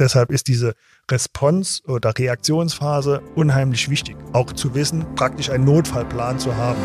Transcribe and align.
deshalb 0.00 0.32
ist 0.32 0.48
diese 0.48 0.74
Response- 1.10 1.82
oder 1.86 2.12
Reaktionsphase 2.16 3.22
unheimlich 3.36 3.88
wichtig. 3.88 4.16
Auch 4.32 4.52
zu 4.52 4.74
wissen, 4.74 5.06
praktisch 5.14 5.50
einen 5.50 5.64
Notfallplan 5.64 6.38
zu 6.38 6.56
haben. 6.56 6.78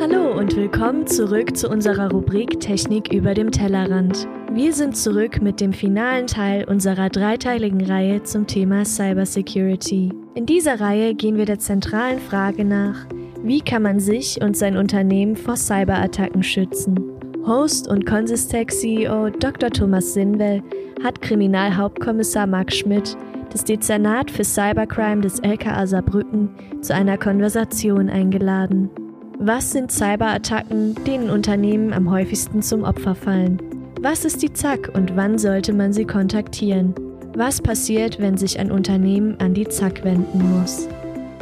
Hallo 0.00 0.38
und 0.38 0.56
willkommen 0.56 1.06
zurück 1.06 1.56
zu 1.56 1.68
unserer 1.68 2.10
Rubrik 2.10 2.60
Technik 2.60 3.12
über 3.12 3.34
dem 3.34 3.50
Tellerrand. 3.50 4.26
Wir 4.52 4.72
sind 4.72 4.96
zurück 4.96 5.42
mit 5.42 5.60
dem 5.60 5.72
finalen 5.72 6.26
Teil 6.26 6.64
unserer 6.64 7.08
dreiteiligen 7.08 7.84
Reihe 7.84 8.22
zum 8.24 8.46
Thema 8.46 8.84
Cybersecurity. 8.84 10.12
In 10.34 10.46
dieser 10.46 10.80
Reihe 10.80 11.14
gehen 11.14 11.36
wir 11.36 11.46
der 11.46 11.58
zentralen 11.58 12.18
Frage 12.18 12.64
nach, 12.64 13.06
wie 13.42 13.60
kann 13.60 13.82
man 13.82 14.00
sich 14.00 14.40
und 14.42 14.56
sein 14.56 14.76
Unternehmen 14.76 15.36
vor 15.36 15.56
Cyberattacken 15.56 16.42
schützen? 16.42 17.19
Host 17.46 17.88
und 17.88 18.04
Consistec 18.04 18.70
CEO 18.70 19.30
Dr. 19.30 19.70
Thomas 19.70 20.12
Sinwell 20.12 20.62
hat 21.02 21.22
Kriminalhauptkommissar 21.22 22.46
Marc 22.46 22.72
Schmidt, 22.72 23.16
das 23.50 23.64
Dezernat 23.64 24.30
für 24.30 24.44
Cybercrime 24.44 25.22
des 25.22 25.40
LKA 25.40 25.86
Saarbrücken, 25.86 26.50
zu 26.82 26.94
einer 26.94 27.16
Konversation 27.16 28.10
eingeladen. 28.10 28.90
Was 29.38 29.72
sind 29.72 29.90
Cyberattacken, 29.90 30.94
denen 31.06 31.30
Unternehmen 31.30 31.94
am 31.94 32.10
häufigsten 32.10 32.60
zum 32.60 32.84
Opfer 32.84 33.14
fallen? 33.14 33.58
Was 34.02 34.26
ist 34.26 34.42
die 34.42 34.52
ZAK 34.52 34.90
und 34.94 35.16
wann 35.16 35.38
sollte 35.38 35.72
man 35.72 35.94
sie 35.94 36.04
kontaktieren? 36.04 36.94
Was 37.34 37.62
passiert, 37.62 38.20
wenn 38.20 38.36
sich 38.36 38.58
ein 38.58 38.70
Unternehmen 38.70 39.38
an 39.40 39.54
die 39.54 39.66
ZAK 39.66 40.04
wenden 40.04 40.58
muss? 40.58 40.88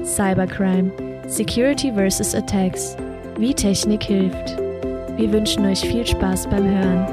Cybercrime, 0.04 0.92
Security 1.26 1.92
vs. 1.92 2.36
Attacks, 2.36 2.96
wie 3.36 3.52
Technik 3.52 4.04
hilft. 4.04 4.67
Wir 5.18 5.32
wünschen 5.32 5.64
euch 5.64 5.80
viel 5.80 6.06
Spaß 6.06 6.48
beim 6.48 6.64
Hören. 6.64 7.04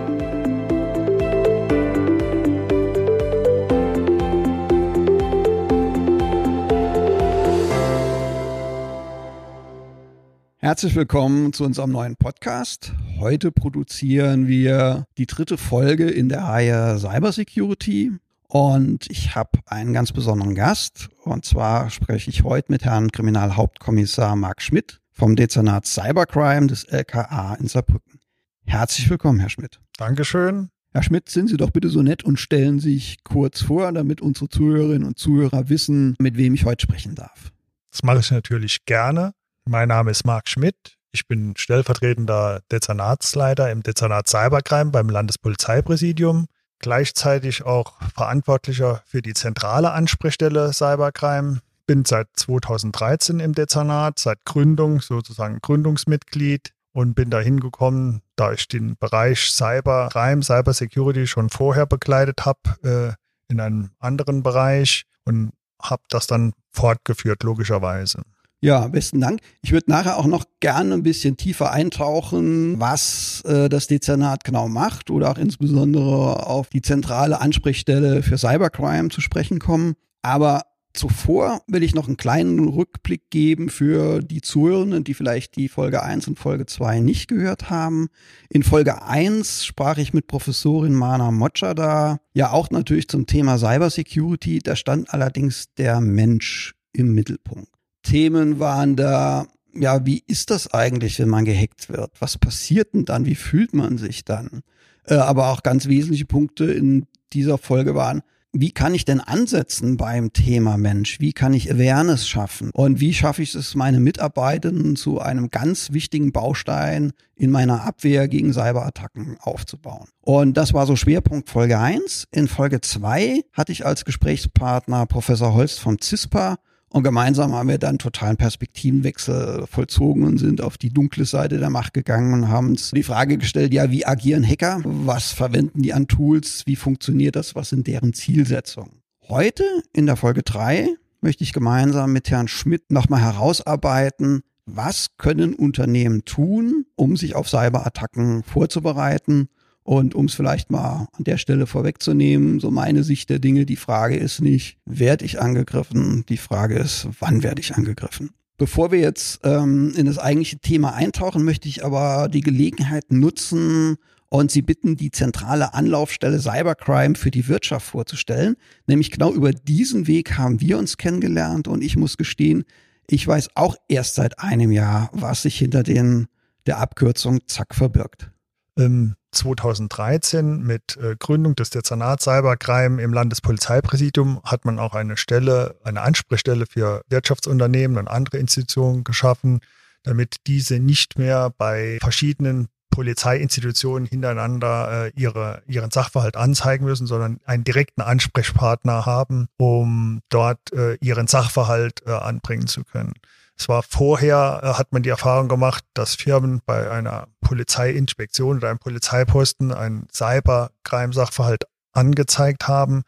Herzlich 10.58 10.94
willkommen 10.94 11.52
zu 11.52 11.64
unserem 11.64 11.94
neuen 11.94 12.16
Podcast. 12.16 12.94
Heute 13.18 13.52
produzieren 13.52 14.48
wir 14.48 15.08
die 15.18 15.26
dritte 15.26 15.58
Folge 15.58 16.08
in 16.08 16.30
der 16.30 16.44
Reihe 16.44 17.00
Cybersecurity. 17.00 18.12
Und 18.48 19.10
ich 19.10 19.34
habe 19.34 19.58
einen 19.66 19.94
ganz 19.94 20.12
besonderen 20.12 20.54
Gast. 20.54 21.10
Und 21.24 21.44
zwar 21.44 21.90
spreche 21.90 22.30
ich 22.30 22.44
heute 22.44 22.72
mit 22.72 22.86
Herrn 22.86 23.12
Kriminalhauptkommissar 23.12 24.36
Marc 24.36 24.62
Schmidt 24.62 25.02
vom 25.16 25.36
Dezernat 25.36 25.86
Cybercrime 25.86 26.68
des 26.68 26.84
LKA 26.84 27.56
in 27.56 27.68
Saarbrücken. 27.68 28.20
Herzlich 28.66 29.10
willkommen, 29.10 29.40
Herr 29.40 29.50
Schmidt. 29.50 29.80
Dankeschön. 29.98 30.70
Herr 30.92 31.04
Schmidt, 31.04 31.30
sind 31.30 31.50
Sie 31.50 31.58
doch 31.58 31.72
bitte 31.72 31.90
so 31.90 32.02
nett 32.02 32.24
und 32.24 32.40
stellen 32.40 32.80
sich 32.80 33.24
kurz 33.24 33.62
vor, 33.62 33.92
damit 33.92 34.22
unsere 34.22 34.50
Zuhörerinnen 34.50 35.08
und 35.08 35.18
Zuhörer 35.18 35.70
wissen, 35.70 36.16
mit 36.20 36.38
wem 36.38 36.54
ich 36.54 36.66
heute 36.66 36.84
sprechen 36.84 37.16
darf. 37.16 37.52
Das 37.92 38.04
mache 38.04 38.20
ich 38.20 38.32
natürlich 38.32 38.86
gerne. 38.86 39.32
Mein 39.66 39.88
Name 39.88 40.12
ist 40.12 40.26
Marc 40.26 40.50
Schmidt. 40.50 40.98
Ich 41.12 41.28
bin 41.28 41.54
stellvertretender 41.56 42.62
Dezernatsleiter 42.72 43.72
im 43.72 43.84
Dezernat 43.84 44.28
Cybercrime 44.28 44.92
beim 44.92 45.10
Landespolizeipräsidium. 45.10 46.46
Gleichzeitig 46.80 47.64
auch 47.64 47.94
Verantwortlicher 48.14 49.02
für 49.06 49.22
die 49.22 49.34
zentrale 49.34 49.92
Ansprechstelle 49.92 50.74
Cybercrime. 50.74 51.62
Bin 51.88 52.06
seit 52.06 52.28
2013 52.34 53.40
im 53.40 53.54
Dezernat, 53.54 54.20
seit 54.20 54.44
Gründung 54.46 55.02
sozusagen 55.02 55.60
Gründungsmitglied 55.62 56.72
und 56.94 57.14
bin 57.14 57.30
da 57.30 57.40
hingekommen, 57.40 58.22
da 58.36 58.54
ich 58.54 58.68
den 58.68 58.96
Bereich 58.98 59.52
Cybercrime, 59.52 60.42
Cybersecurity 60.42 61.28
schon 61.28 61.50
vorher 61.50 61.86
begleitet 61.86 62.46
habe 62.46 63.18
äh, 63.50 63.52
in 63.52 63.60
einem 63.60 63.92
anderen 64.00 64.44
Bereich 64.44 65.04
und 65.26 65.52
habe 65.82 66.04
das 66.10 66.28
dann 66.28 66.54
fortgeführt, 66.72 67.44
logischerweise. 67.44 68.22
Ja, 68.62 68.88
besten 68.88 69.22
Dank. 69.22 69.42
Ich 69.62 69.74
würde 69.74 69.92
nachher 69.92 70.18
auch 70.18 70.26
noch 70.26 70.46
gerne 70.60 70.96
ein 70.96 71.04
bisschen 71.04 71.38
tiefer 71.38 71.72
eintauchen, 71.72 72.80
was 72.80 73.42
äh, 73.46 73.70
das 73.70 73.88
Dezernat 73.88 74.44
genau 74.44 74.68
macht 74.68 75.12
oder 75.12 75.30
auch 75.30 75.38
insbesondere 75.38 76.48
auf 76.48 76.70
die 76.70 76.82
zentrale 76.82 77.42
Ansprechstelle 77.42 78.24
für 78.24 78.38
Cybercrime 78.38 79.10
zu 79.10 79.22
sprechen 79.22 79.60
kommen. 79.60 79.94
Aber 80.24 80.64
zuvor 80.98 81.62
will 81.68 81.84
ich 81.84 81.96
noch 81.96 82.08
einen 82.08 82.18
kleinen 82.18 82.68
Rückblick 82.68 83.30
geben 83.30 83.70
für 83.70 84.22
die 84.22 84.42
Zuhörenden, 84.42 85.04
die 85.04 85.14
vielleicht 85.14 85.56
die 85.56 85.70
Folge 85.70 86.04
1 86.04 86.28
und 86.28 86.40
Folge 86.40 86.66
2 86.66 87.00
nicht 87.00 87.28
gehört 87.28 87.70
haben. 87.70 88.08
In 88.50 88.64
Folge 88.64 89.04
1 89.04 89.66
sprach 89.66 89.98
ich 89.98 90.14
mit 90.14 90.28
Professorin 90.28 90.94
Mana 90.94 91.32
Mochada, 91.32 92.20
ja 92.34 92.52
auch 92.52 92.70
natürlich 92.70 93.08
zum 93.08 93.26
Thema 93.26 93.58
Cybersecurity. 93.58 94.60
Da 94.60 94.76
stand 94.76 95.14
allerdings 95.14 95.74
der 95.76 96.02
Mensch 96.02 96.76
im 96.94 97.14
Mittelpunkt. 97.14 97.70
Themen 98.04 98.60
waren 98.60 98.96
da, 98.96 99.48
ja, 99.74 100.06
wie 100.06 100.24
ist 100.28 100.52
das 100.52 100.74
eigentlich, 100.74 101.20
wenn 101.20 101.30
man 101.30 101.46
gehackt 101.46 101.90
wird? 101.90 102.12
Was 102.20 102.38
passiert 102.38 102.94
denn 102.94 103.06
dann? 103.06 103.26
Wie 103.26 103.36
fühlt 103.36 103.74
man 103.74 103.98
sich 103.98 104.26
dann? 104.26 104.62
Äh, 105.06 105.16
aber 105.16 105.50
auch 105.50 105.64
ganz 105.64 105.88
wesentliche 105.88 106.26
Punkte 106.26 106.66
in 106.66 107.08
dieser 107.34 107.58
Folge 107.58 107.96
waren, 107.96 108.22
wie 108.58 108.72
kann 108.72 108.94
ich 108.94 109.04
denn 109.04 109.20
ansetzen 109.20 109.98
beim 109.98 110.32
Thema 110.32 110.78
Mensch? 110.78 111.20
Wie 111.20 111.34
kann 111.34 111.54
ich 111.54 111.70
Awareness 111.70 112.26
schaffen? 112.26 112.70
Und 112.72 113.02
wie 113.02 113.14
schaffe 113.14 113.42
ich 113.42 113.54
es, 113.54 113.76
meine 113.76 114.00
Mitarbeitenden 114.00 114.96
zu 114.96 115.20
einem 115.20 115.50
ganz 115.50 115.92
wichtigen 115.92 116.32
Baustein 116.32 117.12
in 117.36 117.52
meiner 117.52 117.84
Abwehr 117.84 118.30
gegen 118.30 118.54
Cyberattacken 118.54 119.38
aufzubauen? 119.42 120.08
Und 120.22 120.56
das 120.56 120.74
war 120.74 120.86
so 120.86 120.96
Schwerpunkt 120.96 121.50
Folge 121.50 121.78
1. 121.78 122.28
In 122.32 122.48
Folge 122.48 122.80
2 122.80 123.42
hatte 123.52 123.74
ich 123.74 123.86
als 123.86 124.06
Gesprächspartner 124.06 125.06
Professor 125.06 125.54
Holst 125.54 125.82
vom 125.82 126.00
CISPA 126.02 126.56
und 126.96 127.04
gemeinsam 127.04 127.52
haben 127.52 127.68
wir 127.68 127.78
dann 127.78 127.98
totalen 127.98 128.38
Perspektivenwechsel 128.38 129.66
vollzogen 129.70 130.24
und 130.24 130.38
sind 130.38 130.62
auf 130.62 130.78
die 130.78 130.92
dunkle 130.92 131.26
Seite 131.26 131.58
der 131.58 131.70
Macht 131.70 131.94
gegangen 131.94 132.34
und 132.34 132.48
haben 132.48 132.70
uns 132.70 132.92
die 132.92 133.04
Frage 133.04 133.38
gestellt, 133.38 133.74
ja, 133.74 133.92
wie 133.92 134.06
agieren 134.06 134.48
Hacker? 134.48 134.80
Was 134.86 135.34
verwenden 135.34 135.82
die 135.82 135.92
an 135.92 136.08
Tools? 136.08 136.64
Wie 136.66 136.78
funktioniert 136.78 137.36
das? 137.36 137.54
Was 137.54 137.68
sind 137.68 137.88
deren 137.88 138.14
Zielsetzungen? 138.14 139.02
Heute 139.28 139.66
in 139.92 140.06
der 140.06 140.16
Folge 140.16 140.42
drei 140.42 140.88
möchte 141.20 141.44
ich 141.44 141.52
gemeinsam 141.52 142.14
mit 142.14 142.32
Herrn 142.32 142.48
Schmidt 142.48 142.90
nochmal 142.90 143.20
herausarbeiten, 143.20 144.44
was 144.66 145.18
können 145.18 145.54
Unternehmen 145.54 146.24
tun, 146.24 146.86
um 146.96 147.18
sich 147.18 147.36
auf 147.36 147.50
Cyberattacken 147.50 148.44
vorzubereiten 148.44 149.50
und 149.86 150.16
um 150.16 150.26
es 150.26 150.34
vielleicht 150.34 150.72
mal 150.72 151.08
an 151.14 151.24
der 151.24 151.38
Stelle 151.38 151.68
vorwegzunehmen, 151.68 152.60
so 152.60 152.72
meine 152.72 153.04
Sicht 153.04 153.30
der 153.30 153.38
Dinge, 153.38 153.68
die 153.68 153.76
Frage 153.76 154.18
ist 154.18 154.42
nicht, 154.42 154.80
werde 154.86 155.24
ich 155.24 155.40
angegriffen, 155.40 156.26
die 156.28 156.38
Frage 156.38 156.76
ist, 156.76 157.08
wann 157.20 157.44
werde 157.44 157.62
ich 157.62 157.76
angegriffen. 157.76 158.32
Bevor 158.58 158.92
wir 158.92 159.00
jetzt 159.00 159.42
ähm, 159.44 159.94
in 159.96 160.08
das 160.08 160.18
eigentliche 160.18 160.58
Thema 160.58 160.94
eintauchen, 160.96 161.44
möchte 161.44 161.70
ich 161.70 161.86
aber 161.86 162.30
die 162.30 162.42
Gelegenheit 162.42 163.12
nutzen 163.12 163.98
und 164.30 164.50
Sie 164.50 164.64
bitten, 164.64 164.96
die 164.96 165.12
zentrale 165.12 165.76
Anlaufstelle 165.76 166.40
Cybercrime 166.40 167.14
für 167.14 167.30
die 167.30 167.48
Wirtschaft 167.48 167.86
vorzustellen. 167.86 168.56
Nämlich 168.88 169.12
genau 169.12 169.32
über 169.34 169.52
diesen 169.52 170.08
Weg 170.08 170.36
haben 170.36 170.62
wir 170.62 170.80
uns 170.80 170.98
kennengelernt 170.98 171.68
und 171.68 171.84
ich 171.84 171.96
muss 171.96 172.18
gestehen, 172.18 172.64
ich 173.08 173.28
weiß 173.28 173.50
auch 173.54 173.76
erst 173.88 174.16
seit 174.16 174.40
einem 174.40 174.72
Jahr, 174.72 175.12
was 175.14 175.44
sich 175.44 175.60
hinter 175.60 175.84
den 175.84 176.26
der 176.66 176.80
Abkürzung 176.80 177.42
ZAK 177.46 177.76
verbirgt. 177.76 178.32
Ähm, 178.80 179.16
2013 179.36 180.64
mit 180.64 180.98
äh, 180.98 181.16
Gründung 181.18 181.56
des 181.56 181.70
Dezernats 181.70 182.24
Cybercrime 182.24 183.02
im 183.02 183.14
Landespolizeipräsidium 183.14 184.42
hat 184.44 184.66
man 184.66 184.80
auch 184.80 184.96
eine 184.96 185.18
Stelle, 185.18 185.76
eine 185.84 186.02
Ansprechstelle 186.02 186.66
für 186.66 187.02
Wirtschaftsunternehmen 187.10 187.98
und 187.98 188.08
andere 188.08 188.38
Institutionen 188.38 189.04
geschaffen, 189.04 189.60
damit 190.04 190.38
diese 190.48 190.80
nicht 190.80 191.18
mehr 191.18 191.52
bei 191.58 191.98
verschiedenen 192.02 192.68
Polizeiinstitutionen 192.96 194.08
hintereinander 194.08 195.08
äh, 195.08 195.12
ihre, 195.20 195.62
ihren 195.68 195.92
Sachverhalt 195.92 196.38
anzeigen 196.38 196.86
müssen, 196.86 197.08
sondern 197.08 197.42
einen 197.46 197.66
direkten 197.66 198.02
Ansprechpartner 198.02 199.06
haben, 199.06 199.48
um 199.58 200.22
dort 200.30 200.72
äh, 200.72 200.96
ihren 201.02 201.28
Sachverhalt 201.28 202.04
äh, 202.06 202.12
anbringen 202.12 202.68
zu 202.68 202.86
können. 202.86 203.12
Es 203.58 203.70
war 203.70 203.84
vorher, 203.84 204.62
äh, 204.64 204.68
hat 204.74 204.92
man 204.92 205.04
die 205.04 205.10
Erfahrung 205.10 205.48
gemacht, 205.48 205.84
dass 205.94 206.16
Firmen 206.16 206.62
bei 206.66 206.90
einer 206.90 207.28
Polizeiinspektion 207.42 208.58
oder 208.58 208.70
einem 208.70 208.80
Polizeiposten 208.80 209.72
einen 209.72 210.08
Cybercrime-Sachverhalt 210.12 211.64
angezeigt 211.94 212.68
haben, 212.68 213.04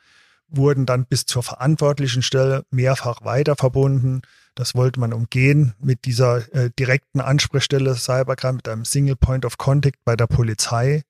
wurden 0.48 0.86
dann 0.86 1.06
bis 1.06 1.26
zur 1.26 1.44
verantwortlichen 1.44 2.22
Stelle 2.22 2.64
mehrfach 2.72 3.24
weiter 3.26 3.56
verbunden. 3.58 4.22
Das 4.56 4.76
wollte 4.76 5.00
man 5.00 5.12
umgehen 5.12 5.76
mit 5.80 6.06
dieser 6.06 6.54
äh, 6.56 6.72
direkten 6.80 7.20
Ansprechstelle 7.20 7.96
Cybercrime, 7.96 8.56
mit 8.56 8.70
einem 8.70 8.86
Single 8.86 9.18
Point 9.18 9.44
of 9.44 9.58
Contact 9.58 10.00
bei 10.06 10.16
der 10.16 10.28
Polizei, 10.28 11.04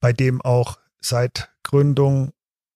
bei 0.00 0.14
dem 0.14 0.40
auch 0.40 0.78
seit 1.00 1.50
Gründung 1.62 2.32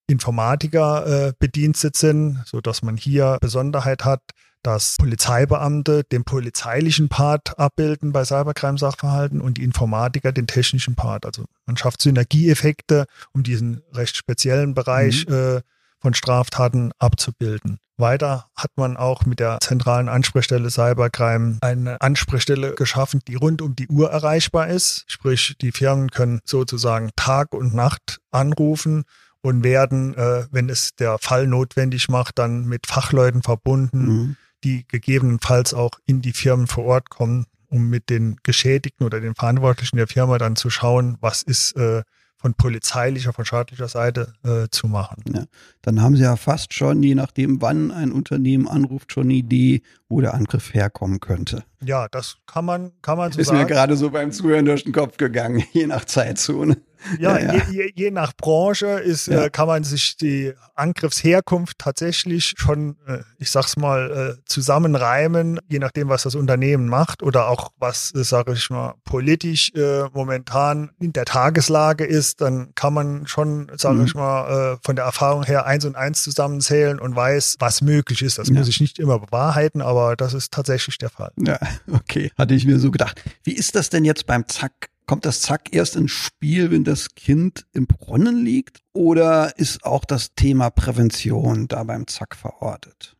Informatiker 0.08 1.06
äh, 1.28 1.32
bedienstet 1.38 1.96
sind, 1.96 2.42
so 2.46 2.60
dass 2.60 2.82
man 2.82 2.96
hier 2.96 3.38
Besonderheit 3.40 4.04
hat, 4.04 4.22
dass 4.66 4.96
Polizeibeamte 4.98 6.02
den 6.02 6.24
polizeilichen 6.24 7.08
Part 7.08 7.56
abbilden 7.58 8.12
bei 8.12 8.24
Cybercrime-Sachverhalten 8.24 9.40
und 9.40 9.58
die 9.58 9.64
Informatiker 9.64 10.32
den 10.32 10.48
technischen 10.48 10.96
Part. 10.96 11.24
Also 11.24 11.44
man 11.66 11.76
schafft 11.76 12.02
Synergieeffekte, 12.02 13.06
um 13.32 13.44
diesen 13.44 13.82
recht 13.92 14.16
speziellen 14.16 14.74
Bereich 14.74 15.26
mhm. 15.28 15.34
äh, 15.34 15.60
von 16.00 16.14
Straftaten 16.14 16.90
abzubilden. 16.98 17.78
Weiter 17.96 18.50
hat 18.56 18.72
man 18.76 18.96
auch 18.96 19.24
mit 19.24 19.38
der 19.40 19.58
zentralen 19.60 20.08
Ansprechstelle 20.08 20.68
Cybercrime 20.68 21.58
eine 21.62 22.00
Ansprechstelle 22.00 22.74
geschaffen, 22.74 23.20
die 23.26 23.36
rund 23.36 23.62
um 23.62 23.74
die 23.76 23.88
Uhr 23.88 24.10
erreichbar 24.10 24.68
ist. 24.68 25.04
Sprich, 25.06 25.56
die 25.60 25.72
Firmen 25.72 26.10
können 26.10 26.40
sozusagen 26.44 27.10
Tag 27.16 27.54
und 27.54 27.72
Nacht 27.72 28.18
anrufen 28.32 29.04
und 29.40 29.62
werden, 29.62 30.14
äh, 30.16 30.46
wenn 30.50 30.68
es 30.68 30.94
der 30.96 31.18
Fall 31.18 31.46
notwendig 31.46 32.08
macht, 32.08 32.38
dann 32.38 32.66
mit 32.66 32.86
Fachleuten 32.86 33.42
verbunden, 33.42 34.06
mhm. 34.06 34.36
Die 34.66 34.84
gegebenenfalls 34.88 35.74
auch 35.74 35.92
in 36.06 36.20
die 36.20 36.32
Firmen 36.32 36.66
vor 36.66 36.84
Ort 36.84 37.08
kommen, 37.08 37.46
um 37.68 37.88
mit 37.88 38.10
den 38.10 38.36
Geschädigten 38.42 39.06
oder 39.06 39.20
den 39.20 39.36
Verantwortlichen 39.36 39.96
der 39.96 40.08
Firma 40.08 40.38
dann 40.38 40.56
zu 40.56 40.70
schauen, 40.70 41.16
was 41.20 41.42
ist 41.42 41.76
äh, 41.76 42.02
von 42.36 42.54
polizeilicher, 42.54 43.32
von 43.32 43.44
staatlicher 43.44 43.88
Seite 43.88 44.34
äh, 44.44 44.68
zu 44.70 44.88
machen. 44.88 45.22
Ja, 45.32 45.44
dann 45.82 46.02
haben 46.02 46.16
Sie 46.16 46.22
ja 46.22 46.36
fast 46.36 46.74
schon, 46.74 47.02
je 47.02 47.14
nachdem, 47.14 47.62
wann 47.62 47.92
ein 47.92 48.12
Unternehmen 48.12 48.68
anruft, 48.68 49.12
schon 49.12 49.24
eine 49.24 49.34
Idee, 49.34 49.82
wo 50.08 50.20
der 50.20 50.34
Angriff 50.34 50.74
herkommen 50.74 51.20
könnte. 51.20 51.62
Ja, 51.82 52.08
das 52.10 52.38
kann 52.46 52.64
man, 52.64 52.90
kann 53.02 53.18
man 53.18 53.32
so 53.32 53.40
ist 53.40 53.46
sagen. 53.46 53.60
Ist 53.60 53.68
mir 53.68 53.74
gerade 53.74 53.96
so 53.96 54.10
beim 54.10 54.32
Zuhören 54.32 54.64
durch 54.64 54.84
den 54.84 54.92
Kopf 54.92 55.16
gegangen, 55.16 55.64
je 55.72 55.86
nach 55.86 56.04
Zeitzone. 56.04 56.76
Ja, 57.18 57.38
ja, 57.38 57.52
ja. 57.52 57.64
Je, 57.68 57.72
je, 57.72 57.92
je, 57.94 58.10
nach 58.10 58.32
Branche 58.36 58.86
ist, 58.86 59.28
äh, 59.28 59.50
kann 59.50 59.66
man 59.66 59.84
sich 59.84 60.16
die 60.16 60.52
Angriffsherkunft 60.74 61.78
tatsächlich 61.78 62.54
schon, 62.56 62.96
äh, 63.06 63.18
ich 63.38 63.50
sag's 63.50 63.76
mal, 63.76 64.36
äh, 64.38 64.42
zusammenreimen, 64.46 65.58
je 65.68 65.78
nachdem, 65.78 66.08
was 66.08 66.22
das 66.22 66.34
Unternehmen 66.34 66.88
macht 66.88 67.22
oder 67.22 67.48
auch 67.48 67.70
was, 67.78 68.14
äh, 68.14 68.24
sage 68.24 68.52
ich 68.52 68.70
mal, 68.70 68.94
politisch 69.04 69.72
äh, 69.74 70.04
momentan 70.12 70.90
in 71.00 71.12
der 71.12 71.24
Tageslage 71.24 72.04
ist, 72.04 72.40
dann 72.40 72.74
kann 72.74 72.94
man 72.94 73.26
schon, 73.26 73.70
sage 73.76 73.98
mhm. 73.98 74.04
ich 74.04 74.14
mal, 74.14 74.74
äh, 74.74 74.76
von 74.82 74.96
der 74.96 75.04
Erfahrung 75.04 75.44
her 75.44 75.66
eins 75.66 75.84
und 75.84 75.96
eins 75.96 76.22
zusammenzählen 76.22 76.98
und 76.98 77.14
weiß, 77.14 77.56
was 77.58 77.80
möglich 77.82 78.22
ist. 78.22 78.38
Das 78.38 78.50
muss 78.50 78.68
ich 78.68 78.80
nicht 78.80 78.98
immer 78.98 79.18
bewahrheiten, 79.18 79.80
aber 79.80 80.16
das 80.16 80.34
ist 80.34 80.52
tatsächlich 80.52 80.98
der 80.98 81.10
Fall. 81.10 81.32
Ja, 81.38 81.58
okay. 81.92 82.30
Hatte 82.36 82.54
ich 82.54 82.66
mir 82.66 82.78
so 82.78 82.90
gedacht. 82.90 83.22
Wie 83.44 83.52
ist 83.52 83.74
das 83.74 83.90
denn 83.90 84.04
jetzt 84.04 84.26
beim 84.26 84.46
Zack? 84.48 84.90
Kommt 85.06 85.24
das 85.24 85.40
Zack 85.40 85.72
erst 85.72 85.94
ins 85.94 86.10
Spiel, 86.10 86.72
wenn 86.72 86.82
das 86.82 87.14
Kind 87.14 87.64
im 87.72 87.86
Brunnen 87.86 88.44
liegt? 88.44 88.80
Oder 88.92 89.56
ist 89.56 89.84
auch 89.84 90.04
das 90.04 90.34
Thema 90.34 90.70
Prävention 90.70 91.68
da 91.68 91.84
beim 91.84 92.08
Zack 92.08 92.34
verortet? 92.34 93.16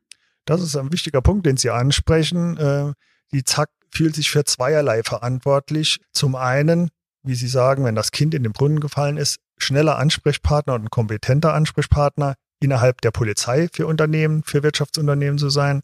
Das 0.46 0.62
ist 0.62 0.76
ein 0.76 0.92
wichtiger 0.92 1.22
Punkt, 1.22 1.46
den 1.46 1.56
Sie 1.56 1.70
ansprechen. 1.70 2.56
Äh, 2.56 2.92
die 3.32 3.44
Zack 3.44 3.70
fühlt 3.90 4.16
sich 4.16 4.30
für 4.30 4.44
zweierlei 4.44 5.02
verantwortlich. 5.04 5.98
Zum 6.12 6.34
einen, 6.34 6.90
wie 7.22 7.36
Sie 7.36 7.48
sagen, 7.48 7.84
wenn 7.84 7.94
das 7.94 8.10
Kind 8.10 8.34
in 8.34 8.42
den 8.42 8.52
Brunnen 8.52 8.80
gefallen 8.80 9.16
ist, 9.16 9.38
schneller 9.58 9.96
Ansprechpartner 9.96 10.74
und 10.74 10.84
ein 10.84 10.90
kompetenter 10.90 11.54
Ansprechpartner 11.54 12.34
innerhalb 12.60 13.00
der 13.00 13.12
Polizei 13.12 13.68
für 13.72 13.86
Unternehmen, 13.86 14.42
für 14.42 14.62
Wirtschaftsunternehmen 14.62 15.38
zu 15.38 15.50
sein. 15.50 15.82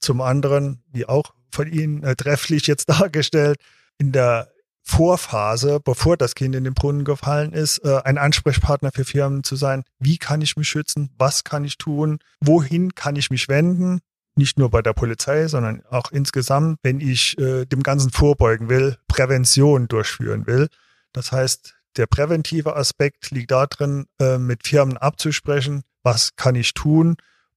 Zum 0.00 0.20
anderen, 0.22 0.82
wie 0.92 1.06
auch 1.06 1.34
von 1.50 1.70
Ihnen 1.70 2.02
äh, 2.04 2.16
trefflich 2.16 2.66
jetzt 2.66 2.88
dargestellt, 2.88 3.58
in 3.98 4.12
der 4.12 4.51
Vorphase, 4.82 5.80
bevor 5.80 6.16
das 6.16 6.34
Kind 6.34 6.54
in 6.54 6.64
den 6.64 6.74
Brunnen 6.74 7.04
gefallen 7.04 7.52
ist, 7.52 7.78
äh, 7.84 8.00
ein 8.04 8.18
Ansprechpartner 8.18 8.90
für 8.92 9.04
Firmen 9.04 9.44
zu 9.44 9.56
sein. 9.56 9.84
Wie 9.98 10.18
kann 10.18 10.40
ich 10.40 10.56
mich 10.56 10.68
schützen? 10.68 11.10
Was 11.18 11.44
kann 11.44 11.64
ich 11.64 11.78
tun? 11.78 12.18
Wohin 12.40 12.94
kann 12.94 13.16
ich 13.16 13.30
mich 13.30 13.48
wenden? 13.48 14.00
Nicht 14.34 14.58
nur 14.58 14.70
bei 14.70 14.82
der 14.82 14.92
Polizei, 14.92 15.46
sondern 15.46 15.82
auch 15.90 16.10
insgesamt, 16.10 16.78
wenn 16.82 17.00
ich 17.00 17.38
äh, 17.38 17.64
dem 17.66 17.82
Ganzen 17.82 18.10
vorbeugen 18.10 18.68
will, 18.68 18.96
Prävention 19.06 19.88
durchführen 19.88 20.46
will. 20.46 20.68
Das 21.12 21.32
heißt, 21.32 21.74
der 21.96 22.06
präventive 22.06 22.74
Aspekt 22.74 23.30
liegt 23.30 23.50
darin, 23.50 24.06
äh, 24.18 24.38
mit 24.38 24.66
Firmen 24.66 24.96
abzusprechen, 24.96 25.82
was 26.02 26.34
kann 26.36 26.54
ich 26.54 26.74
tun, 26.74 27.16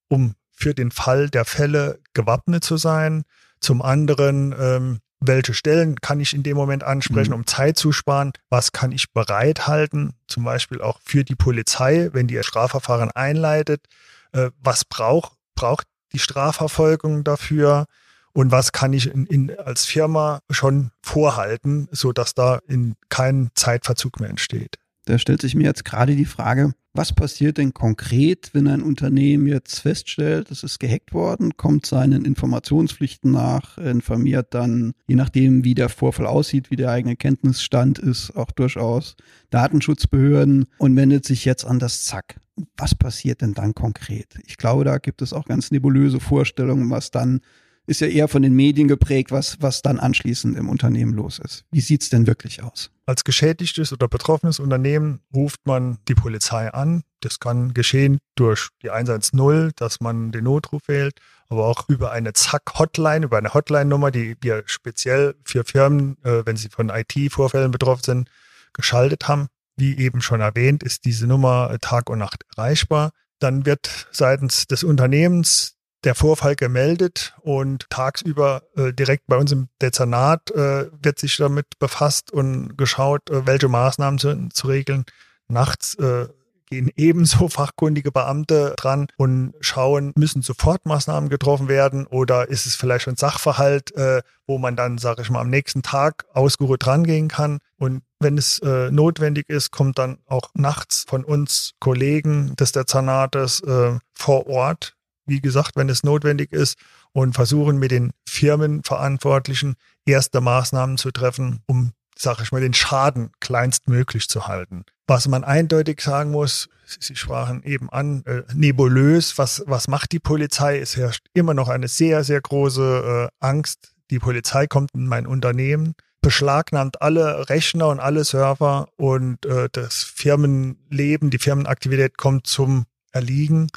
um 0.10 0.36
für 0.52 0.74
den 0.74 0.92
Fall 0.92 1.30
der 1.30 1.46
Fälle 1.46 2.00
gewappnet 2.14 2.64
zu 2.64 2.78
sein. 2.78 3.24
Zum 3.60 3.82
anderen, 3.82 4.54
ähm, 4.58 5.00
welche 5.20 5.54
Stellen 5.54 5.96
kann 6.02 6.20
ich 6.20 6.34
in 6.34 6.44
dem 6.44 6.58
Moment 6.58 6.84
ansprechen, 6.84 7.32
mhm. 7.32 7.38
um 7.38 7.48
Zeit 7.48 7.78
zu 7.78 7.92
sparen, 7.92 8.32
was 8.50 8.72
kann 8.72 8.92
ich 8.92 9.12
bereithalten, 9.12 10.14
zum 10.28 10.44
Beispiel 10.44 10.82
auch 10.82 11.00
für 11.04 11.24
die 11.24 11.36
Polizei, 11.36 12.10
wenn 12.14 12.28
die 12.28 12.42
Strafverfahren 12.44 13.12
einleitet, 13.12 13.86
äh, 14.34 14.52
was 14.60 14.86
braucht, 14.86 15.34
braucht 15.56 15.88
die 16.14 16.20
Strafverfolgung 16.20 17.24
dafür 17.24 17.86
und 18.34 18.52
was 18.52 18.72
kann 18.72 18.94
ich 18.94 19.08
in, 19.08 19.26
in, 19.26 19.58
als 19.58 19.86
Firma 19.86 20.40
schon 20.50 20.92
vorhalten, 21.02 21.88
so 21.92 22.12
dass 22.12 22.34
da 22.34 22.60
in 22.68 22.96
kein 23.10 23.50
Zeitverzug 23.56 24.20
mehr 24.20 24.30
entsteht. 24.30 24.78
Da 25.06 25.20
stellt 25.20 25.42
sich 25.42 25.56
mir 25.56 25.64
jetzt 25.66 25.86
gerade 25.86 26.16
die 26.16 26.26
Frage, 26.26 26.74
was 26.96 27.14
passiert 27.14 27.58
denn 27.58 27.74
konkret, 27.74 28.52
wenn 28.54 28.68
ein 28.68 28.82
Unternehmen 28.82 29.48
jetzt 29.48 29.80
feststellt, 29.80 30.50
es 30.50 30.64
ist 30.64 30.80
gehackt 30.80 31.14
worden, 31.14 31.58
kommt 31.58 31.86
seinen 31.86 32.24
Informationspflichten 32.24 33.32
nach, 33.32 33.78
informiert 33.78 34.54
dann, 34.54 34.94
je 35.06 35.16
nachdem, 35.16 35.64
wie 35.64 35.76
der 35.76 35.90
Vorfall 35.90 36.26
aussieht, 36.26 36.72
wie 36.72 36.78
der 36.78 36.92
eigene 36.92 37.18
Kenntnisstand 37.18 38.00
ist, 38.00 38.36
auch 38.36 38.50
durchaus 38.52 39.16
Datenschutzbehörden 39.50 40.66
und 40.78 40.96
wendet 40.96 41.26
sich 41.26 41.44
jetzt 41.46 41.66
an 41.66 41.80
das 41.80 42.06
Zack. 42.06 42.40
Was 42.78 42.96
passiert 42.96 43.42
denn 43.42 43.54
dann 43.54 43.76
konkret? 43.76 44.40
Ich 44.48 44.56
glaube, 44.56 44.86
da 44.86 44.98
gibt 44.98 45.22
es 45.22 45.34
auch 45.34 45.46
ganz 45.46 45.72
nebulöse 45.72 46.22
Vorstellungen, 46.22 46.90
was 46.90 47.12
dann 47.12 47.42
ist 47.88 48.02
ja 48.02 48.08
eher 48.08 48.28
von 48.28 48.42
den 48.42 48.54
Medien 48.54 48.88
geprägt, 48.88 49.32
was, 49.32 49.58
was 49.62 49.82
dann 49.82 50.00
anschließend 50.00 50.58
im 50.58 50.70
Unternehmen 50.70 51.14
los 51.14 51.40
ist. 51.40 51.66
Wie 51.72 51.82
sieht's 51.82 52.10
denn 52.10 52.28
wirklich 52.28 52.64
aus? 52.64 52.92
Als 53.06 53.24
geschädigtes 53.24 53.94
oder 53.94 54.08
betroffenes 54.08 54.60
Unternehmen 54.60 55.20
ruft 55.34 55.66
man 55.66 56.00
die 56.08 56.16
Polizei 56.16 56.74
an. 56.74 57.04
Das 57.22 57.40
kann 57.40 57.74
geschehen 57.74 58.18
durch 58.36 58.70
die 58.82 58.90
110, 58.90 59.72
dass 59.76 60.00
man 60.00 60.32
den 60.32 60.46
Notruf 60.46 60.82
wählt, 60.88 61.20
aber 61.50 61.68
auch 61.68 61.88
über 61.88 62.12
eine 62.12 62.34
Zack-Hotline, 62.34 63.26
über 63.26 63.38
eine 63.38 63.54
Hotline-Nummer, 63.54 64.10
die 64.10 64.36
wir 64.42 64.64
speziell 64.66 65.36
für 65.44 65.64
Firmen, 65.64 66.18
äh, 66.24 66.44
wenn 66.46 66.58
sie 66.58 66.70
von 66.70 66.90
IT-Vorfällen 66.90 67.72
betroffen 67.72 68.04
sind, 68.04 68.30
geschaltet 68.74 69.28
haben. 69.28 69.48
Wie 69.78 69.98
eben 69.98 70.22
schon 70.22 70.42
erwähnt, 70.42 70.84
ist 70.84 71.06
diese 71.06 71.28
Nummer 71.28 71.78
Tag 71.82 72.10
und 72.10 72.20
Nacht 72.20 72.44
erreichbar. 72.56 73.12
Dann 73.40 73.66
wird 73.66 74.08
seitens 74.12 74.68
des 74.68 74.84
Unternehmens 74.84 75.75
der 76.06 76.16
Vorfall 76.16 76.56
gemeldet 76.56 77.36
und 77.42 77.90
tagsüber 77.90 78.64
äh, 78.78 78.94
direkt 78.94 79.28
bei 79.28 79.38
uns 79.38 79.52
im 79.52 79.68
Dezernat 79.82 80.52
äh, 80.52 80.88
wird 81.02 81.20
sich 81.20 81.36
damit 81.38 81.80
befasst 81.80 82.32
und 82.32 82.78
geschaut, 82.78 83.30
äh, 83.30 83.46
welche 83.46 83.68
Maßnahmen 83.68 84.20
zu, 84.20 84.50
zu 84.50 84.68
regeln. 84.68 85.06
Nachts 85.48 85.96
äh, 85.96 86.28
gehen 86.68 86.92
ebenso 86.96 87.48
fachkundige 87.50 88.12
Beamte 88.12 88.74
dran 88.78 89.08
und 89.18 89.54
schauen, 89.60 90.14
müssen 90.16 90.42
sofort 90.42 90.86
Maßnahmen 90.86 91.30
getroffen 91.30 91.68
werden 91.68 92.06
oder 92.06 92.50
ist 92.50 92.66
es 92.66 92.76
vielleicht 92.76 93.08
ein 93.08 93.16
Sachverhalt, 93.16 93.96
äh, 93.96 94.22
wo 94.48 94.58
man 94.58 94.76
dann, 94.76 94.98
sage 94.98 95.24
ich 95.24 95.30
mal, 95.30 95.42
am 95.42 95.50
nächsten 95.50 95.82
Tag 95.82 96.26
ausgeruht 96.34 96.86
rangehen 96.86 97.28
kann. 97.28 97.60
Und 97.78 98.04
wenn 98.20 98.38
es 98.38 98.60
äh, 98.60 98.92
notwendig 98.92 99.50
ist, 99.50 99.72
kommt 99.72 99.98
dann 99.98 100.20
auch 100.28 100.50
nachts 100.54 101.06
von 101.08 101.24
uns 101.24 101.72
Kollegen 101.80 102.56
des 102.56 102.72
Dezernates 102.72 103.62
äh, 103.62 103.98
vor 104.14 104.48
Ort 104.48 104.95
wie 105.26 105.42
gesagt, 105.42 105.72
wenn 105.76 105.90
es 105.90 106.04
notwendig 106.04 106.52
ist, 106.52 106.78
und 107.14 107.34
versuchen 107.34 107.78
mit 107.78 107.92
den 107.92 108.12
Firmenverantwortlichen 108.28 109.76
erste 110.06 110.42
Maßnahmen 110.42 110.98
zu 110.98 111.12
treffen, 111.12 111.62
um, 111.66 111.92
sage 112.18 112.44
ich 112.44 112.52
mal, 112.52 112.62
den 112.62 112.74
Schaden 112.74 113.32
kleinstmöglich 113.40 114.28
zu 114.28 114.48
halten. 114.48 114.84
Was 115.08 115.28
man 115.28 115.44
eindeutig 115.44 116.02
sagen 116.02 116.32
muss, 116.32 116.68
Sie 116.86 117.16
sprachen 117.16 117.64
eben 117.64 117.90
an, 117.90 118.24
äh, 118.26 118.44
nebulös, 118.54 119.38
was, 119.38 119.64
was 119.66 119.88
macht 119.88 120.12
die 120.12 120.20
Polizei? 120.20 120.80
Es 120.80 120.96
herrscht 120.96 121.26
immer 121.34 121.54
noch 121.54 121.70
eine 121.70 121.88
sehr, 121.88 122.24
sehr 122.24 122.42
große 122.42 123.30
äh, 123.30 123.46
Angst. 123.46 123.94
Die 124.12 124.20
Polizei 124.20 124.68
kommt 124.68 124.92
in 124.94 125.08
mein 125.08 125.26
Unternehmen, 125.26 125.94
beschlagnahmt 126.22 127.02
alle 127.02 127.50
Rechner 127.50 127.88
und 127.88 128.00
alle 128.00 128.24
Server 128.24 128.88
und 128.98 129.46
äh, 129.46 129.70
das 129.72 130.04
Firmenleben, 130.04 131.32
die 131.32 131.40
Firmenaktivität 131.40 132.18
kommt 132.18 132.46
zum 132.46 132.86
Erliegen. 133.12 133.68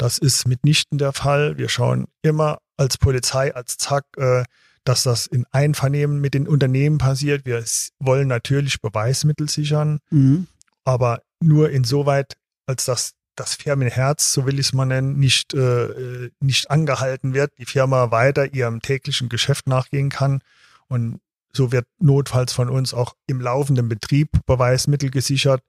Das 0.00 0.16
ist 0.16 0.48
mitnichten 0.48 0.96
der 0.96 1.12
Fall. 1.12 1.58
Wir 1.58 1.68
schauen 1.68 2.06
immer 2.22 2.62
als 2.78 2.96
Polizei, 2.96 3.54
als 3.54 3.76
Zack, 3.76 4.06
äh, 4.16 4.44
dass 4.82 5.02
das 5.02 5.26
in 5.26 5.44
Einvernehmen 5.52 6.22
mit 6.22 6.32
den 6.32 6.48
Unternehmen 6.48 6.96
passiert. 6.96 7.44
Wir 7.44 7.62
wollen 7.98 8.26
natürlich 8.26 8.80
Beweismittel 8.80 9.50
sichern, 9.50 9.98
mhm. 10.08 10.46
aber 10.84 11.20
nur 11.38 11.68
insoweit, 11.68 12.38
als 12.64 12.86
dass 12.86 13.12
das 13.36 13.56
Firmenherz, 13.56 14.32
so 14.32 14.46
will 14.46 14.58
ich 14.58 14.68
es 14.68 14.72
mal 14.72 14.86
nennen, 14.86 15.18
nicht, 15.18 15.52
äh, 15.52 16.30
nicht 16.40 16.70
angehalten 16.70 17.34
wird, 17.34 17.52
die 17.58 17.66
Firma 17.66 18.10
weiter 18.10 18.54
ihrem 18.54 18.80
täglichen 18.80 19.28
Geschäft 19.28 19.66
nachgehen 19.66 20.08
kann. 20.08 20.40
Und 20.88 21.20
so 21.52 21.72
wird 21.72 21.86
notfalls 21.98 22.54
von 22.54 22.70
uns 22.70 22.94
auch 22.94 23.16
im 23.26 23.42
laufenden 23.42 23.90
Betrieb 23.90 24.30
Beweismittel 24.46 25.10
gesichert. 25.10 25.62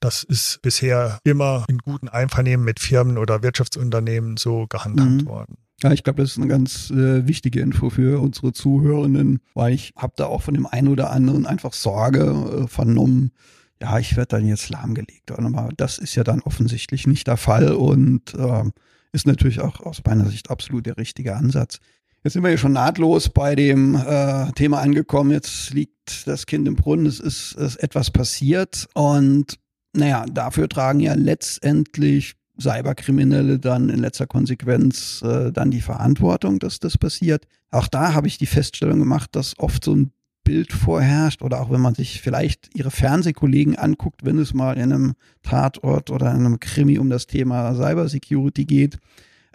Das 0.00 0.22
ist 0.22 0.60
bisher 0.62 1.18
immer 1.24 1.64
in 1.68 1.78
guten 1.78 2.08
Einvernehmen 2.08 2.64
mit 2.64 2.80
Firmen 2.80 3.18
oder 3.18 3.42
Wirtschaftsunternehmen 3.42 4.36
so 4.36 4.66
gehandhabt 4.68 5.10
mhm. 5.10 5.26
worden. 5.26 5.56
Ja, 5.82 5.92
ich 5.92 6.04
glaube, 6.04 6.22
das 6.22 6.32
ist 6.32 6.38
eine 6.38 6.48
ganz 6.48 6.90
äh, 6.90 7.26
wichtige 7.26 7.60
Info 7.60 7.90
für 7.90 8.20
unsere 8.20 8.52
Zuhörenden, 8.52 9.40
weil 9.54 9.74
ich 9.74 9.92
habe 9.96 10.14
da 10.16 10.26
auch 10.26 10.42
von 10.42 10.54
dem 10.54 10.66
einen 10.66 10.88
oder 10.88 11.10
anderen 11.10 11.46
einfach 11.46 11.74
Sorge 11.74 12.64
äh, 12.64 12.66
vernommen, 12.66 13.32
ja, 13.80 13.98
ich 13.98 14.16
werde 14.16 14.36
dann 14.36 14.46
jetzt 14.46 14.70
lahmgelegt. 14.70 15.30
Aber 15.30 15.68
das 15.76 15.98
ist 15.98 16.14
ja 16.14 16.24
dann 16.24 16.40
offensichtlich 16.40 17.06
nicht 17.06 17.26
der 17.26 17.36
Fall 17.36 17.72
und 17.72 18.34
äh, 18.34 18.64
ist 19.12 19.26
natürlich 19.26 19.60
auch 19.60 19.80
aus 19.80 20.02
meiner 20.04 20.26
Sicht 20.26 20.50
absolut 20.50 20.86
der 20.86 20.96
richtige 20.96 21.36
Ansatz. 21.36 21.78
Jetzt 22.24 22.32
sind 22.32 22.42
wir 22.42 22.48
hier 22.48 22.58
schon 22.58 22.72
nahtlos 22.72 23.28
bei 23.28 23.54
dem 23.54 23.94
äh, 23.94 24.50
Thema 24.52 24.80
angekommen. 24.80 25.30
Jetzt 25.30 25.72
liegt 25.74 26.26
das 26.26 26.46
Kind 26.46 26.66
im 26.66 26.74
Brunnen. 26.74 27.06
Es 27.06 27.20
ist, 27.20 27.52
ist 27.52 27.76
etwas 27.76 28.10
passiert 28.10 28.88
und 28.94 29.58
naja, 29.96 30.24
dafür 30.30 30.68
tragen 30.68 31.00
ja 31.00 31.14
letztendlich 31.14 32.34
Cyberkriminelle 32.60 33.58
dann 33.58 33.88
in 33.88 33.98
letzter 33.98 34.26
Konsequenz 34.26 35.22
äh, 35.22 35.52
dann 35.52 35.70
die 35.70 35.80
Verantwortung, 35.80 36.58
dass 36.58 36.80
das 36.80 36.96
passiert. 36.96 37.46
Auch 37.70 37.88
da 37.88 38.14
habe 38.14 38.28
ich 38.28 38.38
die 38.38 38.46
Feststellung 38.46 38.98
gemacht, 38.98 39.30
dass 39.36 39.58
oft 39.58 39.84
so 39.84 39.94
ein 39.94 40.12
Bild 40.44 40.72
vorherrscht 40.72 41.42
oder 41.42 41.60
auch 41.60 41.70
wenn 41.70 41.80
man 41.80 41.94
sich 41.94 42.20
vielleicht 42.20 42.74
ihre 42.74 42.92
Fernsehkollegen 42.92 43.76
anguckt, 43.76 44.24
wenn 44.24 44.38
es 44.38 44.54
mal 44.54 44.76
in 44.76 44.92
einem 44.92 45.14
Tatort 45.42 46.08
oder 46.10 46.30
in 46.30 46.46
einem 46.46 46.60
Krimi 46.60 46.98
um 46.98 47.10
das 47.10 47.26
Thema 47.26 47.74
Cybersecurity 47.74 48.64
geht, 48.64 48.98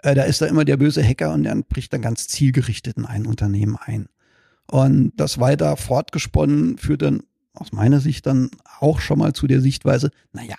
äh, 0.02 0.14
da 0.14 0.22
ist 0.24 0.42
da 0.42 0.46
immer 0.46 0.64
der 0.64 0.76
böse 0.76 1.02
Hacker 1.02 1.32
und 1.32 1.44
der 1.44 1.56
bricht 1.56 1.92
dann 1.92 2.02
ganz 2.02 2.28
zielgerichtet 2.28 2.98
in 2.98 3.06
ein 3.06 3.26
Unternehmen 3.26 3.76
ein. 3.76 4.06
Und 4.70 5.12
das 5.16 5.40
weiter 5.40 5.76
fortgesponnen 5.76 6.78
führt 6.78 7.02
dann 7.02 7.22
aus 7.54 7.72
meiner 7.72 8.00
Sicht 8.00 8.26
dann 8.26 8.50
auch 8.80 9.00
schon 9.00 9.18
mal 9.18 9.32
zu 9.32 9.46
der 9.46 9.60
Sichtweise, 9.60 10.10
naja, 10.32 10.56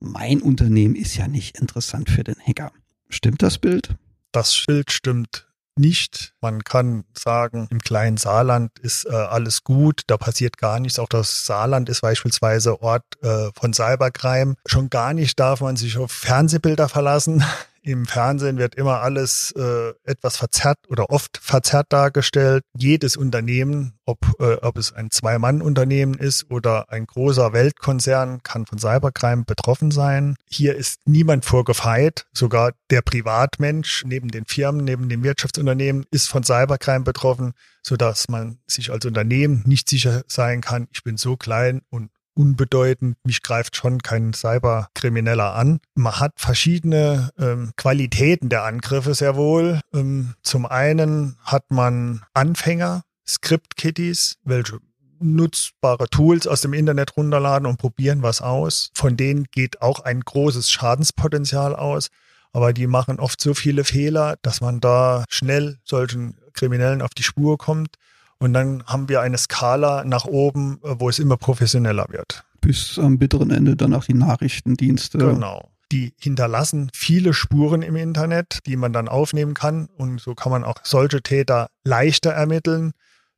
mein 0.00 0.42
Unternehmen 0.42 0.94
ist 0.94 1.16
ja 1.16 1.28
nicht 1.28 1.58
interessant 1.58 2.10
für 2.10 2.24
den 2.24 2.36
Hacker. 2.38 2.72
Stimmt 3.08 3.42
das 3.42 3.58
Bild? 3.58 3.94
Das 4.32 4.64
Bild 4.66 4.90
stimmt 4.92 5.46
nicht. 5.78 6.34
Man 6.40 6.64
kann 6.64 7.04
sagen, 7.16 7.68
im 7.70 7.80
kleinen 7.80 8.16
Saarland 8.16 8.78
ist 8.78 9.06
äh, 9.06 9.10
alles 9.12 9.62
gut, 9.62 10.02
da 10.06 10.16
passiert 10.16 10.56
gar 10.56 10.80
nichts. 10.80 10.98
Auch 10.98 11.08
das 11.08 11.44
Saarland 11.44 11.88
ist 11.88 12.00
beispielsweise 12.00 12.80
Ort 12.82 13.04
äh, 13.22 13.50
von 13.54 13.72
Cybercrime. 13.72 14.54
Schon 14.66 14.90
gar 14.90 15.14
nicht 15.14 15.38
darf 15.38 15.60
man 15.60 15.76
sich 15.76 15.98
auf 15.98 16.10
Fernsehbilder 16.10 16.88
verlassen 16.88 17.44
im 17.86 18.04
Fernsehen 18.04 18.58
wird 18.58 18.74
immer 18.74 19.00
alles 19.00 19.52
äh, 19.52 19.92
etwas 20.02 20.36
verzerrt 20.36 20.78
oder 20.88 21.10
oft 21.10 21.38
verzerrt 21.40 21.86
dargestellt. 21.90 22.64
Jedes 22.76 23.16
Unternehmen, 23.16 23.92
ob, 24.04 24.18
äh, 24.40 24.54
ob 24.54 24.76
es 24.76 24.92
ein 24.92 25.12
Zwei-Mann-Unternehmen 25.12 26.14
ist 26.14 26.50
oder 26.50 26.90
ein 26.90 27.06
großer 27.06 27.52
Weltkonzern, 27.52 28.42
kann 28.42 28.66
von 28.66 28.78
Cybercrime 28.78 29.44
betroffen 29.44 29.92
sein. 29.92 30.34
Hier 30.50 30.74
ist 30.74 30.98
niemand 31.04 31.44
vorgefeit. 31.44 32.26
Sogar 32.32 32.72
der 32.90 33.02
Privatmensch 33.02 34.02
neben 34.04 34.32
den 34.32 34.46
Firmen, 34.46 34.84
neben 34.84 35.08
dem 35.08 35.22
Wirtschaftsunternehmen 35.22 36.06
ist 36.10 36.28
von 36.28 36.42
Cybercrime 36.42 37.04
betroffen, 37.04 37.52
sodass 37.84 38.28
man 38.28 38.58
sich 38.66 38.90
als 38.90 39.06
Unternehmen 39.06 39.62
nicht 39.64 39.88
sicher 39.88 40.24
sein 40.26 40.60
kann, 40.60 40.88
ich 40.92 41.04
bin 41.04 41.16
so 41.16 41.36
klein 41.36 41.82
und 41.88 42.10
unbedeutend. 42.36 43.16
Mich 43.24 43.42
greift 43.42 43.76
schon 43.76 44.02
kein 44.02 44.32
Cyberkrimineller 44.32 45.54
an. 45.54 45.80
Man 45.94 46.20
hat 46.20 46.34
verschiedene 46.36 47.30
ähm, 47.38 47.72
Qualitäten 47.76 48.48
der 48.48 48.64
Angriffe 48.64 49.14
sehr 49.14 49.36
wohl. 49.36 49.80
Ähm, 49.94 50.34
zum 50.42 50.66
einen 50.66 51.36
hat 51.42 51.70
man 51.70 52.22
Anfänger, 52.34 53.02
Script-Kitties, 53.26 54.36
welche 54.44 54.78
nutzbare 55.18 56.08
Tools 56.08 56.46
aus 56.46 56.60
dem 56.60 56.74
Internet 56.74 57.16
runterladen 57.16 57.66
und 57.66 57.78
probieren 57.78 58.22
was 58.22 58.42
aus. 58.42 58.90
Von 58.94 59.16
denen 59.16 59.44
geht 59.50 59.80
auch 59.80 60.00
ein 60.00 60.20
großes 60.20 60.70
Schadenspotenzial 60.70 61.74
aus. 61.74 62.08
Aber 62.52 62.72
die 62.72 62.86
machen 62.86 63.20
oft 63.20 63.40
so 63.40 63.54
viele 63.54 63.84
Fehler, 63.84 64.36
dass 64.42 64.60
man 64.60 64.80
da 64.80 65.24
schnell 65.28 65.78
solchen 65.84 66.38
Kriminellen 66.54 67.02
auf 67.02 67.10
die 67.10 67.22
Spur 67.22 67.58
kommt. 67.58 67.96
Und 68.38 68.52
dann 68.52 68.84
haben 68.86 69.08
wir 69.08 69.20
eine 69.20 69.38
Skala 69.38 70.04
nach 70.04 70.26
oben, 70.26 70.78
äh, 70.82 70.96
wo 70.98 71.08
es 71.08 71.18
immer 71.18 71.36
professioneller 71.36 72.06
wird. 72.10 72.44
Bis 72.60 72.98
am 72.98 73.18
bitteren 73.18 73.50
Ende 73.50 73.76
dann 73.76 73.94
auch 73.94 74.04
die 74.04 74.14
Nachrichtendienste. 74.14 75.18
Genau. 75.18 75.70
Die 75.92 76.14
hinterlassen 76.18 76.90
viele 76.92 77.32
Spuren 77.32 77.82
im 77.82 77.94
Internet, 77.94 78.58
die 78.66 78.76
man 78.76 78.92
dann 78.92 79.08
aufnehmen 79.08 79.54
kann. 79.54 79.86
Und 79.96 80.20
so 80.20 80.34
kann 80.34 80.50
man 80.50 80.64
auch 80.64 80.78
solche 80.82 81.22
Täter 81.22 81.68
leichter 81.84 82.32
ermitteln. 82.32 82.92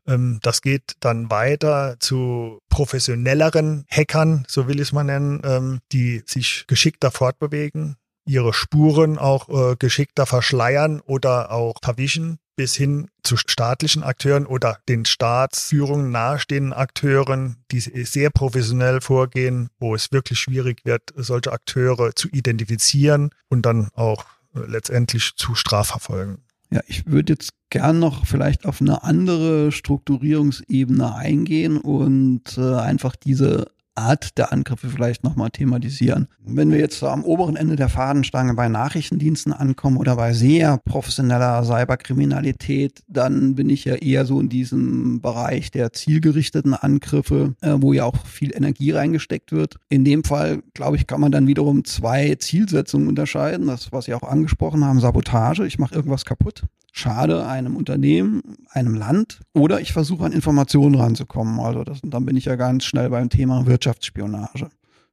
Ähm, 0.07 0.41
das 0.43 0.63
geht 0.63 0.95
dann 1.01 1.31
weiter 1.31 1.97
zu 2.01 2.61
professionelleren 2.71 3.85
Hackern, 3.91 4.45
so 4.49 4.67
will 4.67 4.77
ich 4.77 4.89
es 4.89 4.93
mal 4.93 5.05
nennen, 5.05 5.43
ähm, 5.45 5.81
die 5.93 6.23
sich 6.27 6.65
geschickter 6.67 7.11
fortbewegen, 7.11 7.97
ihre 8.25 8.55
Spuren 8.55 9.19
auch 9.19 9.49
äh, 9.49 9.77
geschickter 9.77 10.27
verschleiern 10.27 11.01
oder 11.01 11.53
auch 11.53 11.75
verwischen 11.83 12.39
bis 12.59 12.75
hin 12.75 13.09
zu 13.23 13.37
staatlichen 13.37 14.03
Akteuren 14.03 14.45
oder 14.45 14.79
den 14.89 15.05
Staatsführungen 15.05 16.11
nahestehenden 16.11 16.73
Akteuren, 16.73 17.57
die 17.71 17.79
sehr 17.79 18.31
professionell 18.31 19.01
vorgehen, 19.01 19.69
wo 19.79 19.95
es 19.95 20.11
wirklich 20.11 20.41
schwierig 20.41 20.85
wird, 20.85 21.03
solche 21.15 21.53
Akteure 21.53 22.17
zu 22.17 22.29
identifizieren 22.31 23.31
und 23.49 23.65
dann 23.65 23.91
auch 23.95 24.25
äh, 24.57 24.61
letztendlich 24.67 25.35
zu 25.37 25.55
strafverfolgen. 25.55 26.39
Ja, 26.71 26.81
ich 26.89 27.07
würde 27.07 27.35
jetzt 27.35 27.53
gern 27.71 28.01
noch 28.01 28.27
vielleicht 28.27 28.67
auf 28.67 28.81
eine 28.81 29.05
andere 29.05 29.71
Strukturierungsebene 29.71 31.15
eingehen 31.15 31.77
und 31.77 32.59
äh, 32.59 32.75
einfach 32.75 33.15
diese 33.15 33.71
Art 33.99 34.39
der 34.39 34.53
Angriffe 34.53 34.89
vielleicht 34.89 35.25
nochmal 35.25 35.51
thematisieren. 35.51 36.29
Wenn 36.45 36.71
wir 36.71 36.79
jetzt 36.79 37.03
am 37.03 37.25
oberen 37.25 37.57
Ende 37.57 37.77
der 37.77 37.89
Fadenstange 37.89 38.55
bei 38.55 38.69
Nachrichtendiensten 38.69 39.53
ankommen 39.53 39.97
oder 39.97 40.17
bei 40.17 40.33
sehr 40.33 40.79
professioneller 40.79 41.65
Cyberkriminalität, 41.65 43.03
dann 43.09 43.55
bin 43.55 43.69
ich 43.69 43.85
ja 43.85 43.97
eher 43.97 44.25
so 44.25 44.41
in 44.41 44.49
diesem 44.49 45.21
Bereich 45.21 45.71
der 45.71 45.93
zielgerichteten 45.93 46.75
Angriffe, 46.75 47.55
äh, 47.61 47.75
wo 47.77 47.93
ja 47.93 48.05
auch 48.05 48.25
viel 48.25 48.55
Energie 48.55 48.93
reingesteckt 48.93 49.53
wird. 49.53 49.77
In 49.89 50.05
dem 50.05 50.25
Fall, 50.25 50.63
glaube 50.75 50.97
ich, 50.97 51.07
kann 51.07 51.21
man 51.21 51.33
dann 51.33 51.47
wiederum 51.47 51.85
zwei 51.85 52.37
Zielsetzungen 52.37 53.09
unterscheiden. 53.09 53.67
Das, 53.67 53.93
was 53.93 54.07
Sie 54.07 54.15
auch 54.15 54.23
angesprochen 54.23 54.85
haben, 54.85 55.01
Sabotage. 55.01 55.67
Ich 55.67 55.79
mache 55.79 55.95
irgendwas 55.95 56.25
kaputt 56.25 56.65
schade 56.99 57.47
einem 57.47 57.77
Unternehmen, 57.77 58.43
einem 58.71 58.95
Land 58.95 59.41
oder 59.55 59.81
ich 59.81 59.93
versuche 59.93 60.25
an 60.25 60.33
Informationen 60.33 60.97
ranzukommen. 60.97 61.61
Also 61.61 61.85
das, 61.85 62.01
dann 62.03 62.27
bin 62.27 62.37
ich 62.37 62.47
ja 62.47 62.57
ganz 62.57 62.85
schnell 62.85 63.11
beim 63.11 63.31
Thema 63.31 63.67
Wirtschaftsspionage. 63.67 64.69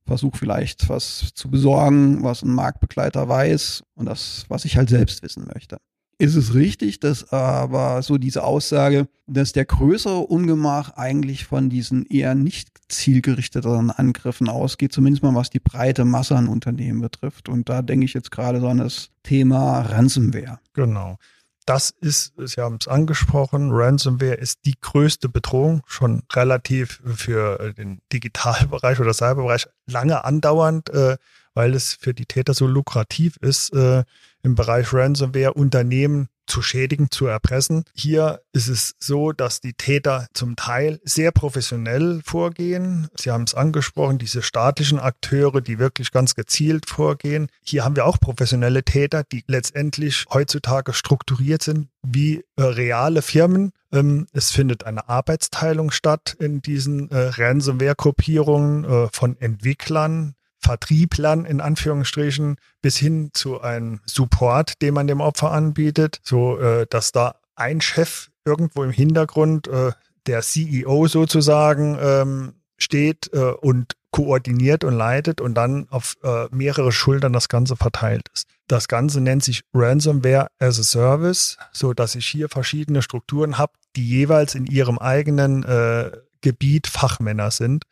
Versuche 0.05 0.37
vielleicht 0.37 0.89
was 0.89 1.31
zu 1.33 1.49
besorgen, 1.49 2.23
was 2.23 2.43
ein 2.43 2.51
Marktbegleiter 2.51 3.27
weiß 3.27 3.83
und 3.95 4.05
das, 4.05 4.45
was 4.49 4.65
ich 4.65 4.77
halt 4.77 4.89
selbst 4.89 5.23
wissen 5.23 5.47
möchte. 5.53 5.77
Ist 6.17 6.35
es 6.35 6.53
richtig, 6.53 7.01
dass 7.01 7.31
aber 7.31 8.01
so 8.01 8.17
diese 8.17 8.43
Aussage, 8.43 9.07
dass 9.27 9.51
der 9.51 9.65
größere 9.65 10.19
Ungemach 10.19 10.91
eigentlich 10.91 11.45
von 11.45 11.69
diesen 11.69 12.05
eher 12.05 12.35
nicht 12.35 12.69
zielgerichteten 12.87 13.91
Angriffen 13.91 14.47
ausgeht, 14.47 14.93
zumindest 14.93 15.23
mal 15.23 15.35
was 15.35 15.49
die 15.49 15.59
breite 15.59 16.05
Masse 16.05 16.37
an 16.37 16.47
Unternehmen 16.47 17.01
betrifft. 17.01 17.49
Und 17.49 17.67
da 17.67 17.81
denke 17.81 18.05
ich 18.05 18.13
jetzt 18.13 18.31
gerade 18.31 18.61
so 18.61 18.69
an 18.69 18.77
das 18.77 19.09
Thema 19.23 19.81
Ransomware. 19.81 20.59
Genau 20.73 21.17
das 21.65 21.89
ist, 21.89 22.33
Sie 22.37 22.61
haben 22.61 22.77
es 22.79 22.87
angesprochen, 22.87 23.71
Ransomware 23.71 24.35
ist 24.35 24.59
die 24.65 24.75
größte 24.79 25.29
Bedrohung, 25.29 25.81
schon 25.87 26.23
relativ 26.33 27.01
für 27.03 27.73
den 27.73 28.01
Digitalbereich 28.13 28.99
oder 28.99 29.13
Cyberbereich 29.13 29.67
lange 29.87 30.23
andauernd, 30.23 30.89
äh, 30.89 31.17
weil 31.53 31.73
es 31.73 31.93
für 31.93 32.13
die 32.13 32.25
Täter 32.25 32.53
so 32.53 32.67
lukrativ 32.67 33.37
ist, 33.37 33.73
äh, 33.73 34.03
im 34.43 34.55
Bereich 34.55 34.93
Ransomware 34.93 35.53
Unternehmen 35.53 36.27
zu 36.47 36.61
schädigen, 36.61 37.11
zu 37.11 37.27
erpressen. 37.27 37.83
Hier 37.93 38.41
ist 38.53 38.67
es 38.67 38.95
so, 38.99 39.31
dass 39.31 39.61
die 39.61 39.73
Täter 39.73 40.27
zum 40.33 40.55
Teil 40.55 40.99
sehr 41.03 41.31
professionell 41.31 42.21
vorgehen. 42.23 43.07
Sie 43.15 43.31
haben 43.31 43.43
es 43.43 43.55
angesprochen, 43.55 44.17
diese 44.17 44.41
staatlichen 44.41 44.99
Akteure, 44.99 45.61
die 45.61 45.79
wirklich 45.79 46.11
ganz 46.11 46.35
gezielt 46.35 46.89
vorgehen. 46.89 47.47
Hier 47.63 47.83
haben 47.83 47.95
wir 47.95 48.05
auch 48.05 48.19
professionelle 48.19 48.83
Täter, 48.83 49.23
die 49.23 49.43
letztendlich 49.47 50.25
heutzutage 50.31 50.93
strukturiert 50.93 51.63
sind 51.63 51.89
wie 52.03 52.43
äh, 52.55 52.63
reale 52.63 53.21
Firmen. 53.21 53.71
Ähm, 53.91 54.27
es 54.33 54.51
findet 54.51 54.85
eine 54.85 55.09
Arbeitsteilung 55.09 55.91
statt 55.91 56.35
in 56.39 56.61
diesen 56.61 57.09
äh, 57.11 57.29
Ransomware-Gruppierungen 57.29 58.85
äh, 58.85 59.07
von 59.11 59.39
Entwicklern, 59.39 60.35
Vertrieblern 60.65 61.45
in 61.45 61.61
Anführungsstrichen 61.61 62.57
bis 62.81 62.97
hin 62.97 63.29
zu 63.33 63.61
einem 63.61 63.99
Support, 64.07 64.81
den 64.81 64.95
man 64.95 65.05
dem 65.05 65.21
Opfer 65.21 65.51
anbietet, 65.51 66.19
so 66.23 66.57
äh, 66.57 66.87
dass 66.89 67.11
da 67.11 67.35
ein 67.55 67.81
Chef 67.81 68.29
irgendwo 68.45 68.83
im 68.83 68.89
Hintergrund, 68.89 69.67
äh, 69.67 69.91
der 70.25 70.41
CEO 70.41 71.05
sozusagen, 71.05 71.97
ähm, 72.01 72.53
steht 72.77 73.31
äh, 73.31 73.51
und 73.51 73.93
koordiniert 74.09 74.83
und 74.83 74.95
leitet 74.95 75.39
und 75.39 75.53
dann 75.53 75.87
auf 75.91 76.15
äh, 76.23 76.47
mehrere 76.49 76.91
Schultern 76.91 77.31
das 77.31 77.47
Ganze 77.47 77.75
verteilt 77.75 78.27
ist. 78.33 78.47
Das 78.67 78.87
Ganze 78.87 79.21
nennt 79.21 79.43
sich 79.43 79.61
Ransomware 79.71 80.47
as 80.57 80.79
a 80.79 80.83
Service, 80.83 81.57
so 81.73 81.93
dass 81.93 82.15
ich 82.15 82.25
hier 82.25 82.49
verschiedene 82.49 83.03
Strukturen 83.03 83.59
habe, 83.59 83.73
die 83.95 84.07
jeweils 84.07 84.55
in 84.55 84.65
ihrem 84.65 84.97
eigenen 84.97 85.63
äh, 85.63 86.11
Gebiet 86.41 86.87
Fachmänner 86.87 87.51
sind 87.51 87.85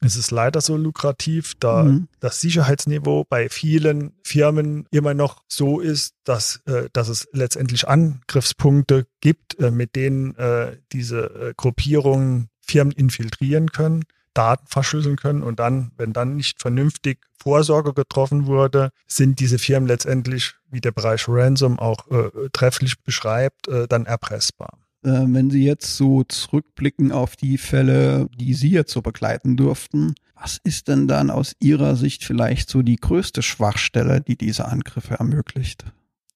Es 0.00 0.16
ist 0.16 0.30
leider 0.30 0.60
so 0.60 0.76
lukrativ, 0.76 1.54
da 1.58 1.84
mhm. 1.84 2.08
das 2.20 2.40
Sicherheitsniveau 2.40 3.24
bei 3.28 3.48
vielen 3.48 4.12
Firmen 4.22 4.86
immer 4.90 5.14
noch 5.14 5.42
so 5.48 5.80
ist, 5.80 6.14
dass, 6.24 6.60
äh, 6.66 6.88
dass 6.92 7.08
es 7.08 7.28
letztendlich 7.32 7.88
Angriffspunkte 7.88 9.06
gibt, 9.20 9.58
äh, 9.58 9.70
mit 9.70 9.96
denen 9.96 10.34
äh, 10.36 10.76
diese 10.92 11.24
äh, 11.24 11.54
Gruppierungen 11.56 12.48
Firmen 12.60 12.92
infiltrieren 12.92 13.70
können. 13.70 14.04
Daten 14.34 14.66
verschlüsseln 14.66 15.16
können 15.16 15.42
und 15.42 15.58
dann, 15.60 15.92
wenn 15.96 16.12
dann 16.12 16.36
nicht 16.36 16.60
vernünftig 16.60 17.20
Vorsorge 17.42 17.94
getroffen 17.94 18.46
wurde, 18.46 18.90
sind 19.06 19.40
diese 19.40 19.58
Firmen 19.58 19.88
letztendlich, 19.88 20.54
wie 20.70 20.82
der 20.82 20.92
Bereich 20.92 21.26
Ransom 21.26 21.78
auch 21.78 22.06
äh, 22.10 22.50
trefflich 22.52 23.00
beschreibt, 23.02 23.68
äh, 23.68 23.88
dann 23.88 24.04
erpressbar. 24.04 24.78
Äh, 25.06 25.24
wenn 25.28 25.50
Sie 25.50 25.64
jetzt 25.64 25.96
so 25.96 26.24
zurückblicken 26.24 27.12
auf 27.12 27.36
die 27.36 27.58
Fälle, 27.58 28.28
die 28.38 28.54
Sie 28.54 28.70
jetzt 28.70 28.92
so 28.92 29.02
begleiten 29.02 29.56
durften, 29.56 30.14
was 30.34 30.58
ist 30.64 30.88
denn 30.88 31.06
dann 31.06 31.30
aus 31.30 31.54
Ihrer 31.60 31.94
Sicht 31.94 32.24
vielleicht 32.24 32.68
so 32.68 32.82
die 32.82 32.96
größte 32.96 33.42
Schwachstelle, 33.42 34.20
die 34.20 34.36
diese 34.36 34.66
Angriffe 34.66 35.14
ermöglicht? 35.14 35.84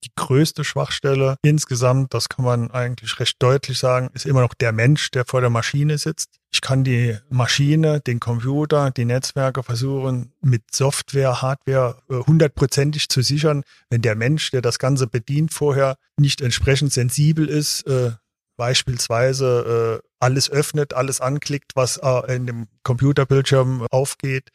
die 0.05 0.11
größte 0.17 0.65
Schwachstelle 0.65 1.37
insgesamt, 1.43 2.15
das 2.15 2.29
kann 2.29 2.45
man 2.45 2.71
eigentlich 2.71 3.21
recht 3.21 3.37
deutlich 3.39 3.79
sagen, 3.79 4.11
ist 4.15 4.27
immer 4.27 4.41
noch 4.41 4.55
der 4.55 4.73
Mensch, 4.73 5.11
der 5.11 5.25
vor 5.27 5.41
der 5.41 5.51
Maschine 5.51 5.99
sitzt. 5.99 6.31
Ich 6.53 6.61
kann 6.61 6.85
die 6.85 7.17
Maschine, 7.29 8.01
den 8.01 8.19
Computer, 8.19 8.91
die 8.91 9.05
Netzwerke 9.05 9.63
versuchen, 9.63 10.33
mit 10.41 10.75
Software, 10.75 11.43
Hardware 11.43 12.03
äh, 12.09 12.15
hundertprozentig 12.15 13.09
zu 13.09 13.23
sichern. 13.23 13.63
Wenn 13.91 14.03
der 14.03 14.17
Mensch, 14.17 14.51
der 14.51 14.63
das 14.63 14.79
Ganze 14.79 15.07
bedient, 15.07 15.53
vorher 15.53 15.97
nicht 16.17 16.41
entsprechend 16.41 16.93
sensibel 16.93 17.47
ist, 17.47 17.87
äh, 17.87 18.13
beispielsweise 18.61 20.03
äh, 20.03 20.09
alles 20.19 20.51
öffnet, 20.51 20.93
alles 20.93 21.23
anklickt, 21.23 21.77
was 21.77 21.97
äh, 21.97 22.37
in 22.37 22.47
dem 22.47 22.67
Computerbildschirm 22.83 23.87
aufgeht, 23.91 24.51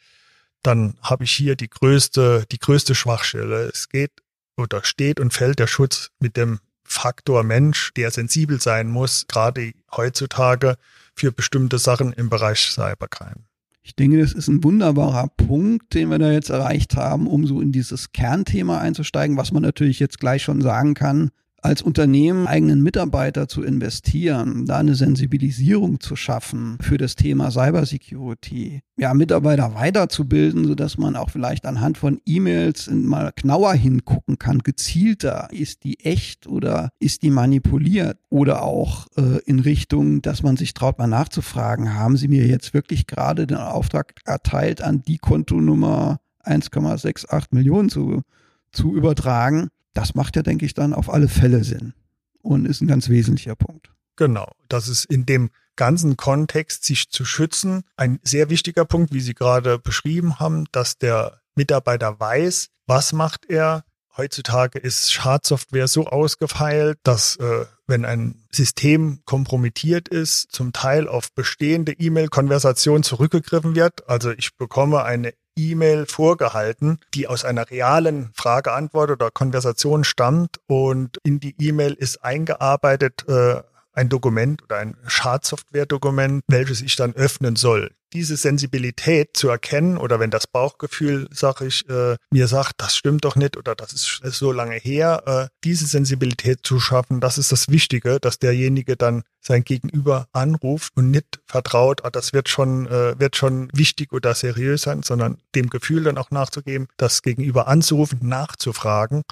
dann 0.62 0.96
habe 1.02 1.24
ich 1.24 1.32
hier 1.32 1.56
die 1.56 1.68
größte, 1.68 2.46
die 2.52 2.60
größte 2.60 2.94
Schwachstelle. 2.94 3.68
Es 3.74 3.88
geht 3.88 4.12
oder 4.56 4.84
steht 4.84 5.18
und 5.18 5.34
fällt 5.34 5.58
der 5.58 5.66
Schutz 5.66 6.12
mit 6.20 6.36
dem 6.36 6.60
Faktor 6.84 7.42
Mensch, 7.42 7.92
der 7.94 8.12
sensibel 8.12 8.60
sein 8.60 8.86
muss, 8.86 9.26
gerade 9.26 9.72
heutzutage 9.90 10.76
für 11.16 11.32
bestimmte 11.32 11.78
Sachen 11.78 12.12
im 12.12 12.30
Bereich 12.30 12.60
Cybercrime. 12.60 13.42
Ich 13.82 13.96
denke, 13.96 14.20
das 14.20 14.34
ist 14.34 14.46
ein 14.46 14.62
wunderbarer 14.62 15.30
Punkt, 15.36 15.94
den 15.94 16.10
wir 16.10 16.20
da 16.20 16.30
jetzt 16.30 16.50
erreicht 16.50 16.94
haben, 16.94 17.26
um 17.26 17.44
so 17.44 17.60
in 17.60 17.72
dieses 17.72 18.12
Kernthema 18.12 18.78
einzusteigen, 18.78 19.36
was 19.36 19.50
man 19.50 19.64
natürlich 19.64 19.98
jetzt 19.98 20.20
gleich 20.20 20.44
schon 20.44 20.60
sagen 20.60 20.94
kann 20.94 21.32
als 21.66 21.82
Unternehmen 21.82 22.46
eigenen 22.46 22.80
Mitarbeiter 22.80 23.48
zu 23.48 23.64
investieren, 23.64 24.66
da 24.66 24.78
eine 24.78 24.94
Sensibilisierung 24.94 25.98
zu 25.98 26.14
schaffen 26.14 26.78
für 26.80 26.96
das 26.96 27.16
Thema 27.16 27.50
Cybersecurity, 27.50 28.82
ja, 28.96 29.12
Mitarbeiter 29.14 29.74
weiterzubilden, 29.74 30.64
sodass 30.64 30.96
man 30.96 31.16
auch 31.16 31.30
vielleicht 31.30 31.66
anhand 31.66 31.98
von 31.98 32.20
E-Mails 32.24 32.88
mal 32.90 33.32
genauer 33.34 33.74
hingucken 33.74 34.38
kann, 34.38 34.60
gezielter, 34.60 35.48
ist 35.50 35.82
die 35.82 35.98
echt 36.04 36.46
oder 36.46 36.90
ist 37.00 37.22
die 37.22 37.30
manipuliert 37.30 38.18
oder 38.30 38.62
auch 38.62 39.08
äh, 39.16 39.40
in 39.44 39.58
Richtung, 39.58 40.22
dass 40.22 40.44
man 40.44 40.56
sich 40.56 40.72
traut, 40.72 40.98
mal 40.98 41.08
nachzufragen, 41.08 41.94
haben 41.94 42.16
Sie 42.16 42.28
mir 42.28 42.46
jetzt 42.46 42.74
wirklich 42.74 43.08
gerade 43.08 43.46
den 43.48 43.58
Auftrag 43.58 44.14
erteilt, 44.24 44.82
an 44.82 45.02
die 45.02 45.18
Kontonummer 45.18 46.20
1,68 46.44 47.48
Millionen 47.50 47.88
zu, 47.88 48.22
zu 48.70 48.94
übertragen? 48.94 49.68
Das 49.96 50.14
macht 50.14 50.36
ja, 50.36 50.42
denke 50.42 50.66
ich, 50.66 50.74
dann 50.74 50.92
auf 50.92 51.08
alle 51.08 51.26
Fälle 51.26 51.64
Sinn 51.64 51.94
und 52.42 52.66
ist 52.66 52.82
ein 52.82 52.86
ganz 52.86 53.08
wesentlicher 53.08 53.56
Punkt. 53.56 53.90
Genau, 54.16 54.52
das 54.68 54.88
ist 54.88 55.06
in 55.06 55.24
dem 55.24 55.48
ganzen 55.74 56.18
Kontext, 56.18 56.84
sich 56.84 57.08
zu 57.08 57.24
schützen, 57.24 57.82
ein 57.96 58.20
sehr 58.22 58.50
wichtiger 58.50 58.84
Punkt, 58.84 59.14
wie 59.14 59.20
Sie 59.20 59.32
gerade 59.32 59.78
beschrieben 59.78 60.38
haben, 60.38 60.66
dass 60.70 60.98
der 60.98 61.40
Mitarbeiter 61.54 62.20
weiß, 62.20 62.68
was 62.86 63.14
macht 63.14 63.46
er. 63.46 63.84
Heutzutage 64.18 64.78
ist 64.78 65.12
Schadsoftware 65.12 65.88
so 65.88 66.06
ausgefeilt, 66.06 66.98
dass 67.02 67.36
äh, 67.36 67.64
wenn 67.86 68.04
ein 68.04 68.46
System 68.52 69.20
kompromittiert 69.24 70.08
ist, 70.08 70.52
zum 70.52 70.74
Teil 70.74 71.08
auf 71.08 71.32
bestehende 71.32 71.92
E-Mail-Konversation 71.92 73.02
zurückgegriffen 73.02 73.74
wird. 73.74 74.06
Also 74.08 74.30
ich 74.30 74.56
bekomme 74.56 75.04
eine 75.04 75.32
E-Mail 75.56 76.06
vorgehalten, 76.06 76.98
die 77.14 77.26
aus 77.26 77.44
einer 77.44 77.70
realen 77.70 78.30
Frage-Antwort 78.34 79.10
oder 79.10 79.30
Konversation 79.30 80.04
stammt 80.04 80.60
und 80.66 81.18
in 81.24 81.40
die 81.40 81.54
E-Mail 81.58 81.94
ist 81.94 82.22
eingearbeitet 82.22 83.24
äh, 83.28 83.62
ein 83.92 84.08
Dokument 84.08 84.62
oder 84.62 84.76
ein 84.76 84.96
Schadsoftware-Dokument, 85.06 86.42
welches 86.48 86.82
ich 86.82 86.96
dann 86.96 87.14
öffnen 87.14 87.56
soll. 87.56 87.90
Diese 88.16 88.38
Sensibilität 88.38 89.36
zu 89.36 89.50
erkennen 89.50 89.98
oder 89.98 90.18
wenn 90.18 90.30
das 90.30 90.46
Bauchgefühl, 90.46 91.28
sag 91.30 91.60
ich, 91.60 91.86
äh, 91.90 92.16
mir 92.30 92.48
sagt, 92.48 92.76
das 92.78 92.96
stimmt 92.96 93.26
doch 93.26 93.36
nicht 93.36 93.58
oder 93.58 93.74
das 93.74 93.92
ist, 93.92 94.22
ist 94.24 94.38
so 94.38 94.52
lange 94.52 94.76
her, 94.76 95.22
äh, 95.26 95.48
diese 95.64 95.86
Sensibilität 95.86 96.60
zu 96.62 96.80
schaffen, 96.80 97.20
das 97.20 97.36
ist 97.36 97.52
das 97.52 97.68
Wichtige, 97.68 98.18
dass 98.18 98.38
derjenige 98.38 98.96
dann 98.96 99.22
sein 99.42 99.64
Gegenüber 99.64 100.28
anruft 100.32 100.96
und 100.96 101.10
nicht 101.10 101.40
vertraut, 101.44 102.06
ah, 102.06 102.10
das 102.10 102.32
wird 102.32 102.48
schon, 102.48 102.86
äh, 102.86 103.20
wird 103.20 103.36
schon 103.36 103.68
wichtig 103.74 104.14
oder 104.14 104.34
seriös 104.34 104.80
sein, 104.80 105.02
sondern 105.02 105.36
dem 105.54 105.68
Gefühl 105.68 106.04
dann 106.04 106.16
auch 106.16 106.30
nachzugeben, 106.30 106.88
das 106.96 107.20
Gegenüber 107.20 107.68
anzurufen, 107.68 108.20
nachzufragen 108.22 109.24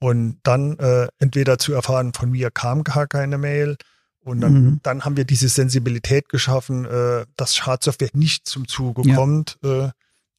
und 0.00 0.38
dann 0.42 0.78
äh, 0.80 1.08
entweder 1.18 1.58
zu 1.58 1.72
erfahren, 1.72 2.12
von 2.12 2.30
mir 2.30 2.50
kam 2.50 2.84
gar 2.84 3.06
keine 3.06 3.38
Mail 3.38 3.78
und 4.28 4.40
dann, 4.40 4.52
mhm. 4.52 4.80
dann 4.82 5.04
haben 5.04 5.16
wir 5.16 5.24
diese 5.24 5.48
Sensibilität 5.48 6.28
geschaffen, 6.28 6.84
äh, 6.84 7.26
dass 7.36 7.56
Schadsoftware 7.56 8.10
nicht 8.12 8.46
zum 8.46 8.68
Zuge 8.68 9.02
ja. 9.08 9.16
kommt. 9.16 9.58
Äh, 9.64 9.88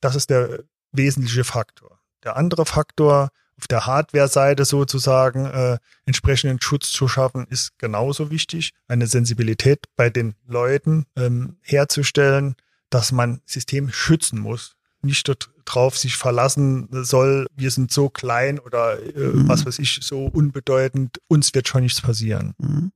das 0.02 0.16
ist 0.16 0.30
der 0.30 0.64
wesentliche 0.92 1.44
Faktor. 1.44 2.00
Der 2.24 2.38
andere 2.38 2.66
Faktor, 2.66 3.30
auf 3.58 3.68
der 3.68 3.86
Hardware-Seite 3.86 4.64
sozusagen 4.64 5.46
äh, 5.46 5.78
entsprechenden 6.06 6.62
Schutz 6.62 6.92
zu 6.92 7.08
schaffen, 7.08 7.46
ist 7.50 7.78
genauso 7.78 8.32
wichtig. 8.32 8.72
Eine 8.88 9.08
Sensibilität 9.08 9.86
bei 9.98 10.10
den 10.10 10.36
Leuten 10.48 11.06
ähm, 11.18 11.58
herzustellen, 11.62 12.56
dass 12.90 13.12
man 13.12 13.42
System 13.46 13.92
schützen 13.92 14.40
muss. 14.40 14.76
Nicht 15.02 15.30
darauf 15.66 15.98
sich 15.98 16.16
verlassen 16.16 16.88
soll, 16.92 17.48
wir 17.56 17.72
sind 17.72 17.92
so 17.92 18.10
klein 18.10 18.60
oder 18.60 19.00
äh, 19.02 19.28
mhm. 19.28 19.48
was 19.48 19.66
weiß 19.66 19.80
ich, 19.80 20.00
so 20.02 20.26
unbedeutend, 20.26 21.20
uns 21.28 21.54
wird 21.54 21.68
schon 21.68 21.84
nichts 21.84 22.02
passieren. 22.02 22.54
Mhm. 22.58 22.92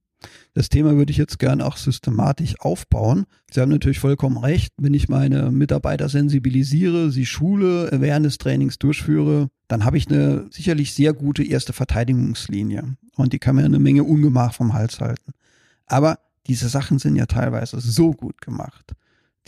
Das 0.53 0.69
Thema 0.69 0.95
würde 0.95 1.11
ich 1.11 1.17
jetzt 1.17 1.39
gerne 1.39 1.65
auch 1.65 1.77
systematisch 1.77 2.55
aufbauen. 2.59 3.25
Sie 3.51 3.59
haben 3.59 3.69
natürlich 3.69 3.99
vollkommen 3.99 4.37
recht. 4.37 4.73
Wenn 4.77 4.93
ich 4.93 5.09
meine 5.09 5.51
Mitarbeiter 5.51 6.09
sensibilisiere, 6.09 7.11
sie 7.11 7.25
schule, 7.25 7.89
Awareness-Trainings 7.91 8.79
durchführe, 8.79 9.49
dann 9.67 9.85
habe 9.85 9.97
ich 9.97 10.09
eine 10.09 10.47
sicherlich 10.51 10.93
sehr 10.93 11.13
gute 11.13 11.43
erste 11.43 11.73
Verteidigungslinie. 11.73 12.95
Und 13.15 13.33
die 13.33 13.39
kann 13.39 13.55
mir 13.55 13.65
eine 13.65 13.79
Menge 13.79 14.03
Ungemach 14.03 14.53
vom 14.53 14.73
Hals 14.73 14.99
halten. 14.99 15.33
Aber 15.85 16.19
diese 16.47 16.69
Sachen 16.69 16.99
sind 16.99 17.15
ja 17.15 17.25
teilweise 17.25 17.79
so 17.79 18.11
gut 18.11 18.41
gemacht 18.41 18.93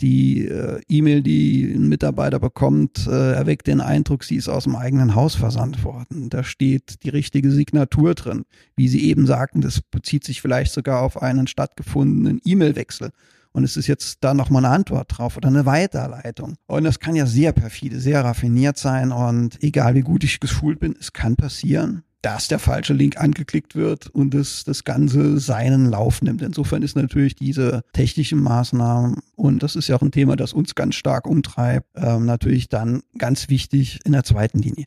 die 0.00 0.46
äh, 0.46 0.80
E-Mail, 0.88 1.22
die 1.22 1.72
ein 1.74 1.88
Mitarbeiter 1.88 2.38
bekommt, 2.38 3.06
äh, 3.06 3.32
erweckt 3.32 3.66
den 3.66 3.80
Eindruck, 3.80 4.24
sie 4.24 4.36
ist 4.36 4.48
aus 4.48 4.64
dem 4.64 4.76
eigenen 4.76 5.14
Haus 5.14 5.34
versandt 5.34 5.84
worden. 5.84 6.28
Da 6.28 6.44
steht 6.44 7.02
die 7.02 7.08
richtige 7.08 7.50
Signatur 7.50 8.14
drin. 8.14 8.44
Wie 8.76 8.88
Sie 8.88 9.08
eben 9.08 9.26
sagten, 9.26 9.60
das 9.60 9.80
bezieht 9.80 10.24
sich 10.24 10.42
vielleicht 10.42 10.72
sogar 10.72 11.02
auf 11.02 11.22
einen 11.22 11.46
stattgefundenen 11.46 12.40
E-Mail-Wechsel. 12.44 13.10
Und 13.52 13.64
es 13.64 13.78
ist 13.78 13.86
jetzt 13.86 14.18
da 14.20 14.34
nochmal 14.34 14.66
eine 14.66 14.74
Antwort 14.74 15.16
drauf 15.16 15.38
oder 15.38 15.48
eine 15.48 15.64
Weiterleitung. 15.64 16.56
Und 16.66 16.84
das 16.84 17.00
kann 17.00 17.16
ja 17.16 17.24
sehr 17.24 17.52
perfide, 17.52 18.00
sehr 18.00 18.22
raffiniert 18.22 18.76
sein. 18.76 19.12
Und 19.12 19.62
egal 19.62 19.94
wie 19.94 20.02
gut 20.02 20.24
ich 20.24 20.40
geschult 20.40 20.78
bin, 20.78 20.94
es 21.00 21.14
kann 21.14 21.36
passieren, 21.36 22.02
dass 22.26 22.48
der 22.48 22.58
falsche 22.58 22.92
Link 22.92 23.20
angeklickt 23.20 23.76
wird 23.76 24.08
und 24.08 24.34
das, 24.34 24.64
das 24.64 24.82
Ganze 24.82 25.38
seinen 25.38 25.88
Lauf 25.88 26.22
nimmt. 26.22 26.42
Insofern 26.42 26.82
ist 26.82 26.96
natürlich 26.96 27.36
diese 27.36 27.84
technischen 27.92 28.42
Maßnahmen, 28.42 29.20
und 29.36 29.62
das 29.62 29.76
ist 29.76 29.86
ja 29.86 29.94
auch 29.94 30.02
ein 30.02 30.10
Thema, 30.10 30.34
das 30.34 30.52
uns 30.52 30.74
ganz 30.74 30.96
stark 30.96 31.28
umtreibt, 31.28 31.86
ähm, 31.94 32.26
natürlich 32.26 32.68
dann 32.68 33.04
ganz 33.16 33.48
wichtig 33.48 34.00
in 34.04 34.10
der 34.10 34.24
zweiten 34.24 34.58
Linie. 34.58 34.86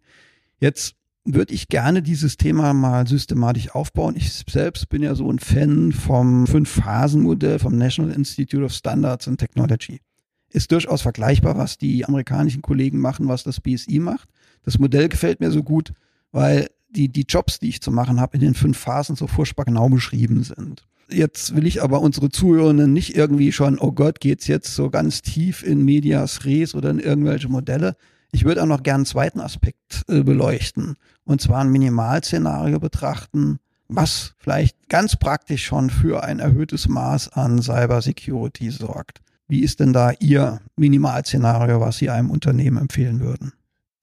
Jetzt 0.60 0.96
würde 1.24 1.54
ich 1.54 1.70
gerne 1.70 2.02
dieses 2.02 2.36
Thema 2.36 2.74
mal 2.74 3.08
systematisch 3.08 3.74
aufbauen. 3.74 4.18
Ich 4.18 4.44
selbst 4.50 4.90
bin 4.90 5.02
ja 5.02 5.16
so 5.16 5.32
ein 5.32 5.40
Fan 5.40 5.94
vom 5.94 6.46
Fünf-Phasen-Modell 6.46 7.60
vom 7.60 7.78
National 7.78 8.12
Institute 8.12 8.66
of 8.66 8.74
Standards 8.74 9.30
and 9.30 9.40
Technology. 9.40 10.02
Ist 10.50 10.74
durchaus 10.74 11.04
vergleichbar, 11.04 11.58
was 11.58 11.78
die 11.78 12.04
amerikanischen 12.04 12.62
Kollegen 12.62 13.00
machen, 13.00 13.30
was 13.30 13.44
das 13.44 13.62
BSI 13.62 14.00
macht. 14.00 14.28
Das 14.64 14.78
Modell 14.78 15.08
gefällt 15.08 15.40
mir 15.40 15.52
so 15.52 15.64
gut, 15.64 15.94
weil 16.34 16.68
die, 16.90 17.10
die 17.10 17.26
Jobs, 17.28 17.60
die 17.60 17.70
ich 17.70 17.82
zu 17.82 17.92
machen 17.92 18.20
habe, 18.20 18.36
in 18.38 18.42
den 18.42 18.54
fünf 18.54 18.78
Phasen 18.78 19.16
so 19.16 19.28
furchtbar 19.28 19.66
genau 19.66 19.90
beschrieben 19.90 20.44
sind. 20.44 20.86
Jetzt 21.12 21.56
will 21.56 21.66
ich 21.66 21.82
aber 21.82 22.02
unsere 22.02 22.30
Zuhörenden 22.30 22.94
nicht 22.94 23.16
irgendwie 23.16 23.52
schon, 23.52 23.80
oh 23.80 23.92
Gott, 23.92 24.20
geht's 24.20 24.48
jetzt 24.48 24.76
so 24.76 24.90
ganz 24.90 25.22
tief 25.22 25.64
in 25.64 25.84
Medias 25.84 26.46
Res 26.46 26.76
oder 26.76 26.92
in 26.92 27.00
irgendwelche 27.00 27.50
Modelle. 27.50 27.96
Ich 28.32 28.46
würde 28.46 28.62
auch 28.62 28.68
noch 28.68 28.84
gern 28.84 28.98
einen 28.98 29.06
zweiten 29.06 29.40
Aspekt 29.40 30.04
äh, 30.08 30.22
beleuchten. 30.22 30.98
Und 31.24 31.42
zwar 31.42 31.62
ein 31.62 31.72
Minimalszenario 31.72 32.80
betrachten, 32.80 33.60
was 33.88 34.36
vielleicht 34.38 34.88
ganz 34.88 35.16
praktisch 35.16 35.66
schon 35.66 35.90
für 35.90 36.24
ein 36.24 36.40
erhöhtes 36.40 36.88
Maß 36.88 37.34
an 37.34 37.62
Cybersecurity 37.62 38.70
sorgt. 38.70 39.22
Wie 39.48 39.62
ist 39.62 39.80
denn 39.80 39.94
da 39.94 40.12
Ihr 40.20 40.62
Minimalszenario, 40.76 41.82
was 41.82 41.98
Sie 41.98 42.12
einem 42.12 42.30
Unternehmen 42.30 42.78
empfehlen 42.78 43.20
würden? 43.20 43.54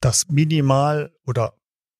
Das 0.01 0.27
Minimal- 0.29 1.11
oder 1.25 1.53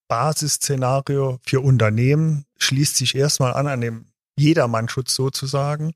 Basisszenario 0.08 1.39
für 1.43 1.62
Unternehmen 1.62 2.46
schließt 2.58 2.98
sich 2.98 3.15
erstmal 3.15 3.54
an 3.54 3.67
an 3.67 3.82
dem 3.82 4.06
Jedermannschutz 4.38 5.15
sozusagen, 5.15 5.93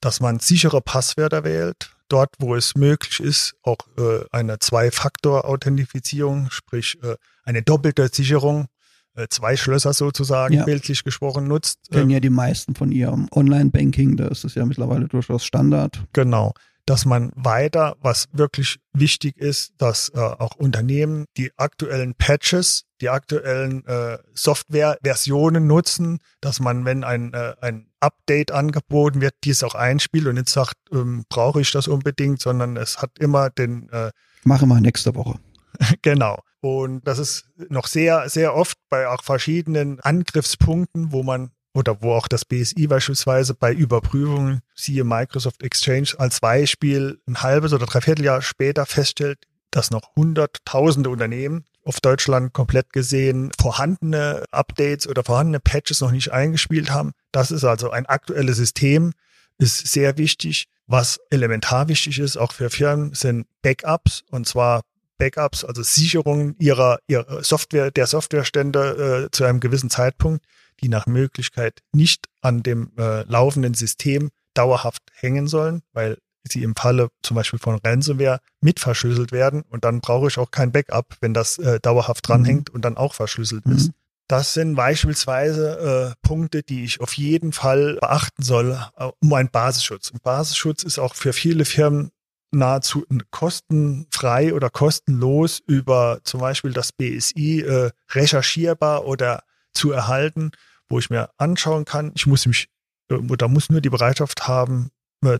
dass 0.00 0.20
man 0.20 0.38
sichere 0.38 0.80
Passwörter 0.80 1.44
wählt, 1.44 1.90
dort 2.08 2.34
wo 2.38 2.54
es 2.54 2.74
möglich 2.74 3.20
ist, 3.20 3.54
auch 3.62 3.78
äh, 3.96 4.24
eine 4.32 4.58
Zwei-Faktor-Authentifizierung, 4.58 6.50
sprich 6.50 6.98
äh, 7.02 7.16
eine 7.44 7.62
doppelte 7.62 8.08
Sicherung, 8.08 8.66
äh, 9.14 9.28
zwei 9.28 9.56
Schlösser 9.56 9.92
sozusagen, 9.92 10.54
ja. 10.54 10.64
bildlich 10.64 11.04
gesprochen 11.04 11.46
nutzt. 11.48 11.90
Kennen 11.90 12.10
ja 12.10 12.20
die 12.20 12.30
meisten 12.30 12.74
von 12.74 12.90
ihrem 12.92 13.28
Online-Banking, 13.32 14.16
da 14.16 14.28
ist 14.28 14.44
es 14.44 14.54
ja 14.54 14.64
mittlerweile 14.64 15.08
durchaus 15.08 15.44
Standard. 15.44 16.02
Genau 16.12 16.54
dass 16.88 17.04
man 17.04 17.32
weiter, 17.34 17.96
was 18.00 18.28
wirklich 18.32 18.78
wichtig 18.94 19.36
ist, 19.36 19.74
dass 19.76 20.08
äh, 20.14 20.18
auch 20.18 20.56
Unternehmen 20.56 21.26
die 21.36 21.52
aktuellen 21.58 22.14
Patches, 22.14 22.84
die 23.02 23.10
aktuellen 23.10 23.84
äh, 23.84 24.16
Software-Versionen 24.32 25.66
nutzen, 25.66 26.20
dass 26.40 26.60
man, 26.60 26.86
wenn 26.86 27.04
ein, 27.04 27.34
äh, 27.34 27.54
ein 27.60 27.90
Update 28.00 28.52
angeboten 28.52 29.20
wird, 29.20 29.34
dies 29.44 29.62
auch 29.64 29.74
einspielt 29.74 30.26
und 30.26 30.36
nicht 30.36 30.48
sagt, 30.48 30.76
ähm, 30.90 31.24
brauche 31.28 31.60
ich 31.60 31.70
das 31.72 31.88
unbedingt, 31.88 32.40
sondern 32.40 32.78
es 32.78 33.02
hat 33.02 33.10
immer 33.18 33.50
den 33.50 33.90
äh, 33.90 34.10
Mache 34.44 34.66
mal 34.66 34.80
nächste 34.80 35.14
Woche. 35.14 35.38
genau. 36.02 36.38
Und 36.60 37.06
das 37.06 37.18
ist 37.18 37.44
noch 37.68 37.86
sehr, 37.86 38.30
sehr 38.30 38.54
oft 38.54 38.78
bei 38.88 39.08
auch 39.08 39.22
verschiedenen 39.22 40.00
Angriffspunkten, 40.00 41.12
wo 41.12 41.22
man 41.22 41.50
oder 41.78 42.02
wo 42.02 42.12
auch 42.12 42.26
das 42.26 42.44
BSI 42.44 42.88
beispielsweise 42.88 43.54
bei 43.54 43.72
Überprüfungen, 43.72 44.62
siehe 44.74 45.04
Microsoft 45.04 45.62
Exchange 45.62 46.10
als 46.18 46.40
Beispiel, 46.40 47.20
ein 47.28 47.40
halbes 47.40 47.72
oder 47.72 47.86
dreiviertel 47.86 48.24
Jahr 48.24 48.42
später 48.42 48.84
feststellt, 48.84 49.38
dass 49.70 49.92
noch 49.92 50.16
hunderttausende 50.16 51.08
Unternehmen 51.08 51.64
auf 51.84 52.00
Deutschland 52.00 52.52
komplett 52.52 52.92
gesehen 52.92 53.52
vorhandene 53.60 54.42
Updates 54.50 55.06
oder 55.06 55.22
vorhandene 55.22 55.60
Patches 55.60 56.00
noch 56.00 56.10
nicht 56.10 56.32
eingespielt 56.32 56.90
haben. 56.90 57.12
Das 57.30 57.52
ist 57.52 57.64
also 57.64 57.90
ein 57.90 58.06
aktuelles 58.06 58.56
System, 58.56 59.12
ist 59.58 59.86
sehr 59.86 60.18
wichtig. 60.18 60.66
Was 60.88 61.20
elementar 61.30 61.86
wichtig 61.86 62.18
ist, 62.18 62.38
auch 62.38 62.52
für 62.52 62.70
Firmen, 62.70 63.14
sind 63.14 63.46
Backups 63.62 64.24
und 64.30 64.48
zwar 64.48 64.80
Backups, 65.18 65.64
also 65.64 65.82
Sicherungen 65.82 66.56
ihrer, 66.58 66.98
ihrer 67.06 67.44
Software, 67.44 67.90
der 67.92 68.06
Softwarestände 68.06 69.26
äh, 69.26 69.30
zu 69.30 69.44
einem 69.44 69.60
gewissen 69.60 69.90
Zeitpunkt 69.90 70.44
die 70.80 70.88
nach 70.88 71.06
Möglichkeit 71.06 71.80
nicht 71.92 72.26
an 72.40 72.62
dem 72.62 72.92
äh, 72.98 73.22
laufenden 73.22 73.74
System 73.74 74.30
dauerhaft 74.54 75.02
hängen 75.14 75.46
sollen, 75.46 75.82
weil 75.92 76.18
sie 76.52 76.62
im 76.62 76.74
Falle 76.74 77.08
zum 77.22 77.34
Beispiel 77.34 77.58
von 77.58 77.78
Ransomware 77.84 78.40
mit 78.60 78.80
verschlüsselt 78.80 79.32
werden 79.32 79.62
und 79.68 79.84
dann 79.84 80.00
brauche 80.00 80.28
ich 80.28 80.38
auch 80.38 80.50
kein 80.50 80.72
Backup, 80.72 81.16
wenn 81.20 81.34
das 81.34 81.58
äh, 81.58 81.80
dauerhaft 81.80 82.26
dranhängt 82.26 82.70
mhm. 82.70 82.76
und 82.76 82.84
dann 82.84 82.96
auch 82.96 83.14
verschlüsselt 83.14 83.66
mhm. 83.66 83.76
ist. 83.76 83.90
Das 84.28 84.52
sind 84.52 84.74
beispielsweise 84.74 86.14
äh, 86.14 86.26
Punkte, 86.26 86.62
die 86.62 86.84
ich 86.84 87.00
auf 87.00 87.14
jeden 87.14 87.52
Fall 87.52 87.96
beachten 88.00 88.42
soll, 88.42 88.78
äh, 88.96 89.08
um 89.20 89.32
einen 89.32 89.50
Basisschutz. 89.50 90.12
Ein 90.12 90.20
Basisschutz 90.22 90.82
ist 90.82 90.98
auch 90.98 91.14
für 91.14 91.32
viele 91.32 91.64
Firmen 91.64 92.10
nahezu 92.50 93.04
kostenfrei 93.30 94.54
oder 94.54 94.70
kostenlos 94.70 95.60
über 95.66 96.20
zum 96.24 96.40
Beispiel 96.40 96.72
das 96.72 96.92
BSI 96.92 97.60
äh, 97.60 97.90
recherchierbar 98.10 99.04
oder 99.04 99.42
zu 99.74 99.92
erhalten 99.92 100.50
wo 100.88 100.98
ich 100.98 101.10
mir 101.10 101.30
anschauen 101.36 101.84
kann, 101.84 102.12
ich 102.14 102.26
muss 102.26 102.46
mich, 102.46 102.68
äh, 103.10 103.16
muss 103.16 103.70
nur 103.70 103.80
die 103.80 103.90
Bereitschaft 103.90 104.48
haben, 104.48 104.90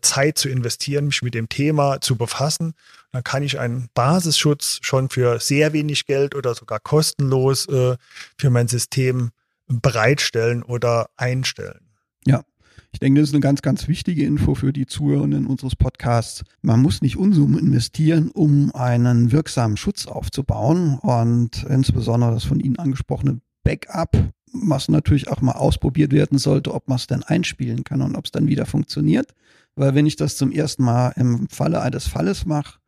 Zeit 0.02 0.38
zu 0.38 0.48
investieren, 0.48 1.06
mich 1.06 1.22
mit 1.22 1.34
dem 1.34 1.48
Thema 1.48 2.00
zu 2.00 2.16
befassen. 2.16 2.74
Dann 3.12 3.22
kann 3.22 3.42
ich 3.42 3.58
einen 3.58 3.88
Basisschutz 3.94 4.80
schon 4.82 5.08
für 5.08 5.38
sehr 5.38 5.72
wenig 5.72 6.06
Geld 6.06 6.34
oder 6.34 6.54
sogar 6.54 6.80
kostenlos 6.80 7.66
äh, 7.68 7.96
für 8.36 8.50
mein 8.50 8.68
System 8.68 9.30
bereitstellen 9.68 10.62
oder 10.62 11.10
einstellen. 11.16 11.90
Ja. 12.24 12.42
Ich 12.90 13.00
denke, 13.00 13.20
das 13.20 13.28
ist 13.28 13.34
eine 13.34 13.42
ganz, 13.42 13.60
ganz 13.60 13.86
wichtige 13.86 14.24
Info 14.24 14.54
für 14.54 14.72
die 14.72 14.86
Zuhörenden 14.86 15.46
unseres 15.46 15.76
Podcasts. 15.76 16.42
Man 16.62 16.80
muss 16.80 17.02
nicht 17.02 17.18
Unsummen 17.18 17.58
investieren, 17.58 18.30
um 18.30 18.74
einen 18.74 19.30
wirksamen 19.30 19.76
Schutz 19.76 20.06
aufzubauen. 20.06 20.98
Und 20.98 21.64
insbesondere 21.68 22.32
das 22.32 22.44
von 22.44 22.60
Ihnen 22.60 22.78
angesprochene 22.78 23.40
Backup 23.62 24.16
was 24.52 24.88
natürlich 24.88 25.28
auch 25.28 25.40
mal 25.40 25.52
ausprobiert 25.52 26.12
werden 26.12 26.38
sollte, 26.38 26.74
ob 26.74 26.88
man 26.88 26.96
es 26.96 27.06
denn 27.06 27.22
einspielen 27.22 27.84
kann 27.84 28.02
und 28.02 28.16
ob 28.16 28.26
es 28.26 28.30
dann 28.30 28.48
wieder 28.48 28.66
funktioniert. 28.66 29.34
Weil 29.76 29.94
wenn 29.94 30.06
ich 30.06 30.16
das 30.16 30.36
zum 30.36 30.50
ersten 30.50 30.82
Mal 30.82 31.12
im 31.16 31.48
Falle 31.48 31.80
eines 31.80 32.08
Falles 32.08 32.44
mache 32.46 32.78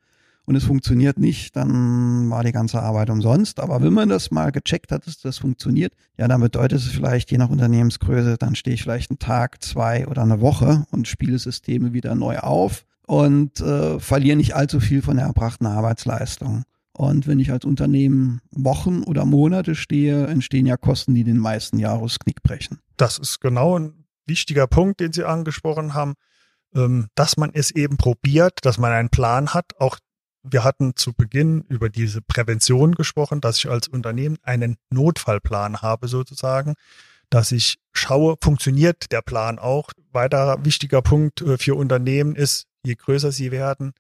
und 0.44 0.57
es 0.57 0.64
funktioniert 0.64 1.18
nicht, 1.18 1.55
dann 1.55 2.29
war 2.31 2.42
die 2.42 2.53
ganze 2.53 2.83
Arbeit 2.83 3.11
umsonst. 3.11 3.61
Aber 3.61 3.83
wenn 3.83 3.92
man 3.92 4.09
das 4.09 4.31
mal 4.31 4.51
gecheckt 4.51 4.90
hat, 4.90 5.07
dass 5.07 5.20
das 5.20 5.38
funktioniert, 5.38 5.92
ja, 6.18 6.27
dann 6.27 6.40
bedeutet 6.40 6.79
es 6.79 6.88
vielleicht, 6.88 7.31
je 7.31 7.38
nach 7.38 7.51
Unternehmensgröße, 7.51 8.37
dann 8.38 8.57
stehe 8.57 8.75
ich 8.75 8.83
vielleicht 8.83 9.11
einen 9.11 9.20
Tag, 9.20 9.62
zwei 9.62 10.07
oder 10.09 10.23
eine 10.23 10.40
Woche 10.40 10.87
und 10.90 11.07
spiele 11.07 11.38
Systeme 11.38 11.92
wieder 11.92 12.14
neu 12.16 12.38
auf 12.38 12.85
und 13.07 13.61
äh, 13.61 14.01
verliere 14.01 14.37
nicht 14.37 14.55
allzu 14.55 14.81
viel 14.81 15.03
von 15.03 15.16
der 15.16 15.27
erbrachten 15.27 15.66
Arbeitsleistung. 15.66 16.64
Und 17.01 17.27
wenn 17.27 17.39
ich 17.39 17.51
als 17.51 17.65
Unternehmen 17.65 18.43
Wochen 18.51 19.05
oder 19.05 19.25
Monate 19.25 19.75
stehe, 19.75 20.27
entstehen 20.27 20.67
ja 20.67 20.77
Kosten, 20.77 21.15
die 21.15 21.25
den 21.25 21.39
meisten 21.39 21.79
Jahresknick 21.79 22.43
brechen. 22.43 22.79
Das 22.99 23.17
ist 23.17 23.41
genau 23.41 23.79
ein 23.79 24.05
wichtiger 24.27 24.67
Punkt, 24.67 25.01
den 25.01 25.11
Sie 25.11 25.25
angesprochen 25.25 25.95
haben, 25.95 26.13
ähm, 26.75 27.09
dass 27.15 27.39
man 27.39 27.53
es 27.55 27.71
eben 27.71 27.97
probiert, 27.97 28.59
dass 28.67 28.77
man 28.77 28.93
einen 28.93 29.09
Plan 29.09 29.55
hat. 29.55 29.81
Auch 29.81 29.99
wir 30.43 30.63
hatten 30.63 30.95
zu 30.95 31.15
Beginn 31.15 31.63
über 31.71 31.89
diese 31.89 32.21
Prävention 32.21 32.95
gesprochen, 32.95 33.41
dass 33.41 33.57
ich 33.57 33.71
als 33.71 33.89
Unternehmen 33.89 34.37
einen 34.43 34.77
Notfallplan 34.91 35.81
habe 35.81 36.07
sozusagen, 36.07 36.75
dass 37.31 37.51
ich 37.51 37.79
schaue, 37.95 38.37
funktioniert 38.43 39.11
der 39.11 39.23
Plan 39.23 39.59
auch. 39.59 39.91
Weiterer 40.13 40.67
wichtiger 40.67 41.01
Punkt 41.01 41.41
äh, 41.41 41.57
für 41.57 41.77
Unternehmen 41.77 42.37
ist, 42.37 42.67
je 42.85 42.95
größer 42.95 43.33
sie 43.33 43.53
werden, 43.53 43.95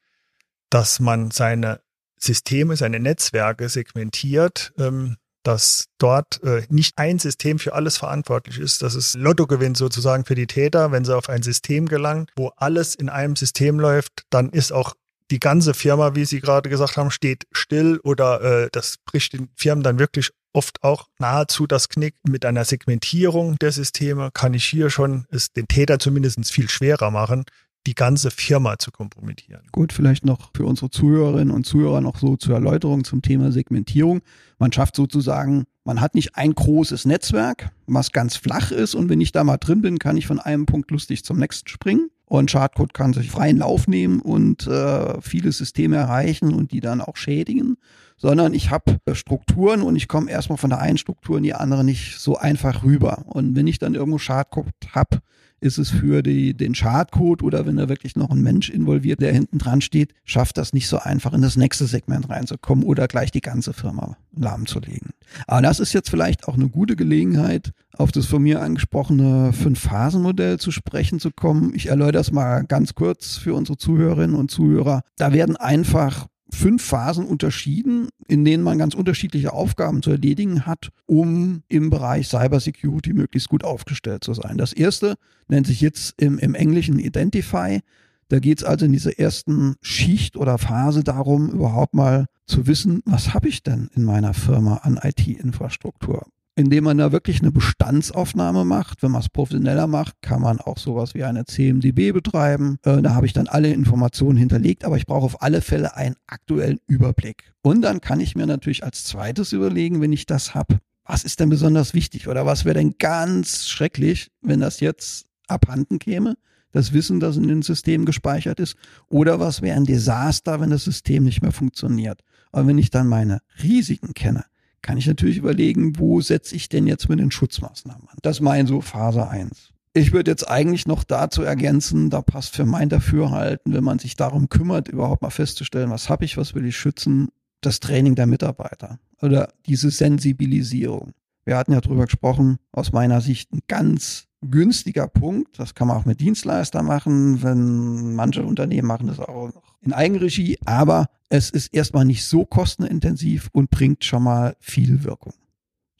dass 0.68 1.00
man 1.00 1.30
seine 1.30 1.80
Systeme, 2.22 2.76
seine 2.76 3.00
Netzwerke 3.00 3.68
segmentiert, 3.68 4.72
ähm, 4.78 5.16
dass 5.42 5.86
dort 5.98 6.42
äh, 6.42 6.62
nicht 6.68 6.98
ein 6.98 7.18
System 7.18 7.58
für 7.58 7.72
alles 7.72 7.96
verantwortlich 7.96 8.58
ist. 8.58 8.82
Das 8.82 8.94
ist 8.94 9.14
Lottogewinn 9.14 9.74
sozusagen 9.74 10.24
für 10.24 10.34
die 10.34 10.46
Täter, 10.46 10.92
wenn 10.92 11.04
sie 11.04 11.16
auf 11.16 11.28
ein 11.28 11.42
System 11.42 11.86
gelangen, 11.86 12.26
wo 12.36 12.48
alles 12.56 12.94
in 12.94 13.08
einem 13.08 13.36
System 13.36 13.80
läuft, 13.80 14.24
dann 14.30 14.50
ist 14.50 14.72
auch 14.72 14.94
die 15.30 15.40
ganze 15.40 15.74
Firma, 15.74 16.14
wie 16.14 16.24
Sie 16.24 16.40
gerade 16.40 16.68
gesagt 16.68 16.96
haben, 16.96 17.10
steht 17.10 17.46
still 17.52 18.00
oder 18.02 18.42
äh, 18.42 18.68
das 18.72 18.96
bricht 19.04 19.32
den 19.32 19.48
Firmen 19.54 19.84
dann 19.84 19.98
wirklich 19.98 20.30
oft 20.52 20.82
auch 20.82 21.08
nahezu 21.18 21.66
das 21.66 21.88
Knick. 21.88 22.16
Mit 22.24 22.44
einer 22.44 22.64
Segmentierung 22.64 23.56
der 23.60 23.72
Systeme 23.72 24.30
kann 24.34 24.54
ich 24.54 24.64
hier 24.64 24.90
schon 24.90 25.26
es 25.30 25.52
den 25.52 25.68
Täter 25.68 26.00
zumindest 26.00 26.52
viel 26.52 26.68
schwerer 26.68 27.10
machen, 27.12 27.44
die 27.86 27.94
ganze 27.94 28.30
Firma 28.30 28.78
zu 28.78 28.90
kompromittieren. 28.90 29.62
Gut, 29.72 29.92
vielleicht 29.92 30.24
noch 30.24 30.50
für 30.54 30.64
unsere 30.66 30.90
Zuhörerinnen 30.90 31.54
und 31.54 31.64
Zuhörer 31.64 32.00
noch 32.00 32.18
so 32.18 32.36
zur 32.36 32.54
Erläuterung 32.54 33.04
zum 33.04 33.22
Thema 33.22 33.52
Segmentierung. 33.52 34.20
Man 34.58 34.72
schafft 34.72 34.96
sozusagen, 34.96 35.64
man 35.84 36.00
hat 36.00 36.14
nicht 36.14 36.36
ein 36.36 36.54
großes 36.54 37.06
Netzwerk, 37.06 37.70
was 37.86 38.12
ganz 38.12 38.36
flach 38.36 38.70
ist 38.70 38.94
und 38.94 39.08
wenn 39.08 39.20
ich 39.20 39.32
da 39.32 39.44
mal 39.44 39.56
drin 39.56 39.80
bin, 39.80 39.98
kann 39.98 40.16
ich 40.16 40.26
von 40.26 40.38
einem 40.38 40.66
Punkt 40.66 40.90
lustig 40.90 41.24
zum 41.24 41.38
nächsten 41.38 41.68
springen. 41.68 42.10
Und 42.26 42.48
Schadcode 42.48 42.94
kann 42.94 43.12
sich 43.12 43.28
freien 43.28 43.56
Lauf 43.56 43.88
nehmen 43.88 44.20
und 44.20 44.64
äh, 44.68 45.20
viele 45.20 45.50
Systeme 45.50 45.96
erreichen 45.96 46.54
und 46.54 46.70
die 46.70 46.78
dann 46.78 47.00
auch 47.00 47.16
schädigen, 47.16 47.76
sondern 48.16 48.54
ich 48.54 48.70
habe 48.70 49.00
Strukturen 49.14 49.82
und 49.82 49.96
ich 49.96 50.06
komme 50.06 50.30
erstmal 50.30 50.56
von 50.56 50.70
der 50.70 50.78
einen 50.78 50.96
Struktur 50.96 51.38
in 51.38 51.42
die 51.42 51.54
andere 51.54 51.82
nicht 51.82 52.20
so 52.20 52.36
einfach 52.36 52.84
rüber. 52.84 53.24
Und 53.26 53.56
wenn 53.56 53.66
ich 53.66 53.80
dann 53.80 53.96
irgendwo 53.96 54.18
Schadcode 54.18 54.70
habe, 54.92 55.22
ist 55.60 55.78
es 55.78 55.90
für 55.90 56.22
die, 56.22 56.54
den 56.54 56.74
Schadcode 56.74 57.42
oder 57.42 57.66
wenn 57.66 57.76
da 57.76 57.88
wirklich 57.88 58.16
noch 58.16 58.30
ein 58.30 58.42
Mensch 58.42 58.70
involviert, 58.70 59.20
der 59.20 59.32
hinten 59.32 59.58
dran 59.58 59.80
steht, 59.80 60.14
schafft 60.24 60.58
das 60.58 60.72
nicht 60.72 60.88
so 60.88 60.98
einfach 60.98 61.32
in 61.32 61.42
das 61.42 61.56
nächste 61.56 61.86
Segment 61.86 62.28
reinzukommen 62.30 62.84
oder 62.84 63.06
gleich 63.08 63.30
die 63.30 63.40
ganze 63.40 63.72
Firma 63.72 64.16
lahmzulegen. 64.36 65.10
Aber 65.46 65.62
das 65.62 65.80
ist 65.80 65.92
jetzt 65.92 66.10
vielleicht 66.10 66.48
auch 66.48 66.54
eine 66.54 66.68
gute 66.68 66.96
Gelegenheit, 66.96 67.72
auf 67.96 68.12
das 68.12 68.26
von 68.26 68.42
mir 68.42 68.62
angesprochene 68.62 69.52
Fünf-Phasen-Modell 69.52 70.58
zu 70.58 70.70
sprechen 70.70 71.20
zu 71.20 71.30
kommen. 71.30 71.72
Ich 71.74 71.86
erläutere 71.86 72.12
das 72.12 72.32
mal 72.32 72.64
ganz 72.64 72.94
kurz 72.94 73.36
für 73.36 73.54
unsere 73.54 73.76
Zuhörerinnen 73.76 74.36
und 74.36 74.50
Zuhörer. 74.50 75.02
Da 75.16 75.32
werden 75.32 75.56
einfach 75.56 76.26
fünf 76.60 76.84
Phasen 76.84 77.24
unterschieden, 77.24 78.08
in 78.28 78.44
denen 78.44 78.62
man 78.62 78.78
ganz 78.78 78.94
unterschiedliche 78.94 79.52
Aufgaben 79.52 80.02
zu 80.02 80.10
erledigen 80.10 80.66
hat, 80.66 80.90
um 81.06 81.62
im 81.68 81.88
Bereich 81.88 82.28
Cybersecurity 82.28 83.14
möglichst 83.14 83.48
gut 83.48 83.64
aufgestellt 83.64 84.22
zu 84.22 84.34
sein. 84.34 84.58
Das 84.58 84.74
erste 84.74 85.14
nennt 85.48 85.66
sich 85.66 85.80
jetzt 85.80 86.20
im, 86.20 86.38
im 86.38 86.54
Englischen 86.54 86.98
Identify. 86.98 87.80
Da 88.28 88.38
geht 88.40 88.58
es 88.58 88.64
also 88.64 88.84
in 88.84 88.92
dieser 88.92 89.18
ersten 89.18 89.76
Schicht 89.80 90.36
oder 90.36 90.58
Phase 90.58 91.02
darum, 91.02 91.50
überhaupt 91.50 91.94
mal 91.94 92.26
zu 92.46 92.66
wissen, 92.66 93.02
was 93.06 93.32
habe 93.32 93.48
ich 93.48 93.62
denn 93.62 93.88
in 93.94 94.04
meiner 94.04 94.34
Firma 94.34 94.76
an 94.82 95.00
IT-Infrastruktur? 95.02 96.26
Indem 96.60 96.84
man 96.84 96.98
da 96.98 97.10
wirklich 97.10 97.40
eine 97.40 97.50
Bestandsaufnahme 97.50 98.64
macht. 98.64 99.02
Wenn 99.02 99.10
man 99.10 99.22
es 99.22 99.28
professioneller 99.28 99.86
macht, 99.86 100.22
kann 100.22 100.42
man 100.42 100.60
auch 100.60 100.78
sowas 100.78 101.14
wie 101.14 101.24
eine 101.24 101.46
CMDB 101.46 102.12
betreiben. 102.12 102.78
Äh, 102.84 103.02
da 103.02 103.14
habe 103.14 103.26
ich 103.26 103.32
dann 103.32 103.48
alle 103.48 103.72
Informationen 103.72 104.36
hinterlegt, 104.38 104.84
aber 104.84 104.96
ich 104.96 105.06
brauche 105.06 105.24
auf 105.24 105.42
alle 105.42 105.62
Fälle 105.62 105.96
einen 105.96 106.16
aktuellen 106.26 106.78
Überblick. 106.86 107.52
Und 107.62 107.82
dann 107.82 108.00
kann 108.00 108.20
ich 108.20 108.36
mir 108.36 108.46
natürlich 108.46 108.84
als 108.84 109.04
zweites 109.04 109.52
überlegen, 109.52 110.00
wenn 110.00 110.12
ich 110.12 110.26
das 110.26 110.54
habe, 110.54 110.78
was 111.04 111.24
ist 111.24 111.40
denn 111.40 111.48
besonders 111.48 111.94
wichtig 111.94 112.28
oder 112.28 112.46
was 112.46 112.64
wäre 112.64 112.74
denn 112.78 112.94
ganz 112.98 113.66
schrecklich, 113.66 114.30
wenn 114.42 114.60
das 114.60 114.80
jetzt 114.80 115.26
abhanden 115.48 115.98
käme? 115.98 116.36
Das 116.72 116.92
Wissen, 116.92 117.18
das 117.18 117.36
in 117.36 117.48
den 117.48 117.62
Systemen 117.62 118.06
gespeichert 118.06 118.60
ist. 118.60 118.76
Oder 119.08 119.40
was 119.40 119.60
wäre 119.60 119.76
ein 119.76 119.86
Desaster, 119.86 120.60
wenn 120.60 120.70
das 120.70 120.84
System 120.84 121.24
nicht 121.24 121.42
mehr 121.42 121.50
funktioniert? 121.50 122.20
Aber 122.52 122.68
wenn 122.68 122.78
ich 122.78 122.90
dann 122.90 123.08
meine 123.08 123.40
Risiken 123.60 124.14
kenne, 124.14 124.44
kann 124.82 124.98
ich 124.98 125.06
natürlich 125.06 125.36
überlegen, 125.36 125.98
wo 125.98 126.20
setze 126.20 126.54
ich 126.56 126.68
denn 126.68 126.86
jetzt 126.86 127.08
mit 127.08 127.18
den 127.18 127.30
Schutzmaßnahmen 127.30 128.08
an? 128.08 128.18
Das 128.22 128.40
meint 128.40 128.68
so 128.68 128.80
Phase 128.80 129.28
1. 129.28 129.72
Ich 129.92 130.12
würde 130.12 130.30
jetzt 130.30 130.48
eigentlich 130.48 130.86
noch 130.86 131.02
dazu 131.02 131.42
ergänzen, 131.42 132.10
da 132.10 132.22
passt 132.22 132.54
für 132.54 132.64
mein 132.64 132.88
Dafürhalten, 132.88 133.72
wenn 133.72 133.82
man 133.82 133.98
sich 133.98 134.14
darum 134.14 134.48
kümmert, 134.48 134.86
überhaupt 134.88 135.22
mal 135.22 135.30
festzustellen, 135.30 135.90
was 135.90 136.08
habe 136.08 136.24
ich, 136.24 136.36
was 136.36 136.54
will 136.54 136.64
ich 136.64 136.76
schützen, 136.76 137.28
das 137.60 137.80
Training 137.80 138.14
der 138.14 138.26
Mitarbeiter 138.26 139.00
oder 139.20 139.52
diese 139.66 139.90
Sensibilisierung. 139.90 141.12
Wir 141.44 141.56
hatten 141.56 141.72
ja 141.72 141.80
drüber 141.80 142.04
gesprochen, 142.04 142.58
aus 142.70 142.92
meiner 142.92 143.20
Sicht 143.20 143.52
ein 143.52 143.60
ganz 143.66 144.28
günstiger 144.42 145.08
Punkt. 145.08 145.58
Das 145.58 145.74
kann 145.74 145.88
man 145.88 145.96
auch 145.96 146.04
mit 146.04 146.20
Dienstleister 146.20 146.82
machen, 146.82 147.42
wenn 147.42 148.14
manche 148.14 148.42
Unternehmen 148.42 148.88
machen 148.88 149.06
das 149.06 149.18
auch 149.18 149.50
in 149.82 149.92
Eigenregie, 149.92 150.58
aber 150.64 151.08
es 151.28 151.50
ist 151.50 151.72
erstmal 151.72 152.04
nicht 152.04 152.24
so 152.24 152.44
kostenintensiv 152.44 153.48
und 153.52 153.70
bringt 153.70 154.04
schon 154.04 154.24
mal 154.24 154.56
viel 154.60 155.04
Wirkung. 155.04 155.34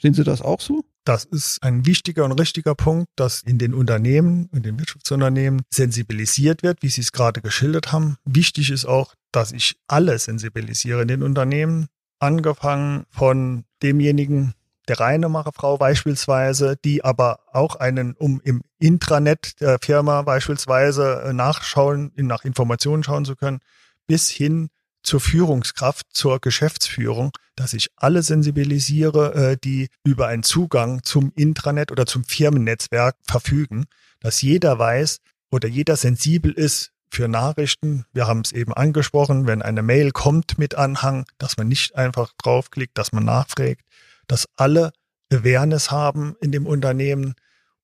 Sehen 0.00 0.14
Sie 0.14 0.24
das 0.24 0.42
auch 0.42 0.61
so? 0.61 0.85
Das 1.05 1.24
ist 1.24 1.62
ein 1.62 1.87
wichtiger 1.87 2.24
und 2.24 2.33
richtiger 2.33 2.74
Punkt, 2.74 3.09
dass 3.16 3.42
in 3.42 3.59
den 3.59 3.74
Unternehmen, 3.74 4.48
in 4.53 4.62
den 4.62 4.79
Wirtschaftsunternehmen 4.79 5.62
sensibilisiert 5.70 6.62
wird, 6.62 6.83
wie 6.83 6.88
Sie 6.88 7.00
es 7.00 7.12
gerade 7.12 7.40
geschildert 7.40 7.92
haben. 7.92 8.16
Wichtig 8.24 8.70
ist 8.70 8.85
auch, 8.85 9.14
dass 9.33 9.53
ich 9.53 9.76
alle 9.88 10.18
sensibilisiere 10.18 11.03
in 11.03 11.09
den 11.09 11.22
Unternehmen, 11.22 11.87
angefangen 12.18 13.05
von 13.09 13.64
demjenigen, 13.83 14.55
der 14.90 14.98
Reinemacherfrau 14.98 15.79
beispielsweise, 15.79 16.76
die 16.85 17.05
aber 17.05 17.38
auch 17.53 17.76
einen, 17.76 18.14
um 18.14 18.40
im 18.42 18.62
Intranet 18.81 19.61
der 19.61 19.79
Firma 19.81 20.22
beispielsweise 20.22 21.22
äh, 21.26 21.33
nachschauen, 21.33 22.11
nach 22.16 22.44
Informationen 22.44 23.05
schauen 23.05 23.24
zu 23.24 23.37
können, 23.37 23.61
bis 24.09 24.29
hin 24.29 24.68
zur 25.05 25.20
Führungskraft, 25.20 26.07
zur 26.11 26.40
Geschäftsführung, 26.40 27.31
dass 27.55 27.72
ich 27.72 27.90
alle 27.94 28.24
sensibilisiere, 28.24 29.53
äh, 29.53 29.57
die 29.62 29.90
über 30.03 30.26
einen 30.26 30.42
Zugang 30.42 31.05
zum 31.05 31.33
Intranet 31.37 31.92
oder 31.92 32.05
zum 32.05 32.24
Firmennetzwerk 32.24 33.14
verfügen, 33.22 33.85
dass 34.18 34.42
jeder 34.42 34.81
weiß 34.81 35.20
oder 35.53 35.68
jeder 35.68 35.94
sensibel 35.94 36.50
ist 36.50 36.90
für 37.12 37.29
Nachrichten. 37.29 38.07
Wir 38.12 38.26
haben 38.26 38.40
es 38.40 38.50
eben 38.50 38.72
angesprochen, 38.72 39.46
wenn 39.46 39.62
eine 39.62 39.83
Mail 39.83 40.11
kommt 40.11 40.59
mit 40.59 40.74
Anhang, 40.74 41.26
dass 41.38 41.57
man 41.57 41.68
nicht 41.68 41.94
einfach 41.94 42.33
draufklickt, 42.38 42.98
dass 42.98 43.12
man 43.12 43.24
nachfragt, 43.24 43.83
dass 44.31 44.47
alle 44.57 44.93
Awareness 45.33 45.90
haben 45.90 46.37
in 46.40 46.53
dem 46.53 46.66
Unternehmen 46.66 47.35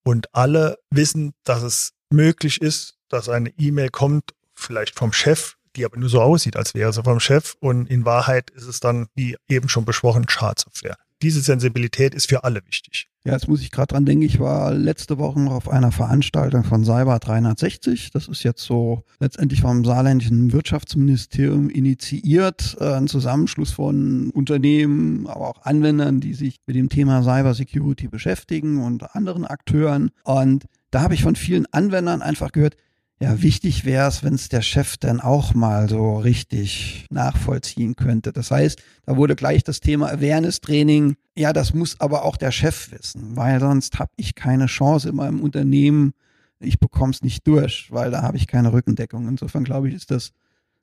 und 0.05 0.35
alle 0.35 0.79
wissen, 0.91 1.33
dass 1.45 1.63
es 1.63 1.93
möglich 2.11 2.61
ist, 2.61 2.95
dass 3.09 3.29
eine 3.29 3.51
E-Mail 3.59 3.89
kommt, 3.91 4.35
vielleicht 4.55 4.95
vom 4.95 5.13
Chef, 5.13 5.57
die 5.75 5.85
aber 5.85 5.97
nur 5.97 6.09
so 6.09 6.23
aussieht, 6.23 6.57
als 6.57 6.75
wäre 6.75 6.93
sie 6.93 7.03
vom 7.03 7.21
Chef. 7.21 7.55
Und 7.61 7.91
in 7.91 8.05
Wahrheit 8.05 8.51
ist 8.51 8.67
es 8.67 8.81
dann, 8.81 9.09
wie 9.15 9.37
eben 9.49 9.69
schon 9.69 9.85
besprochen, 9.85 10.29
Schadsoftware 10.29 10.97
diese 11.23 11.41
Sensibilität 11.41 12.15
ist 12.15 12.29
für 12.29 12.45
alle 12.45 12.61
wichtig. 12.67 13.09
Ja, 13.25 13.33
jetzt 13.33 13.49
muss 13.49 13.61
ich 13.61 13.73
gerade 13.73 13.89
dran 13.89 14.05
denken, 14.05 14.23
ich 14.23 14.39
war 14.39 14.73
letzte 14.73 15.19
Woche 15.19 15.41
noch 15.41 15.53
auf 15.53 15.69
einer 15.69 15.91
Veranstaltung 15.91 16.63
von 16.63 16.85
Cyber 16.85 17.19
360. 17.19 18.13
Das 18.13 18.29
ist 18.29 18.45
jetzt 18.45 18.63
so 18.63 19.03
letztendlich 19.19 19.63
vom 19.63 19.85
saarländischen 19.85 20.53
Wirtschaftsministerium 20.53 21.69
initiiert, 21.69 22.77
äh, 22.79 22.93
ein 22.93 23.09
Zusammenschluss 23.09 23.73
von 23.73 24.31
Unternehmen, 24.31 25.27
aber 25.27 25.49
auch 25.49 25.63
Anwendern, 25.63 26.21
die 26.21 26.35
sich 26.35 26.59
mit 26.67 26.77
dem 26.77 26.89
Thema 26.89 27.25
Cyber 27.25 27.55
Security 27.55 28.07
beschäftigen 28.07 28.81
und 28.85 29.17
anderen 29.17 29.45
Akteuren. 29.45 30.11
Und 30.23 30.67
da 30.93 31.01
habe 31.01 31.15
ich 31.15 31.25
von 31.25 31.35
vielen 31.35 31.67
Anwendern 31.73 32.23
einfach 32.23 32.53
gehört, 32.53 32.77
ja, 33.19 33.41
wichtig 33.41 33.87
wäre 33.87 34.09
es, 34.09 34.23
wenn 34.23 34.35
es 34.35 34.51
der 34.51 34.61
Chef 34.61 34.99
dann 34.99 35.21
auch 35.21 35.55
mal 35.55 35.89
so 35.89 36.19
richtig 36.19 37.07
nachvollziehen 37.11 37.97
könnte. 37.97 38.31
Das 38.31 38.51
heißt, 38.51 38.83
da 39.07 39.17
wurde 39.17 39.37
gleich 39.37 39.65
das 39.65 39.81
Thema 39.81 40.11
Awareness-Training. 40.13 41.17
Ja, 41.35 41.55
das 41.55 41.73
muss 41.73 41.99
aber 41.99 42.25
auch 42.25 42.37
der 42.37 42.51
Chef 42.51 42.93
wissen, 42.93 43.35
weil 43.35 43.59
sonst 43.59 43.99
habe 43.99 44.13
ich 44.17 44.35
keine 44.35 44.67
Chance 44.67 45.09
in 45.09 45.17
meinem 45.17 45.41
Unternehmen. 45.41 46.13
Ich 46.61 46.79
bekomme 46.79 47.13
es 47.13 47.23
nicht 47.23 47.47
durch, 47.47 47.91
weil 47.91 48.11
da 48.11 48.21
habe 48.21 48.37
ich 48.37 48.47
keine 48.47 48.73
Rückendeckung. 48.75 49.29
Insofern 49.29 49.65
glaube 49.65 49.89
ich, 49.89 49.95
ist 49.95 50.11
das 50.11 50.33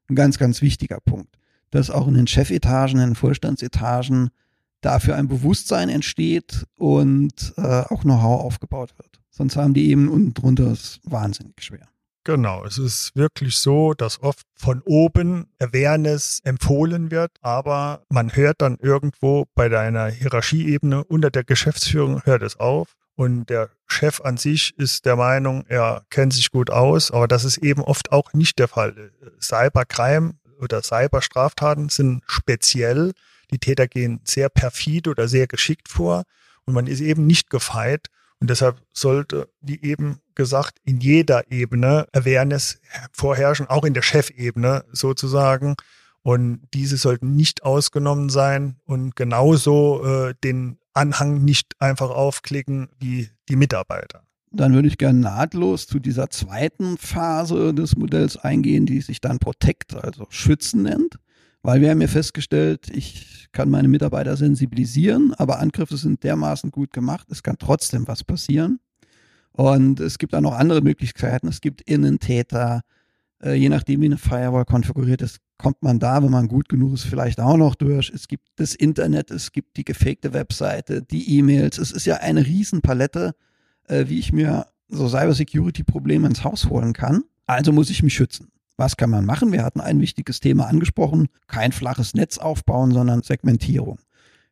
ein 0.10 0.16
ganz, 0.16 0.40
ganz 0.40 0.64
wichtiger 0.64 1.00
Punkt, 1.02 1.38
dass 1.70 1.92
auch 1.92 2.08
in 2.08 2.16
den 2.16 2.28
Chefetagen, 2.28 3.00
in 3.00 3.10
den 3.10 3.16
Vorstandsetagen 3.16 4.32
dafür 4.82 5.18
ein 5.18 5.28
Bewusstsein 5.28 5.88
entsteht 5.88 6.66
und 6.78 7.54
äh, 7.58 7.62
auch 7.62 8.02
Know-how 8.02 8.42
aufgebaut 8.42 8.96
wird. 8.98 9.22
Sonst 9.30 9.56
haben 9.56 9.76
die 9.76 9.90
eben 9.90 10.10
unten 10.10 10.34
drunter 10.34 10.72
es 10.72 11.00
wahnsinnig 11.04 11.62
schwer. 11.64 11.93
Genau, 12.26 12.64
es 12.64 12.78
ist 12.78 13.14
wirklich 13.16 13.58
so, 13.58 13.94
dass 13.94 14.24
oft 14.24 14.46
von 14.56 14.82
oben 14.86 15.48
Awareness 15.60 16.40
empfohlen 16.46 17.12
wird, 17.12 17.32
aber 17.42 18.06
man 18.10 18.34
hört 18.34 18.62
dann 18.62 18.78
irgendwo 18.82 19.46
bei 19.56 19.68
deiner 19.68 20.08
Hierarchieebene 20.08 21.04
unter 21.04 21.32
der 21.32 21.44
Geschäftsführung 21.44 22.24
hört 22.24 22.42
es 22.42 22.58
auf 22.58 22.96
und 23.16 23.50
der 23.50 23.72
Chef 23.88 24.22
an 24.22 24.38
sich 24.38 24.74
ist 24.78 25.06
der 25.06 25.18
Meinung, 25.18 25.66
er 25.68 26.06
kennt 26.10 26.34
sich 26.34 26.50
gut 26.50 26.70
aus, 26.70 27.12
aber 27.12 27.28
das 27.28 27.44
ist 27.44 27.58
eben 27.58 27.82
oft 27.82 28.14
auch 28.14 28.32
nicht 28.32 28.58
der 28.58 28.70
Fall. 28.70 29.12
Cybercrime 29.42 30.36
oder 30.62 30.82
Cyberstraftaten 30.82 31.90
sind 31.90 32.24
speziell. 32.26 33.12
Die 33.52 33.60
Täter 33.60 33.88
gehen 33.88 34.22
sehr 34.24 34.48
perfid 34.48 35.10
oder 35.10 35.28
sehr 35.28 35.48
geschickt 35.48 35.90
vor 35.90 36.24
und 36.64 36.74
man 36.74 36.88
ist 36.88 37.02
eben 37.02 37.28
nicht 37.28 37.50
gefeit 37.50 38.08
und 38.44 38.50
deshalb 38.50 38.82
sollte, 38.92 39.48
wie 39.62 39.82
eben 39.82 40.20
gesagt, 40.36 40.80
in 40.84 41.00
jeder 41.00 41.50
Ebene 41.50 42.08
Awareness 42.12 42.82
vorherrschen, 43.14 43.68
auch 43.68 43.86
in 43.86 43.94
der 43.94 44.02
Chefebene 44.02 44.84
sozusagen. 44.92 45.78
Und 46.24 46.60
diese 46.74 46.98
sollten 46.98 47.38
nicht 47.38 47.64
ausgenommen 47.64 48.28
sein 48.28 48.76
und 48.84 49.16
genauso 49.16 50.04
äh, 50.04 50.34
den 50.44 50.78
Anhang 50.94 51.46
nicht 51.46 51.80
einfach 51.80 52.10
aufklicken 52.10 52.90
wie 53.00 53.30
die 53.48 53.56
Mitarbeiter. 53.56 54.24
Dann 54.52 54.74
würde 54.74 54.90
ich 54.90 54.98
gerne 54.98 55.20
nahtlos 55.20 55.88
zu 55.88 56.00
dieser 56.00 56.30
zweiten 56.30 56.98
Phase 56.98 57.74
des 57.74 57.96
Modells 57.96 58.36
eingehen, 58.36 58.86
die 58.86 59.00
sich 59.00 59.22
dann 59.22 59.40
Protect, 59.40 59.96
also 59.96 60.28
Schützen 60.28 60.82
nennt. 60.82 61.16
Weil 61.64 61.82
wir 61.82 61.90
haben 61.90 62.02
ja 62.02 62.08
festgestellt, 62.08 62.90
ich 62.94 63.48
kann 63.54 63.70
meine 63.70 63.88
Mitarbeiter 63.88 64.36
sensibilisieren, 64.36 65.34
aber 65.36 65.60
Angriffe 65.60 65.96
sind 65.98 66.24
dermaßen 66.24 66.72
gut 66.72 66.92
gemacht, 66.92 67.28
es 67.32 67.42
kann 67.42 67.56
trotzdem 67.58 68.08
was 68.08 68.24
passieren. 68.24 68.80
Und 69.54 70.00
es 70.00 70.18
gibt 70.18 70.36
auch 70.36 70.42
noch 70.42 70.54
andere 70.54 70.82
Möglichkeiten. 70.82 71.48
Es 71.48 71.62
gibt 71.62 71.82
Innentäter. 71.82 72.82
Äh, 73.42 73.54
je 73.54 73.70
nachdem, 73.70 74.02
wie 74.02 74.06
eine 74.06 74.18
Firewall 74.18 74.66
konfiguriert 74.66 75.22
ist, 75.22 75.38
kommt 75.58 75.82
man 75.84 76.00
da, 76.00 76.24
wenn 76.24 76.32
man 76.32 76.48
gut 76.48 76.68
genug 76.68 76.96
ist, 76.96 77.04
vielleicht 77.04 77.40
auch 77.40 77.58
noch 77.58 77.76
durch. 77.76 78.12
Es 78.14 78.28
gibt 78.28 78.48
das 78.56 78.74
Internet, 78.74 79.32
es 79.32 79.52
gibt 79.52 79.78
die 79.78 79.86
gefakte 79.86 80.34
Webseite, 80.34 81.04
die 81.04 81.38
E-Mails. 81.38 81.78
Es 81.78 81.92
ist 81.92 82.06
ja 82.06 82.18
eine 82.18 82.46
Riesenpalette, 82.46 83.36
äh, 83.88 84.06
wie 84.08 84.20
ich 84.20 84.34
mir 84.34 84.66
so 84.90 85.08
Cybersecurity-Probleme 85.08 86.28
ins 86.28 86.44
Haus 86.44 86.70
holen 86.70 86.94
kann. 86.94 87.24
Also 87.46 87.72
muss 87.72 87.90
ich 87.90 88.02
mich 88.02 88.16
schützen. 88.16 88.50
Was 88.78 88.98
kann 88.98 89.10
man 89.10 89.26
machen? 89.26 89.52
Wir 89.52 89.64
hatten 89.64 89.82
ein 89.82 90.00
wichtiges 90.00 90.40
Thema 90.40 90.68
angesprochen. 90.68 91.28
Kein 91.48 91.72
flaches 91.72 92.14
Netz 92.14 92.38
aufbauen, 92.38 92.92
sondern 92.92 93.22
Segmentierung. 93.22 94.00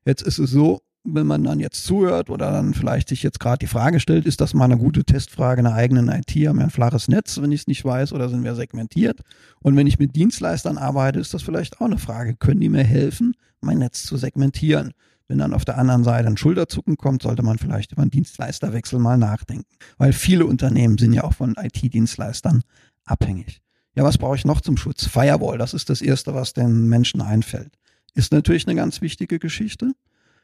Jetzt 0.05 0.21
ist 0.21 0.39
es 0.39 0.51
so, 0.51 0.81
wenn 1.03 1.25
man 1.25 1.43
dann 1.43 1.59
jetzt 1.59 1.83
zuhört 1.85 2.29
oder 2.29 2.51
dann 2.51 2.73
vielleicht 2.73 3.09
sich 3.09 3.23
jetzt 3.23 3.39
gerade 3.39 3.59
die 3.59 3.67
Frage 3.67 3.99
stellt, 3.99 4.25
ist 4.25 4.39
das 4.39 4.53
mal 4.53 4.65
eine 4.65 4.77
gute 4.77 5.03
Testfrage 5.03 5.61
in 5.61 5.65
der 5.65 5.73
eigenen 5.73 6.09
IT? 6.09 6.29
Haben 6.47 6.59
wir 6.59 6.65
ein 6.65 6.69
flaches 6.69 7.07
Netz, 7.07 7.41
wenn 7.41 7.51
ich 7.51 7.61
es 7.61 7.67
nicht 7.67 7.83
weiß, 7.83 8.13
oder 8.13 8.29
sind 8.29 8.43
wir 8.43 8.53
segmentiert? 8.53 9.21
Und 9.61 9.75
wenn 9.75 9.87
ich 9.87 9.97
mit 9.97 10.15
Dienstleistern 10.15 10.77
arbeite, 10.77 11.19
ist 11.19 11.33
das 11.33 11.41
vielleicht 11.41 11.81
auch 11.81 11.87
eine 11.87 11.97
Frage. 11.97 12.35
Können 12.35 12.61
die 12.61 12.69
mir 12.69 12.83
helfen, 12.83 13.35
mein 13.61 13.79
Netz 13.79 14.03
zu 14.03 14.17
segmentieren? 14.17 14.91
Wenn 15.27 15.39
dann 15.39 15.53
auf 15.53 15.65
der 15.65 15.77
anderen 15.77 16.03
Seite 16.03 16.27
ein 16.27 16.37
Schulterzucken 16.37 16.97
kommt, 16.97 17.23
sollte 17.23 17.41
man 17.41 17.57
vielleicht 17.57 17.93
über 17.93 18.01
einen 18.01 18.11
Dienstleisterwechsel 18.11 18.99
mal 18.99 19.17
nachdenken. 19.17 19.69
Weil 19.97 20.13
viele 20.13 20.45
Unternehmen 20.45 20.97
sind 20.97 21.13
ja 21.13 21.23
auch 21.23 21.33
von 21.33 21.55
IT-Dienstleistern 21.57 22.63
abhängig. 23.05 23.61
Ja, 23.95 24.03
was 24.03 24.17
brauche 24.17 24.35
ich 24.35 24.45
noch 24.45 24.61
zum 24.61 24.77
Schutz? 24.77 25.05
Firewall, 25.05 25.57
das 25.57 25.73
ist 25.73 25.89
das 25.89 26.01
Erste, 26.01 26.33
was 26.33 26.53
den 26.53 26.87
Menschen 26.87 27.21
einfällt. 27.21 27.73
Ist 28.13 28.31
natürlich 28.31 28.67
eine 28.67 28.75
ganz 28.75 29.01
wichtige 29.01 29.39
Geschichte. 29.39 29.91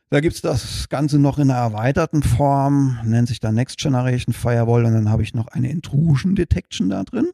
Da 0.09 0.21
gibt's 0.21 0.41
das 0.41 0.87
Ganze 0.89 1.19
noch 1.19 1.37
in 1.37 1.51
einer 1.51 1.59
erweiterten 1.59 2.23
Form, 2.23 2.99
nennt 3.03 3.27
sich 3.27 3.41
dann 3.41 3.55
Next 3.55 3.77
Generation 3.77 4.33
Firewall 4.33 4.85
und 4.85 4.93
dann 4.93 5.09
habe 5.09 5.23
ich 5.23 5.33
noch 5.33 5.47
eine 5.47 5.69
Intrusion 5.69 6.35
Detection 6.35 6.89
da 6.89 7.03
drin. 7.03 7.31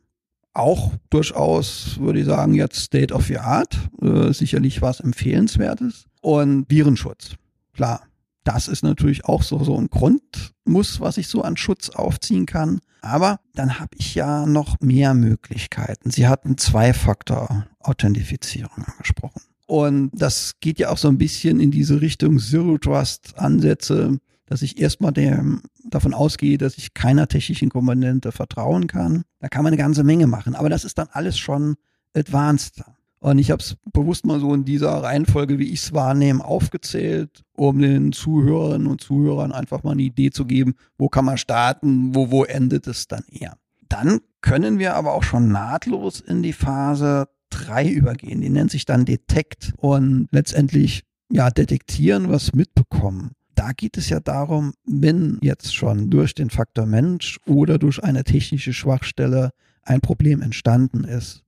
Auch 0.56 0.91
durchaus, 1.10 1.99
würde 1.99 2.19
ich 2.19 2.26
sagen, 2.26 2.54
jetzt 2.54 2.80
State 2.80 3.13
of 3.13 3.26
the 3.26 3.39
Art. 3.39 3.78
Äh, 4.02 4.34
sicherlich 4.34 4.82
was 4.82 4.99
Empfehlenswertes. 4.99 6.06
Und 6.21 6.69
Virenschutz. 6.69 7.36
Klar, 7.73 8.02
Das 8.43 8.67
ist 8.67 8.84
natürlich 8.84 9.25
auch 9.25 9.41
so, 9.43 9.63
so 9.63 9.77
ein 9.77 9.89
Grundmuss, 9.89 10.99
was 10.99 11.17
ich 11.17 11.27
so 11.27 11.41
an 11.41 11.58
Schutz 11.58 11.89
aufziehen 11.89 12.45
kann. 12.45 12.79
Aber 13.01 13.39
dann 13.53 13.79
habe 13.79 13.97
ich 13.97 14.13
ja 14.15 14.45
noch 14.45 14.79
mehr 14.79 15.13
Möglichkeiten. 15.13 16.10
Sie 16.10 16.27
hatten 16.27 16.58
Zwei-Faktor-Authentifizierung 16.58 18.86
angesprochen. 18.86 19.41
Und 19.65 20.12
das 20.13 20.53
geht 20.60 20.79
ja 20.79 20.89
auch 20.89 20.97
so 20.97 21.08
ein 21.08 21.17
bisschen 21.17 21.60
in 21.60 21.71
diese 21.71 22.01
Richtung 22.01 22.39
Zero 22.39 22.77
Trust 22.77 23.38
Ansätze, 23.38 24.19
dass 24.45 24.62
ich 24.62 24.79
erstmal 24.79 25.12
der, 25.12 25.43
davon 25.89 26.13
ausgehe, 26.13 26.58
dass 26.58 26.77
ich 26.77 26.93
keiner 26.93 27.27
technischen 27.27 27.69
Komponente 27.69 28.32
vertrauen 28.32 28.88
kann. 28.88 29.23
Da 29.39 29.47
kann 29.47 29.63
man 29.63 29.73
eine 29.73 29.82
ganze 29.82 30.03
Menge 30.03 30.27
machen. 30.27 30.56
Aber 30.56 30.69
das 30.69 30.86
ist 30.86 30.97
dann 30.97 31.08
alles 31.12 31.38
schon 31.38 31.75
advanced. 32.13 32.84
Und 33.23 33.39
ich 33.39 33.51
habe 33.51 33.63
es 33.63 33.77
bewusst 33.93 34.25
mal 34.25 34.41
so 34.41 34.53
in 34.53 34.65
dieser 34.65 34.91
Reihenfolge, 34.91 35.57
wie 35.57 35.71
ich 35.71 35.79
es 35.79 35.93
wahrnehme, 35.93 36.43
aufgezählt, 36.43 37.45
um 37.55 37.79
den 37.79 38.12
Zuhörerinnen 38.12 38.86
und 38.86 38.99
Zuhörern 38.99 39.53
einfach 39.53 39.81
mal 39.83 39.91
eine 39.91 40.01
Idee 40.01 40.31
zu 40.31 40.43
geben, 40.43 40.75
wo 40.97 41.07
kann 41.07 41.23
man 41.23 41.38
starten, 41.38 42.13
wo, 42.13 42.31
wo 42.31 42.43
endet 42.43 42.86
es 42.86 43.07
dann 43.07 43.23
eher. 43.31 43.55
Dann 43.88 44.19
können 44.41 44.77
wir 44.77 44.95
aber 44.95 45.13
auch 45.13 45.23
schon 45.23 45.53
nahtlos 45.53 46.19
in 46.19 46.43
die 46.43 46.51
Phase 46.51 47.29
drei 47.49 47.88
übergehen. 47.88 48.41
Die 48.41 48.49
nennt 48.49 48.71
sich 48.71 48.83
dann 48.83 49.05
Detect 49.05 49.71
und 49.77 50.27
letztendlich 50.31 51.03
ja 51.31 51.49
detektieren, 51.49 52.29
was 52.29 52.51
mitbekommen. 52.51 53.31
Da 53.55 53.71
geht 53.71 53.95
es 53.95 54.09
ja 54.09 54.19
darum, 54.19 54.73
wenn 54.86 55.38
jetzt 55.41 55.73
schon 55.73 56.09
durch 56.09 56.36
den 56.36 56.49
Faktor 56.49 56.86
Mensch 56.88 57.39
oder 57.47 57.77
durch 57.77 58.03
eine 58.03 58.25
technische 58.25 58.73
Schwachstelle 58.73 59.51
ein 59.81 60.01
Problem 60.01 60.41
entstanden 60.41 61.05
ist, 61.05 61.42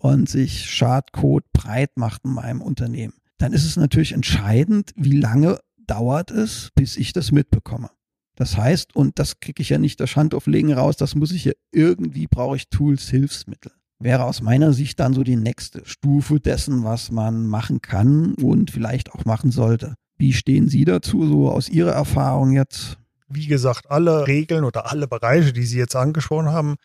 und 0.00 0.28
sich 0.28 0.70
Schadcode 0.70 1.44
breit 1.52 1.96
macht 1.96 2.24
in 2.24 2.32
meinem 2.32 2.62
Unternehmen, 2.62 3.14
dann 3.38 3.52
ist 3.52 3.64
es 3.64 3.76
natürlich 3.76 4.12
entscheidend, 4.12 4.92
wie 4.96 5.18
lange 5.18 5.60
dauert 5.86 6.30
es, 6.30 6.70
bis 6.74 6.96
ich 6.96 7.12
das 7.12 7.32
mitbekomme. 7.32 7.90
Das 8.34 8.56
heißt, 8.56 8.96
und 8.96 9.18
das 9.18 9.40
kriege 9.40 9.60
ich 9.60 9.68
ja 9.68 9.78
nicht 9.78 10.00
das 10.00 10.16
Handauflegen 10.16 10.72
raus, 10.72 10.96
das 10.96 11.14
muss 11.14 11.32
ich 11.32 11.44
ja 11.44 11.52
irgendwie, 11.72 12.26
brauche 12.26 12.56
ich 12.56 12.70
Tools, 12.70 13.08
Hilfsmittel. 13.08 13.72
Wäre 13.98 14.24
aus 14.24 14.40
meiner 14.40 14.72
Sicht 14.72 14.98
dann 14.98 15.12
so 15.12 15.22
die 15.22 15.36
nächste 15.36 15.82
Stufe 15.84 16.40
dessen, 16.40 16.82
was 16.84 17.10
man 17.10 17.46
machen 17.46 17.82
kann 17.82 18.32
und 18.34 18.70
vielleicht 18.70 19.12
auch 19.12 19.26
machen 19.26 19.50
sollte. 19.50 19.94
Wie 20.16 20.32
stehen 20.32 20.68
Sie 20.68 20.86
dazu, 20.86 21.26
so 21.26 21.50
aus 21.50 21.68
Ihrer 21.68 21.92
Erfahrung 21.92 22.52
jetzt? 22.52 22.96
Wie 23.28 23.46
gesagt, 23.46 23.90
alle 23.90 24.26
Regeln 24.26 24.64
oder 24.64 24.90
alle 24.90 25.06
Bereiche, 25.06 25.52
die 25.52 25.64
Sie 25.64 25.78
jetzt 25.78 25.96
angesprochen 25.96 26.48
haben, 26.48 26.76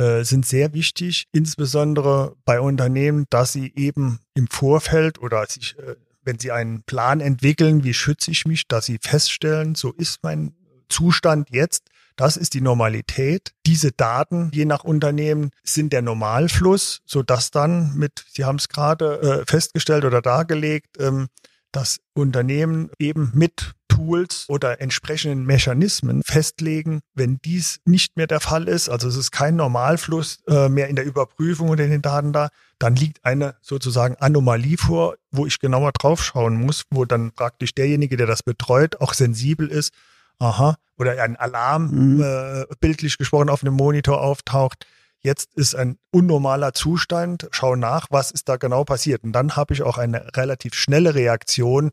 äh, 0.00 0.24
sind 0.24 0.46
sehr 0.46 0.72
wichtig, 0.72 1.26
insbesondere 1.30 2.34
bei 2.46 2.58
Unternehmen, 2.58 3.26
dass 3.28 3.52
sie 3.52 3.70
eben 3.76 4.20
im 4.32 4.48
Vorfeld 4.48 5.20
oder 5.20 5.44
sich, 5.46 5.78
äh, 5.78 5.96
wenn 6.22 6.38
sie 6.38 6.52
einen 6.52 6.82
Plan 6.84 7.20
entwickeln, 7.20 7.84
wie 7.84 7.92
schütze 7.92 8.30
ich 8.30 8.46
mich, 8.46 8.66
dass 8.66 8.86
sie 8.86 8.98
feststellen, 8.98 9.74
so 9.74 9.92
ist 9.92 10.20
mein 10.22 10.54
Zustand 10.88 11.50
jetzt, 11.50 11.90
das 12.16 12.38
ist 12.38 12.54
die 12.54 12.62
Normalität. 12.62 13.52
Diese 13.66 13.92
Daten, 13.92 14.50
je 14.54 14.64
nach 14.64 14.84
Unternehmen, 14.84 15.50
sind 15.64 15.92
der 15.92 16.02
Normalfluss, 16.02 17.02
so 17.04 17.22
dass 17.22 17.50
dann 17.50 17.94
mit, 17.94 18.24
Sie 18.30 18.46
haben 18.46 18.56
es 18.56 18.68
gerade 18.68 19.20
äh, 19.20 19.44
festgestellt 19.46 20.06
oder 20.06 20.22
dargelegt, 20.22 20.96
ähm, 20.98 21.28
das 21.72 22.00
Unternehmen 22.14 22.90
eben 22.98 23.32
mit 23.34 23.72
Tools 24.00 24.46
oder 24.48 24.80
entsprechenden 24.80 25.44
Mechanismen 25.44 26.22
festlegen, 26.24 27.00
wenn 27.14 27.38
dies 27.44 27.80
nicht 27.84 28.16
mehr 28.16 28.26
der 28.26 28.40
Fall 28.40 28.66
ist, 28.66 28.88
also 28.88 29.08
es 29.08 29.16
ist 29.16 29.30
kein 29.30 29.56
Normalfluss 29.56 30.38
äh, 30.48 30.68
mehr 30.68 30.88
in 30.88 30.96
der 30.96 31.04
Überprüfung 31.04 31.68
oder 31.68 31.84
in 31.84 31.90
den 31.90 32.02
Daten 32.02 32.32
da, 32.32 32.48
dann 32.78 32.96
liegt 32.96 33.24
eine 33.24 33.56
sozusagen 33.60 34.16
Anomalie 34.16 34.78
vor, 34.78 35.16
wo 35.30 35.44
ich 35.44 35.58
genauer 35.58 35.92
draufschauen 35.92 36.54
muss, 36.54 36.84
wo 36.90 37.04
dann 37.04 37.32
praktisch 37.32 37.74
derjenige, 37.74 38.16
der 38.16 38.26
das 38.26 38.42
betreut, 38.42 39.00
auch 39.00 39.12
sensibel 39.12 39.68
ist, 39.68 39.92
aha, 40.38 40.76
oder 40.98 41.22
ein 41.22 41.36
Alarm 41.36 41.90
mhm. 41.90 42.22
äh, 42.22 42.64
bildlich 42.80 43.18
gesprochen 43.18 43.50
auf 43.50 43.62
einem 43.62 43.74
Monitor 43.74 44.22
auftaucht, 44.22 44.86
jetzt 45.22 45.54
ist 45.54 45.74
ein 45.74 45.98
unnormaler 46.10 46.72
Zustand, 46.72 47.48
schau 47.50 47.76
nach, 47.76 48.06
was 48.08 48.30
ist 48.30 48.48
da 48.48 48.56
genau 48.56 48.84
passiert. 48.84 49.24
Und 49.24 49.32
dann 49.32 49.56
habe 49.56 49.74
ich 49.74 49.82
auch 49.82 49.98
eine 49.98 50.34
relativ 50.36 50.74
schnelle 50.74 51.14
Reaktion 51.14 51.90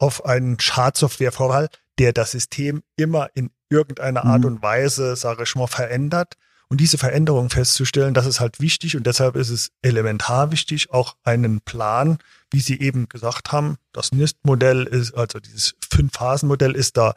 auf 0.00 0.24
einen 0.24 0.58
Schadsoftwarevorfall, 0.58 1.68
der 1.98 2.12
das 2.12 2.32
System 2.32 2.82
immer 2.96 3.28
in 3.34 3.50
irgendeiner 3.68 4.24
Art 4.24 4.40
mhm. 4.40 4.46
und 4.46 4.62
Weise, 4.62 5.14
sage 5.14 5.44
ich 5.44 5.54
mal, 5.54 5.66
verändert. 5.66 6.34
Und 6.68 6.80
diese 6.80 6.98
Veränderung 6.98 7.50
festzustellen, 7.50 8.14
das 8.14 8.26
ist 8.26 8.40
halt 8.40 8.60
wichtig 8.60 8.96
und 8.96 9.06
deshalb 9.06 9.36
ist 9.36 9.50
es 9.50 9.72
elementar 9.82 10.52
wichtig, 10.52 10.90
auch 10.90 11.16
einen 11.24 11.60
Plan, 11.60 12.18
wie 12.50 12.60
Sie 12.60 12.80
eben 12.80 13.08
gesagt 13.08 13.52
haben, 13.52 13.76
das 13.92 14.12
NIST-Modell 14.12 14.84
ist, 14.84 15.12
also 15.14 15.40
dieses 15.40 15.74
Fünf-Phasen-Modell 15.90 16.74
ist 16.74 16.96
da 16.96 17.14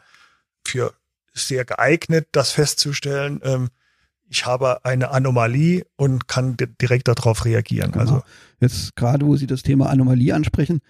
für 0.66 0.92
sehr 1.32 1.64
geeignet, 1.64 2.28
das 2.32 2.50
festzustellen. 2.50 3.40
Ähm, 3.44 3.68
ich 4.28 4.44
habe 4.44 4.84
eine 4.84 5.10
Anomalie 5.10 5.86
und 5.96 6.28
kann 6.28 6.56
direkt 6.80 7.08
darauf 7.08 7.44
reagieren. 7.44 7.92
Genau. 7.92 8.04
Also 8.04 8.22
jetzt 8.60 8.96
gerade, 8.96 9.24
wo 9.24 9.36
Sie 9.36 9.46
das 9.46 9.62
Thema 9.62 9.88
Anomalie 9.88 10.34
ansprechen, 10.34 10.80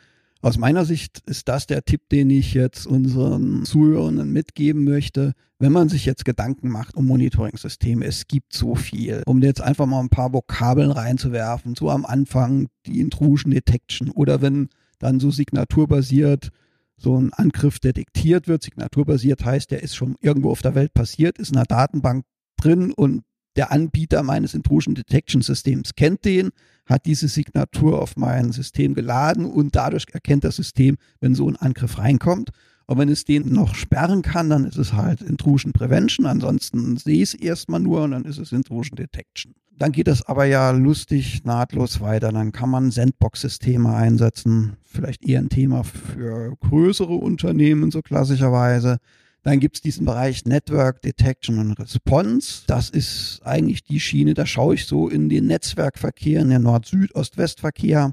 aus 0.44 0.58
meiner 0.58 0.84
Sicht 0.84 1.22
ist 1.24 1.48
das 1.48 1.66
der 1.66 1.84
Tipp, 1.84 2.02
den 2.10 2.28
ich 2.28 2.52
jetzt 2.52 2.86
unseren 2.86 3.64
Zuhörern 3.64 4.30
mitgeben 4.30 4.84
möchte. 4.84 5.32
Wenn 5.58 5.72
man 5.72 5.88
sich 5.88 6.04
jetzt 6.04 6.26
Gedanken 6.26 6.68
macht 6.68 6.96
um 6.96 7.06
Monitoring-Systeme, 7.06 8.04
es 8.04 8.26
gibt 8.26 8.52
so 8.52 8.74
viel. 8.74 9.22
Um 9.24 9.40
jetzt 9.40 9.62
einfach 9.62 9.86
mal 9.86 10.00
ein 10.00 10.10
paar 10.10 10.34
Vokabeln 10.34 10.90
reinzuwerfen, 10.90 11.74
so 11.74 11.88
am 11.88 12.04
Anfang 12.04 12.68
die 12.84 13.00
Intrusion 13.00 13.52
Detection 13.52 14.10
oder 14.10 14.42
wenn 14.42 14.68
dann 14.98 15.18
so 15.18 15.30
signaturbasiert 15.30 16.50
so 16.98 17.18
ein 17.18 17.32
Angriff 17.32 17.78
detektiert 17.78 18.46
wird. 18.46 18.62
Signaturbasiert 18.62 19.46
heißt, 19.46 19.70
der 19.70 19.82
ist 19.82 19.96
schon 19.96 20.14
irgendwo 20.20 20.50
auf 20.50 20.60
der 20.60 20.74
Welt 20.74 20.92
passiert, 20.92 21.38
ist 21.38 21.52
in 21.52 21.56
einer 21.56 21.64
Datenbank 21.64 22.26
drin 22.58 22.92
und 22.92 23.22
der 23.56 23.72
Anbieter 23.72 24.22
meines 24.22 24.52
Intrusion 24.52 24.94
Detection 24.94 25.40
Systems 25.40 25.94
kennt 25.94 26.26
den, 26.26 26.50
hat 26.86 27.06
diese 27.06 27.28
Signatur 27.28 28.00
auf 28.00 28.16
mein 28.16 28.52
System 28.52 28.94
geladen 28.94 29.46
und 29.46 29.74
dadurch 29.74 30.06
erkennt 30.12 30.44
das 30.44 30.56
System, 30.56 30.96
wenn 31.20 31.34
so 31.34 31.48
ein 31.48 31.56
Angriff 31.56 31.98
reinkommt. 31.98 32.50
Und 32.86 32.98
wenn 32.98 33.08
es 33.08 33.24
den 33.24 33.52
noch 33.52 33.74
sperren 33.74 34.20
kann, 34.22 34.50
dann 34.50 34.66
ist 34.66 34.76
es 34.76 34.92
halt 34.92 35.22
Intrusion 35.22 35.72
Prevention. 35.72 36.26
Ansonsten 36.26 36.98
sehe 36.98 37.22
ich 37.22 37.34
es 37.34 37.34
erstmal 37.34 37.80
nur 37.80 38.02
und 38.02 38.10
dann 38.10 38.24
ist 38.24 38.38
es 38.38 38.52
Intrusion 38.52 38.96
Detection. 38.96 39.54
Dann 39.76 39.90
geht 39.90 40.06
es 40.06 40.24
aber 40.26 40.44
ja 40.44 40.70
lustig 40.70 41.44
nahtlos 41.44 42.00
weiter. 42.00 42.30
Dann 42.30 42.52
kann 42.52 42.68
man 42.68 42.90
Sandbox-Systeme 42.90 43.92
einsetzen. 43.92 44.76
Vielleicht 44.84 45.24
eher 45.26 45.40
ein 45.40 45.48
Thema 45.48 45.82
für 45.82 46.54
größere 46.60 47.14
Unternehmen, 47.14 47.90
so 47.90 48.02
klassischerweise. 48.02 48.98
Dann 49.44 49.60
gibt 49.60 49.76
es 49.76 49.82
diesen 49.82 50.06
Bereich 50.06 50.46
Network 50.46 51.02
Detection 51.02 51.58
and 51.58 51.78
Response. 51.78 52.62
Das 52.66 52.88
ist 52.88 53.42
eigentlich 53.44 53.84
die 53.84 54.00
Schiene, 54.00 54.32
da 54.32 54.46
schaue 54.46 54.74
ich 54.74 54.86
so 54.86 55.08
in 55.08 55.28
den 55.28 55.46
Netzwerkverkehr, 55.46 56.40
in 56.40 56.48
den 56.48 56.62
Nord-Süd-Ost-West-Verkehr 56.62 58.12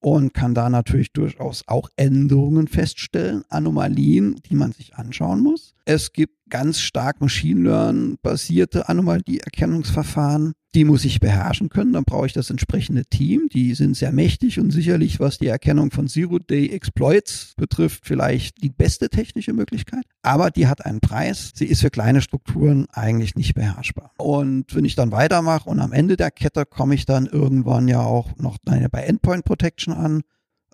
und 0.00 0.34
kann 0.34 0.54
da 0.54 0.68
natürlich 0.68 1.12
durchaus 1.12 1.64
auch 1.66 1.88
Änderungen 1.96 2.68
feststellen, 2.68 3.42
Anomalien, 3.48 4.38
die 4.48 4.54
man 4.54 4.72
sich 4.72 4.96
anschauen 4.96 5.40
muss. 5.40 5.74
Es 5.86 6.12
gibt 6.12 6.34
ganz 6.48 6.80
stark 6.80 7.20
Machine 7.20 7.62
Learn 7.62 8.16
basierte 8.22 8.88
Anomalieerkennungsverfahren. 8.88 10.52
Die 10.74 10.84
muss 10.84 11.06
ich 11.06 11.20
beherrschen 11.20 11.70
können. 11.70 11.94
Dann 11.94 12.04
brauche 12.04 12.26
ich 12.26 12.34
das 12.34 12.50
entsprechende 12.50 13.06
Team. 13.06 13.48
Die 13.52 13.74
sind 13.74 13.96
sehr 13.96 14.12
mächtig 14.12 14.60
und 14.60 14.70
sicherlich, 14.70 15.20
was 15.20 15.38
die 15.38 15.46
Erkennung 15.46 15.90
von 15.90 16.06
Zero-Day-Exploits 16.06 17.54
betrifft, 17.56 18.04
vielleicht 18.04 18.62
die 18.62 18.68
beste 18.68 19.08
technische 19.08 19.54
Möglichkeit. 19.54 20.04
Aber 20.22 20.50
die 20.50 20.66
hat 20.66 20.84
einen 20.84 21.00
Preis. 21.00 21.52
Sie 21.54 21.64
ist 21.64 21.80
für 21.80 21.90
kleine 21.90 22.20
Strukturen 22.20 22.86
eigentlich 22.92 23.36
nicht 23.36 23.54
beherrschbar. 23.54 24.12
Und 24.18 24.74
wenn 24.74 24.84
ich 24.84 24.96
dann 24.96 25.12
weitermache 25.12 25.68
und 25.68 25.80
am 25.80 25.92
Ende 25.92 26.16
der 26.16 26.30
Kette 26.30 26.66
komme 26.66 26.94
ich 26.94 27.06
dann 27.06 27.26
irgendwann 27.26 27.88
ja 27.88 28.02
auch 28.02 28.36
noch 28.36 28.58
bei 28.64 29.00
Endpoint 29.00 29.44
Protection 29.44 29.94
an 29.94 30.22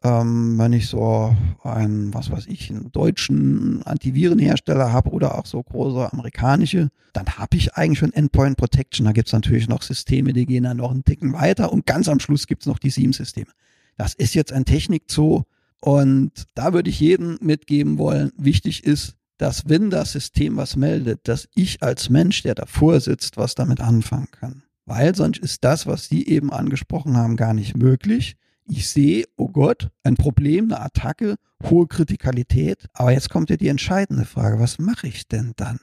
ähm, 0.05 0.59
wenn 0.59 0.73
ich 0.73 0.88
so 0.88 1.37
einen, 1.62 2.12
was 2.12 2.31
weiß 2.31 2.47
ich, 2.47 2.71
einen 2.71 2.91
deutschen 2.91 3.83
Antivirenhersteller 3.85 4.93
habe 4.93 5.11
oder 5.11 5.38
auch 5.38 5.47
so 5.47 5.62
große 5.62 6.12
amerikanische, 6.12 6.91
dann 7.12 7.27
habe 7.27 7.57
ich 7.57 7.75
eigentlich 7.75 8.01
schon 8.01 8.12
Endpoint 8.12 8.57
Protection. 8.57 9.07
Da 9.07 9.12
gibt 9.12 9.29
es 9.29 9.33
natürlich 9.33 9.69
noch 9.69 9.83
Systeme, 9.83 10.33
die 10.33 10.47
gehen 10.47 10.65
dann 10.65 10.79
noch 10.79 10.91
einen 10.91 11.05
Ticken 11.05 11.33
weiter 11.33 11.73
und 11.73 11.87
ganz 11.87 12.09
am 12.09 12.21
Schluss 12.21 12.47
gibt 12.47 12.62
es 12.62 12.67
noch 12.67 12.79
die 12.79 12.91
SIEM-Systeme. 12.91 13.51
Das 13.97 14.15
ist 14.15 14.35
jetzt 14.35 14.53
ein 14.53 14.65
Technikzoo 14.65 15.45
und 15.81 16.33
da 16.55 16.73
würde 16.73 16.91
ich 16.91 16.99
jedem 16.99 17.38
mitgeben 17.41 17.99
wollen, 17.99 18.33
wichtig 18.37 18.85
ist, 18.85 19.17
dass 19.38 19.69
wenn 19.69 19.91
das 19.91 20.12
System 20.12 20.57
was 20.57 20.77
meldet, 20.77 21.27
dass 21.29 21.49
ich 21.55 21.83
als 21.83 22.11
Mensch, 22.11 22.43
der 22.43 22.55
davor 22.55 23.01
sitzt, 23.01 23.37
was 23.37 23.55
damit 23.55 23.81
anfangen 23.81 24.29
kann. 24.31 24.62
Weil 24.85 25.15
sonst 25.15 25.38
ist 25.38 25.65
das, 25.65 25.87
was 25.87 26.09
Sie 26.09 26.27
eben 26.27 26.53
angesprochen 26.53 27.17
haben, 27.17 27.37
gar 27.37 27.55
nicht 27.55 27.77
möglich 27.77 28.37
ich 28.73 28.88
sehe, 28.88 29.25
oh 29.37 29.48
Gott, 29.48 29.90
ein 30.02 30.16
Problem, 30.16 30.64
eine 30.64 30.81
Attacke, 30.81 31.37
hohe 31.64 31.87
Kritikalität. 31.87 32.87
Aber 32.92 33.12
jetzt 33.12 33.31
kommt 33.31 33.50
ja 33.50 33.56
die 33.56 33.68
entscheidende 33.68 34.25
Frage, 34.25 34.58
was 34.58 34.79
mache 34.79 35.06
ich 35.06 35.29
denn 35.29 35.52
dann? 35.56 35.79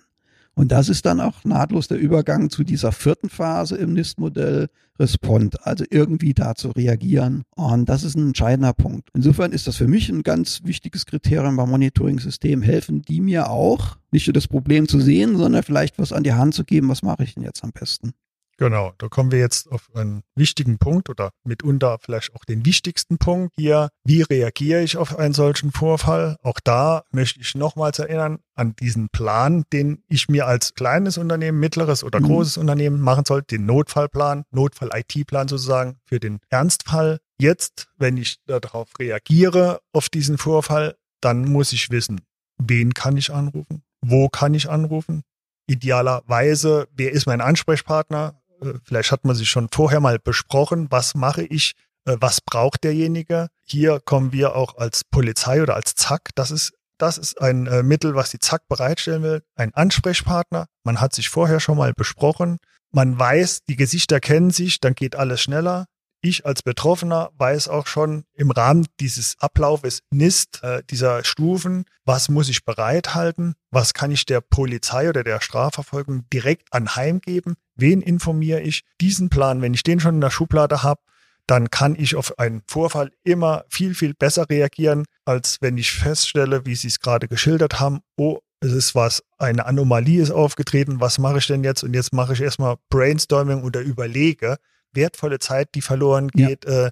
Und 0.56 0.74
das 0.74 0.90
ist 0.90 1.06
dann 1.06 1.22
auch 1.22 1.46
nahtlos 1.46 1.88
der 1.88 2.00
Übergang 2.00 2.50
zu 2.50 2.66
dieser 2.66 2.92
vierten 2.92 3.30
Phase 3.30 3.78
im 3.78 3.94
NIST-Modell, 3.94 4.68
Respond, 5.00 5.66
also 5.66 5.86
irgendwie 5.90 6.34
da 6.34 6.54
zu 6.54 6.72
reagieren. 6.72 7.44
Und 7.56 7.88
das 7.88 8.04
ist 8.04 8.18
ein 8.18 8.28
entscheidender 8.28 8.74
Punkt. 8.74 9.08
Insofern 9.14 9.54
ist 9.54 9.68
das 9.68 9.78
für 9.78 9.88
mich 9.88 10.10
ein 10.10 10.22
ganz 10.22 10.62
wichtiges 10.66 11.06
Kriterium 11.06 11.56
beim 11.56 11.70
Monitoring-System. 11.70 12.62
Helfen 12.62 13.04
die 13.04 13.22
mir 13.22 13.50
auch, 13.50 13.96
nicht 14.12 14.28
nur 14.28 14.34
das 14.34 14.50
Problem 14.50 14.90
zu 14.90 15.00
sehen, 15.00 15.38
sondern 15.38 15.64
vielleicht 15.64 15.98
was 15.98 16.12
an 16.12 16.24
die 16.24 16.34
Hand 16.34 16.54
zu 16.54 16.66
geben, 16.66 16.90
was 16.90 17.04
mache 17.04 17.24
ich 17.24 17.36
denn 17.36 17.44
jetzt 17.44 17.64
am 17.64 17.72
besten? 17.72 18.12
Genau, 18.60 18.92
da 18.98 19.08
kommen 19.08 19.32
wir 19.32 19.40
jetzt 19.40 19.72
auf 19.72 19.88
einen 19.96 20.22
wichtigen 20.36 20.80
Punkt 20.80 21.10
oder 21.10 21.32
mitunter 21.46 21.98
vielleicht 22.02 22.36
auch 22.36 22.44
den 22.44 22.66
wichtigsten 22.66 23.18
Punkt 23.18 23.54
hier. 23.58 23.88
Wie 24.04 24.22
reagiere 24.22 24.82
ich 24.82 24.98
auf 24.98 25.18
einen 25.18 25.34
solchen 25.34 25.72
Vorfall? 25.72 26.36
Auch 26.44 26.60
da 26.62 27.04
möchte 27.14 27.40
ich 27.40 27.56
nochmals 27.56 28.00
erinnern 28.00 28.40
an 28.56 28.76
diesen 28.76 29.08
Plan, 29.14 29.64
den 29.72 30.04
ich 30.10 30.28
mir 30.28 30.46
als 30.46 30.74
kleines 30.74 31.18
Unternehmen, 31.18 31.62
mittleres 31.62 32.04
oder 32.04 32.20
mhm. 32.20 32.26
großes 32.26 32.58
mhm. 32.58 32.62
Unternehmen 32.62 33.00
machen 33.00 33.24
soll, 33.26 33.44
den 33.44 33.66
Notfallplan, 33.66 34.44
Notfall-IT-Plan 34.52 35.48
sozusagen 35.48 35.96
für 36.06 36.20
den 36.20 36.40
Ernstfall. 36.50 37.20
Jetzt, 37.40 37.88
wenn 37.98 38.18
ich 38.18 38.40
darauf 38.46 38.90
reagiere, 39.00 39.80
auf 39.94 40.10
diesen 40.10 40.38
Vorfall, 40.38 40.98
dann 41.22 41.46
muss 41.46 41.72
ich 41.72 41.92
wissen, 41.92 42.20
wen 42.58 42.94
kann 42.94 43.16
ich 43.16 43.32
anrufen? 43.32 43.84
Wo 44.02 44.28
kann 44.28 44.54
ich 44.54 44.70
anrufen? 44.70 45.24
Idealerweise, 45.68 46.88
wer 46.92 47.12
ist 47.12 47.26
mein 47.26 47.42
Ansprechpartner? 47.42 48.39
Äh, 48.62 48.74
vielleicht 48.84 49.12
hat 49.12 49.26
man 49.26 49.36
sich 49.36 49.50
schon 49.50 49.70
vorher 49.72 50.00
mal 50.00 50.20
besprochen, 50.20 50.88
was 50.90 51.16
mache 51.16 51.44
ich, 51.44 51.74
äh, 52.06 52.18
was 52.20 52.42
braucht 52.42 52.84
derjenige. 52.84 53.48
Hier 53.64 54.00
kommen 54.00 54.32
wir 54.32 54.56
auch 54.56 54.78
als 54.78 55.04
Polizei 55.04 55.62
oder 55.62 55.76
als 55.76 55.96
ZAK. 55.96 56.30
Das 56.36 56.52
ist, 56.52 56.74
das 56.98 57.18
ist 57.18 57.42
ein 57.42 57.68
äh, 57.68 57.84
Mittel, 57.84 58.16
was 58.16 58.32
die 58.32 58.40
ZAK 58.40 58.68
bereitstellen 58.68 59.24
will. 59.24 59.44
Ein 59.56 59.74
Ansprechpartner. 59.74 60.68
Man 60.84 61.02
hat 61.02 61.14
sich 61.14 61.30
vorher 61.30 61.60
schon 61.60 61.78
mal 61.78 61.94
besprochen. 61.94 62.58
Man 62.92 63.18
weiß, 63.18 63.62
die 63.68 63.76
Gesichter 63.76 64.20
kennen 64.20 64.52
sich, 64.52 64.80
dann 64.80 64.96
geht 64.96 65.16
alles 65.16 65.42
schneller 65.42 65.86
ich 66.22 66.46
als 66.46 66.64
Betroffener 66.64 67.32
weiß 67.38 67.68
auch 67.68 67.88
schon 67.88 68.26
im 68.34 68.52
Rahmen 68.52 68.88
dieses 69.00 69.38
Ablaufes 69.40 70.02
NIST, 70.12 70.64
äh, 70.64 70.84
dieser 70.90 71.24
Stufen, 71.24 71.86
was 72.06 72.30
muss 72.30 72.50
ich 72.50 72.66
bereithalten, 72.66 73.56
was 73.72 73.94
kann 73.94 74.12
ich 74.12 74.26
der 74.26 74.42
Polizei 74.42 75.10
oder 75.10 75.24
der 75.24 75.42
Strafverfolgung 75.42 76.30
direkt 76.32 76.74
anheimgeben, 76.74 77.56
wen 77.76 78.02
informiere 78.02 78.62
ich. 78.62 78.84
Diesen 79.02 79.30
Plan, 79.30 79.62
wenn 79.62 79.74
ich 79.74 79.84
den 79.84 80.00
schon 80.00 80.16
in 80.16 80.22
der 80.22 80.32
Schublade 80.32 80.84
habe, 80.84 81.02
dann 81.48 81.72
kann 81.72 81.96
ich 81.96 82.16
auf 82.16 82.38
einen 82.38 82.62
Vorfall 82.68 83.12
immer 83.24 83.66
viel, 83.70 83.96
viel 83.96 84.14
besser 84.14 84.48
reagieren, 84.50 85.06
als 85.26 85.58
wenn 85.62 85.78
ich 85.78 85.92
feststelle, 85.92 86.66
wie 86.66 86.76
Sie 86.76 86.88
es 86.88 87.00
gerade 87.00 87.28
geschildert 87.28 87.80
haben, 87.80 88.02
oh, 88.18 88.40
es 88.60 88.74
ist 88.74 88.94
was, 88.94 89.24
eine 89.38 89.66
Anomalie 89.66 90.22
ist 90.22 90.32
aufgetreten, 90.32 91.00
was 91.00 91.18
mache 91.18 91.38
ich 91.38 91.48
denn 91.48 91.64
jetzt? 91.64 91.84
Und 91.84 91.94
jetzt 91.94 92.14
mache 92.14 92.34
ich 92.34 92.42
erstmal 92.42 92.76
Brainstorming 92.90 93.64
oder 93.64 93.82
überlege, 93.82 94.58
wertvolle 94.94 95.40
Zeit, 95.40 95.70
die 95.76 95.82
verloren 95.82 96.30
geht, 96.30 96.66
ja. 96.66 96.88
äh, 96.88 96.92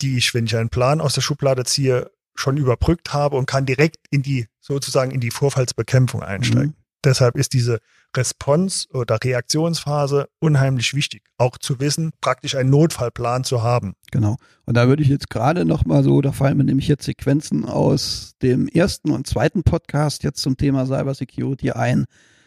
die 0.00 0.18
ich, 0.18 0.34
wenn 0.34 0.46
ich 0.46 0.56
einen 0.56 0.68
Plan 0.68 1.00
aus 1.00 1.14
der 1.14 1.22
Schublade 1.22 1.64
ziehe, 1.64 2.10
schon 2.34 2.56
überbrückt 2.56 3.12
habe 3.12 3.36
und 3.36 3.46
kann 3.46 3.66
direkt 3.66 3.96
in 4.10 4.22
die, 4.22 4.46
sozusagen 4.60 5.10
in 5.10 5.20
die 5.20 5.30
Vorfallsbekämpfung 5.30 6.22
einsteigen. 6.22 6.70
Mhm. 6.70 6.86
Deshalb 7.04 7.36
ist 7.36 7.52
diese 7.52 7.78
Response- 8.16 8.88
oder 8.92 9.18
Reaktionsphase 9.22 10.28
unheimlich 10.40 10.92
wichtig. 10.94 11.22
Auch 11.38 11.56
zu 11.56 11.78
wissen, 11.78 12.10
praktisch 12.20 12.56
einen 12.56 12.70
Notfallplan 12.70 13.44
zu 13.44 13.62
haben. 13.62 13.94
Genau. 14.10 14.36
Und 14.64 14.76
da 14.76 14.88
würde 14.88 15.02
ich 15.02 15.08
jetzt 15.08 15.30
gerade 15.30 15.64
nochmal 15.64 16.02
so, 16.02 16.20
da 16.20 16.32
fallen 16.32 16.56
mir 16.56 16.64
nämlich 16.64 16.88
jetzt 16.88 17.04
Sequenzen 17.04 17.64
aus 17.64 18.34
dem 18.42 18.66
ersten 18.66 19.12
und 19.12 19.26
zweiten 19.26 19.62
Podcast 19.62 20.24
jetzt 20.24 20.42
zum 20.42 20.56
Thema 20.56 20.86
Cybersecurity 20.86 21.72
ein. 21.72 22.06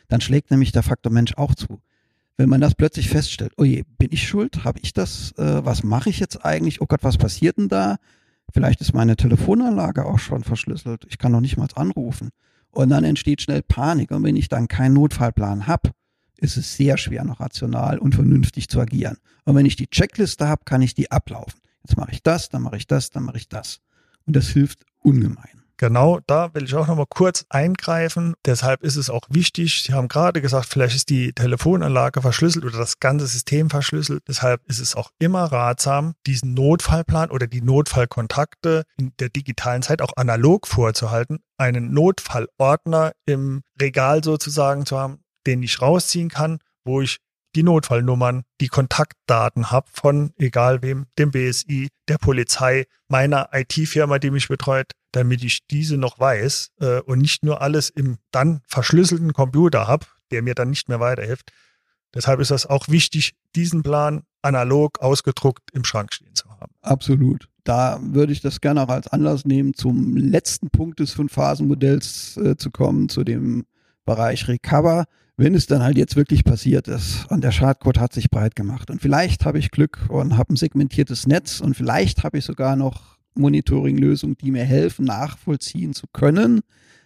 Dann 0.09 0.21
schlägt 0.21 0.51
nämlich 0.51 0.71
der 0.71 0.83
Faktor 0.83 1.11
Mensch 1.11 1.35
auch 1.35 1.55
zu 1.55 1.79
wenn 2.39 2.47
man 2.47 2.61
das 2.61 2.73
plötzlich 2.73 3.09
feststellt, 3.09 3.51
oh 3.57 3.65
je, 3.65 3.83
bin 3.97 4.13
ich 4.13 4.25
schuld? 4.25 4.63
Habe 4.63 4.79
ich 4.81 4.93
das? 4.93 5.33
Äh, 5.33 5.65
was 5.65 5.83
mache 5.83 6.09
ich 6.09 6.21
jetzt 6.21 6.45
eigentlich? 6.45 6.79
Oh 6.79 6.85
Gott, 6.85 7.03
was 7.03 7.17
passiert 7.17 7.57
denn 7.57 7.67
da? 7.67 7.97
Vielleicht 8.53 8.79
ist 8.79 8.93
meine 8.93 9.17
Telefonanlage 9.17 10.05
auch 10.05 10.19
schon 10.19 10.45
verschlüsselt. 10.45 11.05
Ich 11.09 11.17
kann 11.17 11.33
noch 11.33 11.41
nicht 11.41 11.57
mal 11.57 11.67
anrufen. 11.75 12.29
Und 12.71 12.91
dann 12.91 13.03
entsteht 13.03 13.41
schnell 13.41 13.61
Panik. 13.61 14.11
Und 14.11 14.23
wenn 14.23 14.37
ich 14.37 14.47
dann 14.47 14.69
keinen 14.69 14.93
Notfallplan 14.93 15.67
habe, 15.67 15.91
ist 16.37 16.55
es 16.55 16.77
sehr 16.77 16.97
schwer, 16.97 17.25
noch 17.25 17.41
rational 17.41 17.99
und 17.99 18.15
vernünftig 18.15 18.69
zu 18.69 18.79
agieren. 18.79 19.17
Und 19.43 19.55
wenn 19.55 19.65
ich 19.65 19.75
die 19.75 19.87
Checkliste 19.87 20.47
habe, 20.47 20.63
kann 20.63 20.81
ich 20.81 20.95
die 20.95 21.11
ablaufen. 21.11 21.59
Jetzt 21.83 21.97
mache 21.97 22.13
ich 22.13 22.23
das, 22.23 22.47
dann 22.47 22.61
mache 22.61 22.77
ich 22.77 22.87
das, 22.87 23.09
dann 23.09 23.23
mache 23.23 23.37
ich 23.37 23.49
das. 23.49 23.81
Und 24.25 24.37
das 24.37 24.47
hilft 24.47 24.85
ungemein. 24.99 25.63
Genau, 25.79 26.19
da 26.27 26.53
will 26.53 26.65
ich 26.65 26.75
auch 26.75 26.87
nochmal 26.87 27.05
kurz 27.07 27.45
eingreifen. 27.47 28.33
Deshalb 28.45 28.83
ist 28.83 28.97
es 28.97 29.09
auch 29.09 29.21
wichtig, 29.29 29.81
Sie 29.81 29.93
haben 29.93 30.09
gerade 30.09 30.41
gesagt, 30.41 30.65
vielleicht 30.65 30.93
ist 30.93 31.09
die 31.09 31.31
Telefonanlage 31.31 32.21
verschlüsselt 32.21 32.65
oder 32.65 32.77
das 32.77 32.99
ganze 32.99 33.27
System 33.27 33.69
verschlüsselt. 33.69 34.23
Deshalb 34.27 34.61
ist 34.67 34.79
es 34.79 34.93
auch 34.93 35.11
immer 35.19 35.45
ratsam, 35.45 36.15
diesen 36.27 36.53
Notfallplan 36.53 37.31
oder 37.31 37.47
die 37.47 37.61
Notfallkontakte 37.61 38.83
in 38.97 39.13
der 39.19 39.29
digitalen 39.29 39.81
Zeit 39.81 40.01
auch 40.01 40.17
analog 40.17 40.67
vorzuhalten, 40.67 41.39
einen 41.57 41.93
Notfallordner 41.93 43.13
im 43.25 43.61
Regal 43.79 44.21
sozusagen 44.21 44.85
zu 44.85 44.99
haben, 44.99 45.19
den 45.47 45.63
ich 45.63 45.81
rausziehen 45.81 46.27
kann, 46.27 46.59
wo 46.83 46.99
ich 46.99 47.19
die 47.55 47.63
Notfallnummern, 47.63 48.43
die 48.61 48.67
Kontaktdaten 48.67 49.71
habe 49.71 49.87
von 49.91 50.33
egal 50.37 50.81
wem, 50.81 51.05
dem 51.17 51.31
BSI, 51.31 51.89
der 52.07 52.17
Polizei, 52.17 52.85
meiner 53.07 53.49
IT-Firma, 53.51 54.19
die 54.19 54.31
mich 54.31 54.47
betreut, 54.47 54.91
damit 55.11 55.43
ich 55.43 55.65
diese 55.67 55.97
noch 55.97 56.19
weiß 56.19 56.71
äh, 56.79 56.99
und 57.01 57.19
nicht 57.19 57.43
nur 57.43 57.61
alles 57.61 57.89
im 57.89 58.17
dann 58.31 58.61
verschlüsselten 58.67 59.33
Computer 59.33 59.87
habe, 59.87 60.05
der 60.31 60.43
mir 60.43 60.53
dann 60.53 60.69
nicht 60.69 60.89
mehr 60.89 60.99
weiterhilft. 60.99 61.51
Deshalb 62.13 62.39
ist 62.39 62.51
das 62.51 62.65
auch 62.65 62.87
wichtig, 62.87 63.33
diesen 63.55 63.83
Plan 63.83 64.23
analog 64.41 64.99
ausgedruckt 64.99 65.69
im 65.73 65.83
Schrank 65.83 66.13
stehen 66.13 66.33
zu 66.33 66.49
haben. 66.49 66.73
Absolut. 66.81 67.49
Da 67.63 67.99
würde 68.01 68.33
ich 68.33 68.41
das 68.41 68.61
gerne 68.61 68.81
auch 68.81 68.89
als 68.89 69.07
Anlass 69.07 69.45
nehmen, 69.45 69.73
zum 69.73 70.17
letzten 70.17 70.69
Punkt 70.69 70.99
des 70.99 71.11
Fünf-Phasen-Modells 71.13 72.37
äh, 72.37 72.57
zu 72.57 72.71
kommen, 72.71 73.09
zu 73.09 73.23
dem 73.23 73.65
Bereich 74.05 74.47
Recover 74.47 75.05
wenn 75.39 75.55
es 75.55 75.67
dann 75.67 75.81
halt 75.81 75.97
jetzt 75.97 76.17
wirklich 76.17 76.43
passiert 76.43 76.89
ist 76.89 77.25
und 77.29 77.45
der 77.45 77.51
Schadcode 77.51 77.99
hat 77.99 78.11
sich 78.11 78.29
breit 78.29 78.57
gemacht 78.57 78.91
und 78.91 79.01
vielleicht 79.01 79.45
habe 79.45 79.57
ich 79.57 79.71
Glück 79.71 80.05
und 80.09 80.35
habe 80.37 80.53
ein 80.53 80.57
segmentiertes 80.57 81.27
Netz 81.27 81.61
und 81.61 81.75
vielleicht 81.75 82.23
habe 82.23 82.37
ich 82.37 82.43
sogar 82.43 82.75
noch 82.75 83.17
Monitoring-Lösungen, 83.35 84.35
die 84.35 84.51
mir 84.51 84.65
helfen, 84.65 85.05
nachvollziehen 85.05 85.93
zu 85.93 86.07
können, 86.11 86.59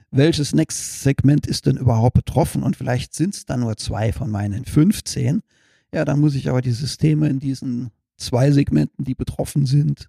welches 0.10 0.56
Next-Segment 0.56 1.46
ist 1.46 1.68
denn 1.68 1.78
überhaupt 1.78 2.16
betroffen 2.16 2.64
und 2.64 2.76
vielleicht 2.76 3.14
sind 3.14 3.36
es 3.36 3.46
dann 3.46 3.60
nur 3.60 3.78
zwei 3.78 4.12
von 4.12 4.32
meinen 4.32 4.66
15. 4.66 5.42
Ja, 5.94 6.04
dann 6.04 6.20
muss 6.20 6.34
ich 6.34 6.50
aber 6.50 6.64
die 6.64 6.72
Systeme 6.72 7.30
in 7.30 7.40
diesen 7.40 7.92
zwei 8.18 8.50
Segmenten, 8.50 9.06
die 9.06 9.14
betroffen 9.14 9.68
sind, 9.68 10.08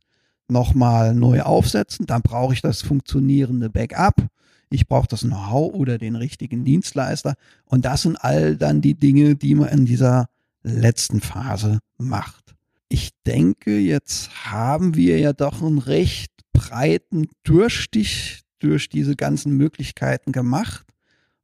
nochmal 0.49 1.15
neu 1.15 1.43
aufsetzen. 1.43 2.07
Dann 2.07 2.23
brauche 2.23 2.55
ich 2.55 2.63
das 2.63 2.81
funktionierende 2.81 3.69
Backup 3.69 4.29
ich 4.71 4.89
brauche 4.89 5.09
das 5.09 5.21
Know-how 5.21 5.75
oder 5.75 5.99
den 5.99 6.17
richtigen 6.17 6.65
Dienstleister. 6.65 7.35
Und 7.65 7.85
das 7.85 8.03
sind 8.03 8.17
all 8.17 8.57
dann 8.57 8.81
die 8.81 8.95
Dinge, 8.95 9.37
die 9.37 9.55
man 9.55 9.69
in 9.69 9.87
dieser 9.87 10.27
letzten 10.63 11.21
Phase 11.21 11.79
macht. 11.99 12.55
Ich 12.89 13.11
denke, 13.27 13.79
jetzt 13.79 14.53
haben 14.53 14.95
wir 14.95 15.19
ja 15.19 15.33
doch 15.33 15.63
einen 15.63 15.79
recht 15.79 16.33
breiten 16.53 17.29
Durchstich 17.43 18.43
durch 18.59 18.89
diese 18.89 19.17
ganzen 19.17 19.57
Möglichkeiten 19.57 20.33
gemacht. 20.33 20.87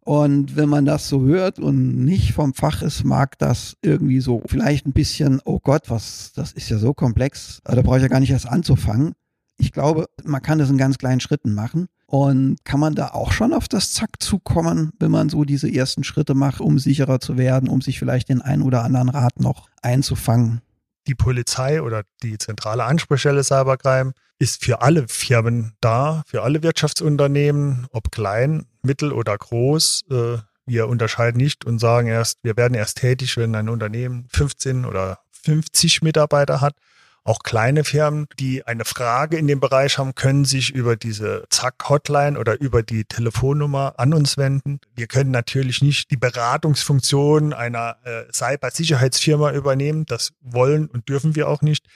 Und 0.00 0.56
wenn 0.56 0.68
man 0.68 0.86
das 0.86 1.08
so 1.08 1.22
hört 1.22 1.58
und 1.58 2.04
nicht 2.04 2.32
vom 2.32 2.54
Fach 2.54 2.82
ist, 2.82 3.04
mag 3.04 3.38
das 3.38 3.76
irgendwie 3.82 4.20
so 4.20 4.42
vielleicht 4.46 4.86
ein 4.86 4.92
bisschen, 4.92 5.40
oh 5.44 5.60
Gott, 5.60 5.90
was, 5.90 6.32
das 6.34 6.52
ist 6.52 6.70
ja 6.70 6.78
so 6.78 6.94
komplex, 6.94 7.60
da 7.64 7.80
brauche 7.82 7.98
ich 7.98 8.02
ja 8.02 8.08
gar 8.08 8.20
nicht 8.20 8.30
erst 8.30 8.48
anzufangen. 8.48 9.12
Ich 9.60 9.72
glaube, 9.72 10.06
man 10.24 10.40
kann 10.40 10.58
das 10.58 10.70
in 10.70 10.78
ganz 10.78 10.98
kleinen 10.98 11.20
Schritten 11.20 11.54
machen. 11.54 11.88
Und 12.06 12.56
kann 12.64 12.80
man 12.80 12.96
da 12.96 13.08
auch 13.08 13.30
schon 13.30 13.52
auf 13.52 13.68
das 13.68 13.92
Zack 13.92 14.20
zukommen, 14.20 14.92
wenn 14.98 15.12
man 15.12 15.28
so 15.28 15.44
diese 15.44 15.72
ersten 15.72 16.02
Schritte 16.02 16.34
macht, 16.34 16.60
um 16.60 16.78
sicherer 16.80 17.20
zu 17.20 17.38
werden, 17.38 17.68
um 17.68 17.82
sich 17.82 18.00
vielleicht 18.00 18.30
den 18.30 18.42
einen 18.42 18.62
oder 18.62 18.82
anderen 18.82 19.10
Rat 19.10 19.38
noch 19.38 19.68
einzufangen? 19.80 20.60
Die 21.06 21.14
Polizei 21.14 21.80
oder 21.82 22.02
die 22.24 22.36
zentrale 22.38 22.84
Ansprechstelle 22.84 23.44
Cybercrime 23.44 24.12
ist 24.40 24.64
für 24.64 24.82
alle 24.82 25.06
Firmen 25.06 25.74
da, 25.80 26.22
für 26.26 26.42
alle 26.42 26.64
Wirtschaftsunternehmen, 26.64 27.86
ob 27.92 28.10
klein, 28.10 28.66
mittel 28.82 29.12
oder 29.12 29.38
groß. 29.38 30.02
Äh, 30.10 30.38
wir 30.66 30.88
unterscheiden 30.88 31.36
nicht 31.36 31.64
und 31.64 31.78
sagen 31.78 32.08
erst, 32.08 32.38
wir 32.42 32.56
werden 32.56 32.74
erst 32.74 32.98
tätig, 32.98 33.36
wenn 33.36 33.54
ein 33.54 33.68
Unternehmen 33.68 34.26
15 34.30 34.84
oder 34.84 35.20
50 35.44 36.02
Mitarbeiter 36.02 36.60
hat. 36.60 36.74
Auch 37.22 37.40
kleine 37.40 37.84
Firmen, 37.84 38.26
die 38.38 38.66
eine 38.66 38.86
Frage 38.86 39.36
in 39.36 39.46
dem 39.46 39.60
Bereich 39.60 39.98
haben, 39.98 40.14
können 40.14 40.46
sich 40.46 40.70
über 40.70 40.96
diese 40.96 41.44
Zack-Hotline 41.50 42.38
oder 42.38 42.58
über 42.58 42.82
die 42.82 43.04
Telefonnummer 43.04 43.94
an 43.98 44.14
uns 44.14 44.38
wenden. 44.38 44.80
Wir 44.94 45.06
können 45.06 45.30
natürlich 45.30 45.82
nicht 45.82 46.10
die 46.10 46.16
Beratungsfunktion 46.16 47.52
einer 47.52 47.98
äh, 48.04 48.24
Cybersicherheitsfirma 48.32 49.52
übernehmen. 49.52 50.06
Das 50.06 50.32
wollen 50.40 50.88
und 50.88 51.10
dürfen 51.10 51.36
wir 51.36 51.48
auch 51.48 51.60
nicht. 51.60 51.86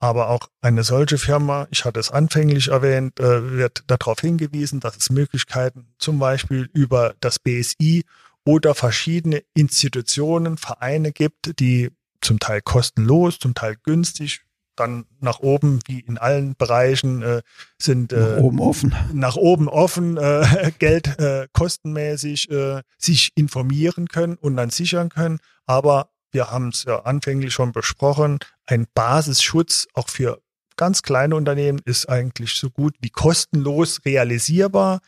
Aber 0.00 0.28
auch 0.28 0.48
eine 0.60 0.84
solche 0.84 1.18
Firma, 1.18 1.66
ich 1.72 1.84
hatte 1.84 1.98
es 1.98 2.12
anfänglich 2.12 2.68
erwähnt, 2.68 3.18
äh, 3.18 3.50
wird 3.50 3.82
darauf 3.88 4.20
hingewiesen, 4.20 4.78
dass 4.78 4.96
es 4.96 5.10
Möglichkeiten 5.10 5.88
zum 5.98 6.20
Beispiel 6.20 6.70
über 6.72 7.14
das 7.18 7.40
BSI 7.40 8.04
oder 8.44 8.76
verschiedene 8.76 9.42
Institutionen, 9.54 10.56
Vereine 10.56 11.10
gibt, 11.10 11.58
die 11.58 11.90
zum 12.20 12.38
Teil 12.38 12.62
kostenlos, 12.62 13.40
zum 13.40 13.54
Teil 13.54 13.76
günstig, 13.82 14.42
dann 14.78 15.06
nach 15.20 15.40
oben, 15.40 15.80
wie 15.86 16.00
in 16.00 16.18
allen 16.18 16.54
Bereichen, 16.56 17.22
äh, 17.22 17.42
sind 17.78 18.12
äh, 18.12 18.18
nach 18.20 18.42
oben 18.42 18.60
offen. 18.60 18.94
Nach 19.12 19.36
oben 19.36 19.68
offen, 19.68 20.16
äh, 20.16 20.72
Geld 20.78 21.18
äh, 21.18 21.48
kostenmäßig 21.52 22.50
äh, 22.50 22.82
sich 22.98 23.32
informieren 23.34 24.08
können 24.08 24.36
und 24.36 24.56
dann 24.56 24.70
sichern 24.70 25.08
können. 25.08 25.38
Aber 25.66 26.10
wir 26.30 26.50
haben 26.50 26.68
es 26.68 26.84
ja 26.84 27.00
anfänglich 27.00 27.52
schon 27.52 27.72
besprochen, 27.72 28.38
ein 28.66 28.86
Basisschutz 28.94 29.86
auch 29.94 30.08
für 30.08 30.40
ganz 30.76 31.02
kleine 31.02 31.36
Unternehmen 31.36 31.80
ist 31.84 32.08
eigentlich 32.08 32.54
so 32.54 32.70
gut 32.70 32.94
wie 33.00 33.10
kostenlos 33.10 34.00
realisierbar. 34.06 35.00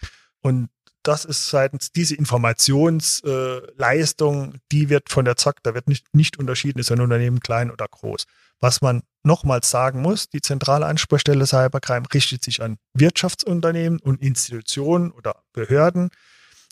Und 0.42 0.68
das 1.03 1.24
ist 1.24 1.46
seitens 1.46 1.92
diese 1.92 2.14
Informationsleistung, 2.14 4.55
äh, 4.55 4.59
die 4.70 4.88
wird 4.88 5.09
von 5.09 5.24
der 5.24 5.36
ZAK, 5.36 5.62
da 5.62 5.74
wird 5.74 5.88
nicht, 5.88 6.14
nicht 6.14 6.38
unterschieden, 6.38 6.78
ist 6.78 6.92
ein 6.92 7.01
Unternehmen 7.01 7.40
klein 7.40 7.70
oder 7.70 7.86
groß. 7.88 8.26
Was 8.61 8.82
man 8.82 9.03
nochmals 9.22 9.70
sagen 9.70 10.03
muss, 10.03 10.28
die 10.28 10.42
zentrale 10.42 10.86
Ansprechstelle 10.86 11.46
Cybercrime 11.46 12.07
richtet 12.12 12.44
sich 12.44 12.62
an 12.62 12.76
Wirtschaftsunternehmen 12.94 14.01
und 14.01 14.20
Institutionen 14.22 15.12
oder 15.12 15.42
Behörden. 15.53 16.11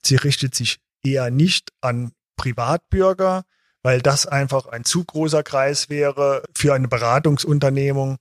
Sie 0.02 0.16
richtet 0.16 0.54
sich 0.54 0.78
eher 1.02 1.30
nicht 1.30 1.70
an 1.80 2.12
Privatbürger, 2.36 3.44
weil 3.82 4.02
das 4.02 4.26
einfach 4.26 4.66
ein 4.66 4.84
zu 4.84 5.04
großer 5.04 5.42
Kreis 5.42 5.88
wäre 5.88 6.42
für 6.56 6.74
eine 6.74 6.88
Beratungsunternehmung. 6.88 8.18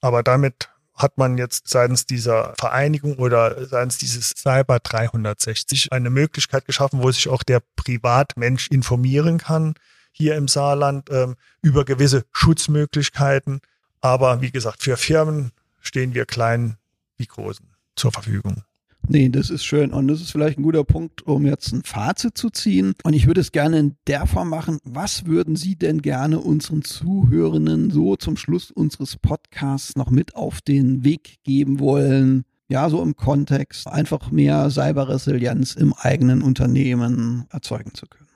Aber 0.00 0.22
damit 0.22 0.68
hat 0.96 1.18
man 1.18 1.36
jetzt 1.38 1.68
seitens 1.68 2.06
dieser 2.06 2.54
Vereinigung 2.58 3.16
oder 3.16 3.66
seitens 3.66 3.98
dieses 3.98 4.30
Cyber 4.30 4.78
360 4.80 5.92
eine 5.92 6.10
Möglichkeit 6.10 6.64
geschaffen, 6.64 7.02
wo 7.02 7.10
sich 7.10 7.28
auch 7.28 7.42
der 7.42 7.62
Privatmensch 7.76 8.68
informieren 8.68 9.38
kann 9.38 9.74
hier 10.12 10.36
im 10.36 10.48
Saarland 10.48 11.10
ähm, 11.10 11.36
über 11.60 11.84
gewisse 11.84 12.24
Schutzmöglichkeiten. 12.32 13.60
Aber 14.00 14.40
wie 14.40 14.50
gesagt, 14.50 14.82
für 14.82 14.96
Firmen 14.96 15.52
stehen 15.82 16.14
wir 16.14 16.24
kleinen 16.24 16.78
wie 17.18 17.26
großen 17.26 17.66
zur 17.96 18.12
Verfügung. 18.12 18.62
Nee, 19.08 19.28
das 19.28 19.50
ist 19.50 19.64
schön. 19.64 19.92
Und 19.92 20.08
das 20.08 20.20
ist 20.20 20.32
vielleicht 20.32 20.58
ein 20.58 20.62
guter 20.62 20.84
Punkt, 20.84 21.26
um 21.26 21.46
jetzt 21.46 21.72
ein 21.72 21.84
Fazit 21.84 22.36
zu 22.36 22.50
ziehen. 22.50 22.94
Und 23.04 23.12
ich 23.12 23.26
würde 23.26 23.40
es 23.40 23.52
gerne 23.52 23.78
in 23.78 23.96
der 24.06 24.26
Form 24.26 24.48
machen. 24.48 24.78
Was 24.84 25.26
würden 25.26 25.54
Sie 25.54 25.76
denn 25.76 26.02
gerne 26.02 26.40
unseren 26.40 26.82
Zuhörenden 26.82 27.90
so 27.90 28.16
zum 28.16 28.36
Schluss 28.36 28.70
unseres 28.70 29.16
Podcasts 29.16 29.96
noch 29.96 30.10
mit 30.10 30.34
auf 30.34 30.60
den 30.60 31.04
Weg 31.04 31.36
geben 31.44 31.78
wollen? 31.78 32.44
Ja, 32.68 32.90
so 32.90 33.00
im 33.00 33.14
Kontext, 33.14 33.86
einfach 33.86 34.32
mehr 34.32 34.68
Cyberresilienz 34.70 35.74
im 35.74 35.94
eigenen 35.94 36.42
Unternehmen 36.42 37.46
erzeugen 37.50 37.94
zu 37.94 38.06
können. 38.06 38.26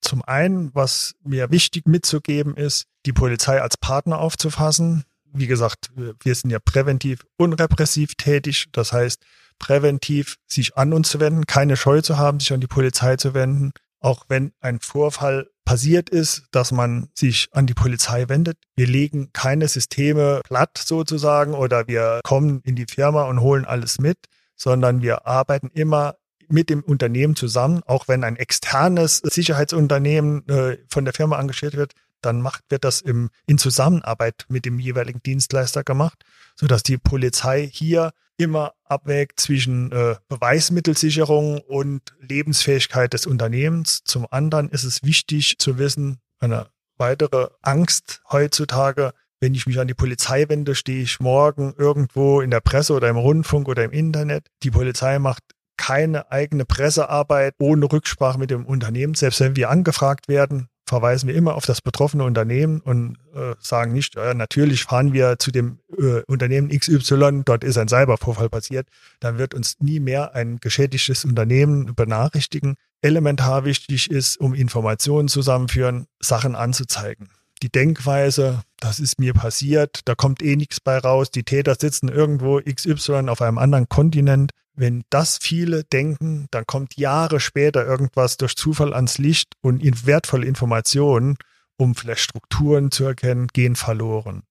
Zum 0.00 0.22
einen, 0.22 0.72
was 0.74 1.14
mir 1.24 1.50
wichtig 1.50 1.86
mitzugeben 1.86 2.54
ist, 2.56 2.86
die 3.04 3.12
Polizei 3.12 3.60
als 3.60 3.76
Partner 3.76 4.20
aufzufassen. 4.20 5.04
Wie 5.32 5.48
gesagt, 5.48 5.90
wir 5.96 6.34
sind 6.34 6.50
ja 6.50 6.58
präventiv 6.60 7.24
und 7.36 7.54
repressiv 7.54 8.14
tätig. 8.14 8.66
Das 8.72 8.92
heißt, 8.92 9.24
präventiv 9.60 10.38
sich 10.48 10.76
an 10.76 10.92
uns 10.92 11.10
zu 11.10 11.20
wenden, 11.20 11.46
keine 11.46 11.76
Scheu 11.76 12.00
zu 12.00 12.18
haben, 12.18 12.40
sich 12.40 12.52
an 12.52 12.60
die 12.60 12.66
Polizei 12.66 13.14
zu 13.14 13.34
wenden, 13.34 13.70
auch 14.00 14.24
wenn 14.28 14.52
ein 14.60 14.80
Vorfall 14.80 15.48
passiert 15.64 16.10
ist, 16.10 16.46
dass 16.50 16.72
man 16.72 17.10
sich 17.14 17.48
an 17.52 17.66
die 17.66 17.74
Polizei 17.74 18.28
wendet. 18.28 18.58
Wir 18.74 18.88
legen 18.88 19.30
keine 19.32 19.68
Systeme 19.68 20.40
platt 20.42 20.78
sozusagen 20.78 21.54
oder 21.54 21.86
wir 21.86 22.20
kommen 22.24 22.60
in 22.64 22.74
die 22.74 22.86
Firma 22.86 23.24
und 23.24 23.40
holen 23.40 23.64
alles 23.64 24.00
mit, 24.00 24.18
sondern 24.56 25.02
wir 25.02 25.28
arbeiten 25.28 25.68
immer 25.68 26.16
mit 26.48 26.70
dem 26.70 26.82
Unternehmen 26.82 27.36
zusammen, 27.36 27.82
auch 27.86 28.08
wenn 28.08 28.24
ein 28.24 28.34
externes 28.34 29.18
Sicherheitsunternehmen 29.18 30.48
äh, 30.48 30.78
von 30.88 31.04
der 31.04 31.14
Firma 31.14 31.38
engagiert 31.38 31.76
wird, 31.76 31.92
dann 32.22 32.42
macht, 32.42 32.64
wird 32.68 32.84
das 32.84 33.00
im, 33.00 33.30
in 33.46 33.58
Zusammenarbeit 33.58 34.46
mit 34.48 34.64
dem 34.64 34.78
jeweiligen 34.78 35.22
Dienstleister 35.22 35.84
gemacht, 35.84 36.24
sodass 36.56 36.82
die 36.82 36.98
Polizei 36.98 37.68
hier 37.72 38.10
immer 38.40 38.72
abwägt 38.84 39.38
zwischen 39.38 39.92
äh, 39.92 40.16
Beweismittelsicherung 40.28 41.60
und 41.60 42.00
Lebensfähigkeit 42.20 43.12
des 43.12 43.26
Unternehmens. 43.26 44.02
Zum 44.04 44.26
anderen 44.30 44.70
ist 44.70 44.84
es 44.84 45.02
wichtig 45.02 45.58
zu 45.58 45.78
wissen, 45.78 46.18
eine 46.38 46.68
weitere 46.96 47.48
Angst 47.62 48.22
heutzutage, 48.30 49.12
wenn 49.40 49.54
ich 49.54 49.66
mich 49.66 49.78
an 49.78 49.88
die 49.88 49.94
Polizei 49.94 50.48
wende, 50.48 50.74
stehe 50.74 51.02
ich 51.02 51.20
morgen 51.20 51.74
irgendwo 51.78 52.40
in 52.40 52.50
der 52.50 52.60
Presse 52.60 52.94
oder 52.94 53.08
im 53.08 53.16
Rundfunk 53.16 53.68
oder 53.68 53.84
im 53.84 53.90
Internet. 53.90 54.46
Die 54.62 54.70
Polizei 54.70 55.18
macht 55.18 55.42
keine 55.78 56.30
eigene 56.30 56.66
Pressearbeit 56.66 57.54
ohne 57.58 57.90
Rücksprache 57.90 58.38
mit 58.38 58.50
dem 58.50 58.66
Unternehmen. 58.66 59.14
Selbst 59.14 59.40
wenn 59.40 59.56
wir 59.56 59.70
angefragt 59.70 60.28
werden, 60.28 60.68
verweisen 60.90 61.28
wir 61.28 61.36
immer 61.36 61.54
auf 61.54 61.66
das 61.66 61.80
betroffene 61.80 62.24
Unternehmen 62.24 62.80
und 62.80 63.16
äh, 63.32 63.54
sagen 63.60 63.92
nicht, 63.92 64.16
äh, 64.16 64.34
natürlich 64.34 64.82
fahren 64.82 65.12
wir 65.12 65.38
zu 65.38 65.52
dem 65.52 65.78
äh, 65.96 66.22
Unternehmen 66.26 66.68
XY, 66.68 67.42
dort 67.44 67.62
ist 67.62 67.78
ein 67.78 67.86
Cybervorfall 67.88 68.48
passiert, 68.48 68.88
dann 69.20 69.38
wird 69.38 69.54
uns 69.54 69.76
nie 69.78 70.00
mehr 70.00 70.34
ein 70.34 70.58
geschädigtes 70.58 71.24
Unternehmen 71.24 71.94
benachrichtigen. 71.94 72.74
Elementar 73.02 73.64
wichtig 73.64 74.10
ist, 74.10 74.38
um 74.40 74.52
Informationen 74.52 75.28
zusammenführen, 75.28 76.06
Sachen 76.18 76.56
anzuzeigen. 76.56 77.30
Die 77.62 77.70
Denkweise, 77.70 78.62
das 78.80 78.98
ist 78.98 79.20
mir 79.20 79.32
passiert, 79.32 80.00
da 80.06 80.16
kommt 80.16 80.42
eh 80.42 80.56
nichts 80.56 80.80
bei 80.80 80.98
raus, 80.98 81.30
die 81.30 81.44
Täter 81.44 81.76
sitzen 81.78 82.08
irgendwo 82.08 82.60
XY 82.60 83.28
auf 83.28 83.42
einem 83.42 83.58
anderen 83.58 83.88
Kontinent, 83.88 84.50
wenn 84.80 85.04
das 85.10 85.36
viele 85.40 85.84
denken, 85.84 86.46
dann 86.50 86.64
kommt 86.66 86.96
Jahre 86.96 87.38
später 87.38 87.84
irgendwas 87.84 88.38
durch 88.38 88.56
Zufall 88.56 88.94
ans 88.94 89.18
Licht 89.18 89.52
und 89.60 89.82
wertvolle 90.06 90.46
Informationen, 90.46 91.36
um 91.76 91.94
vielleicht 91.94 92.22
Strukturen 92.22 92.90
zu 92.90 93.04
erkennen, 93.04 93.48
gehen 93.48 93.76
verloren. 93.76 94.42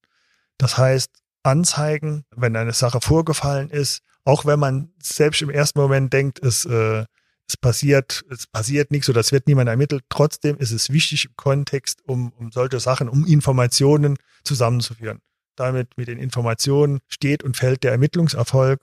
Das 0.56 0.78
heißt, 0.78 1.10
Anzeigen, 1.42 2.22
wenn 2.36 2.54
eine 2.54 2.74
Sache 2.74 3.00
vorgefallen 3.00 3.70
ist, 3.70 4.02
auch 4.24 4.46
wenn 4.46 4.60
man 4.60 4.92
selbst 5.02 5.42
im 5.42 5.50
ersten 5.50 5.80
Moment 5.80 6.12
denkt, 6.12 6.38
es, 6.44 6.64
äh, 6.64 7.04
es 7.48 7.56
passiert, 7.56 8.22
es 8.30 8.46
passiert 8.46 8.92
nichts 8.92 9.08
oder 9.08 9.20
es 9.20 9.32
wird 9.32 9.48
niemand 9.48 9.68
ermittelt, 9.68 10.04
trotzdem 10.10 10.58
ist 10.58 10.70
es 10.70 10.92
wichtig 10.92 11.24
im 11.24 11.32
Kontext, 11.34 12.02
um, 12.06 12.32
um 12.38 12.52
solche 12.52 12.78
Sachen, 12.78 13.08
um 13.08 13.26
Informationen 13.26 14.16
zusammenzuführen. 14.44 15.18
Damit 15.56 15.96
mit 15.96 16.06
den 16.06 16.20
Informationen 16.20 17.00
steht 17.08 17.42
und 17.42 17.56
fällt 17.56 17.82
der 17.82 17.90
Ermittlungserfolg. 17.90 18.80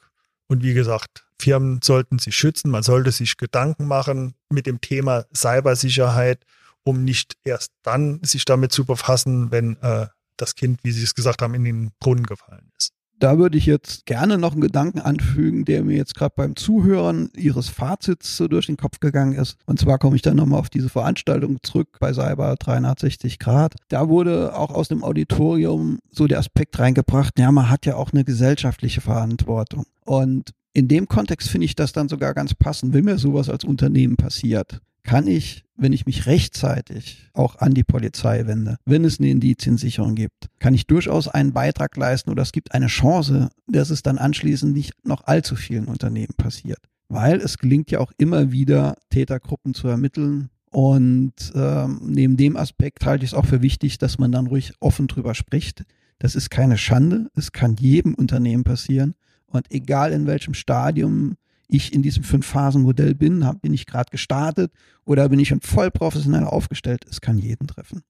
Und 0.49 0.61
wie 0.63 0.73
gesagt, 0.73 1.26
Firmen 1.39 1.79
sollten 1.83 2.19
sich 2.19 2.35
schützen, 2.35 2.71
man 2.71 2.83
sollte 2.83 3.11
sich 3.11 3.37
Gedanken 3.37 3.87
machen 3.87 4.33
mit 4.49 4.65
dem 4.65 4.81
Thema 4.81 5.25
Cybersicherheit, 5.35 6.45
um 6.83 7.03
nicht 7.03 7.37
erst 7.43 7.71
dann 7.83 8.19
sich 8.23 8.45
damit 8.45 8.71
zu 8.71 8.85
befassen, 8.85 9.51
wenn 9.51 9.77
äh, 9.81 10.07
das 10.37 10.55
Kind, 10.55 10.79
wie 10.83 10.91
Sie 10.91 11.03
es 11.03 11.15
gesagt 11.15 11.41
haben, 11.41 11.53
in 11.53 11.63
den 11.63 11.91
Brunnen 11.99 12.25
gefallen 12.25 12.71
ist. 12.77 12.93
Da 13.19 13.39
würde 13.39 13.57
ich 13.57 13.65
jetzt 13.65 14.05
gerne 14.05 14.37
noch 14.37 14.51
einen 14.51 14.61
Gedanken 14.61 14.99
anfügen, 14.99 15.65
der 15.65 15.83
mir 15.83 15.97
jetzt 15.97 16.13
gerade 16.13 16.35
beim 16.35 16.55
Zuhören 16.55 17.31
Ihres 17.35 17.67
Fazits 17.67 18.37
so 18.37 18.47
durch 18.47 18.67
den 18.67 18.77
Kopf 18.77 18.99
gegangen 18.99 19.33
ist. 19.33 19.57
Und 19.65 19.79
zwar 19.79 19.97
komme 19.97 20.15
ich 20.15 20.21
dann 20.21 20.35
nochmal 20.35 20.59
auf 20.59 20.69
diese 20.69 20.89
Veranstaltung 20.89 21.57
zurück 21.63 21.97
bei 21.99 22.13
Cyber 22.13 22.55
360 22.57 23.39
Grad. 23.39 23.73
Da 23.87 24.07
wurde 24.07 24.55
auch 24.55 24.69
aus 24.69 24.89
dem 24.89 25.03
Auditorium 25.03 25.97
so 26.11 26.27
der 26.27 26.37
Aspekt 26.37 26.77
reingebracht, 26.77 27.39
ja, 27.39 27.51
man 27.51 27.71
hat 27.71 27.87
ja 27.87 27.95
auch 27.95 28.13
eine 28.13 28.23
gesellschaftliche 28.23 29.01
Verantwortung. 29.01 29.85
Und 30.05 30.51
in 30.77 30.87
dem 30.87 31.07
Kontext 31.07 31.49
finde 31.49 31.65
ich 31.65 31.73
das 31.73 31.91
dann 31.91 32.07
sogar 32.07 32.35
ganz 32.35 32.53
passend, 32.53 32.93
wenn 32.93 33.05
mir 33.05 33.17
sowas 33.17 33.49
als 33.49 33.63
Unternehmen 33.63 34.15
passiert. 34.15 34.79
Kann 35.01 35.25
ich, 35.25 35.63
wenn 35.75 35.91
ich 35.91 36.05
mich 36.05 36.27
rechtzeitig 36.27 37.31
auch 37.33 37.55
an 37.55 37.73
die 37.73 37.83
Polizei 37.83 38.45
wende, 38.45 38.77
wenn 38.85 39.03
es 39.03 39.19
eine 39.19 39.31
Indiziensicherung 39.31 40.13
gibt, 40.13 40.49
kann 40.59 40.75
ich 40.75 40.85
durchaus 40.85 41.27
einen 41.29 41.51
Beitrag 41.51 41.97
leisten 41.97 42.29
oder 42.29 42.43
es 42.43 42.51
gibt 42.51 42.75
eine 42.75 42.87
Chance, 42.87 43.49
dass 43.65 43.89
es 43.89 44.03
dann 44.03 44.19
anschließend 44.19 44.75
nicht 44.75 44.93
noch 45.03 45.23
allzu 45.25 45.55
vielen 45.55 45.85
Unternehmen 45.85 46.35
passiert. 46.37 46.79
Weil 47.09 47.37
es 47.41 47.57
gelingt 47.57 47.89
ja 47.89 47.99
auch 47.99 48.11
immer 48.19 48.51
wieder, 48.51 48.97
Tätergruppen 49.09 49.73
zu 49.73 49.87
ermitteln, 49.87 50.51
und 50.69 51.33
ähm, 51.55 52.01
neben 52.03 52.37
dem 52.37 52.57
Aspekt 52.57 53.05
halte 53.05 53.23
ich 53.23 53.31
es 53.31 53.33
auch 53.33 53.45
für 53.45 53.61
wichtig, 53.63 53.97
dass 53.97 54.19
man 54.19 54.31
dann 54.31 54.47
ruhig 54.47 54.73
offen 54.79 55.07
drüber 55.07 55.33
spricht. 55.33 55.85
Das 56.19 56.35
ist 56.35 56.51
keine 56.51 56.77
Schande. 56.77 57.31
Es 57.35 57.53
kann 57.53 57.77
jedem 57.79 58.13
Unternehmen 58.13 58.65
passieren. 58.65 59.15
Und 59.47 59.71
egal 59.71 60.11
in 60.11 60.27
welchem 60.27 60.53
Stadium 60.53 61.35
ich 61.67 61.93
in 61.93 62.01
diesem 62.01 62.23
Fünf-Phasen-Modell 62.23 63.15
bin, 63.15 63.45
bin 63.61 63.73
ich 63.73 63.85
gerade 63.85 64.09
gestartet 64.09 64.71
oder 65.05 65.27
bin 65.29 65.39
ich 65.39 65.49
schon 65.49 65.61
voll 65.61 65.91
professionell 65.91 66.45
aufgestellt, 66.45 67.05
es 67.09 67.21
kann 67.21 67.37
jeden 67.37 67.67
treffen. 67.67 68.03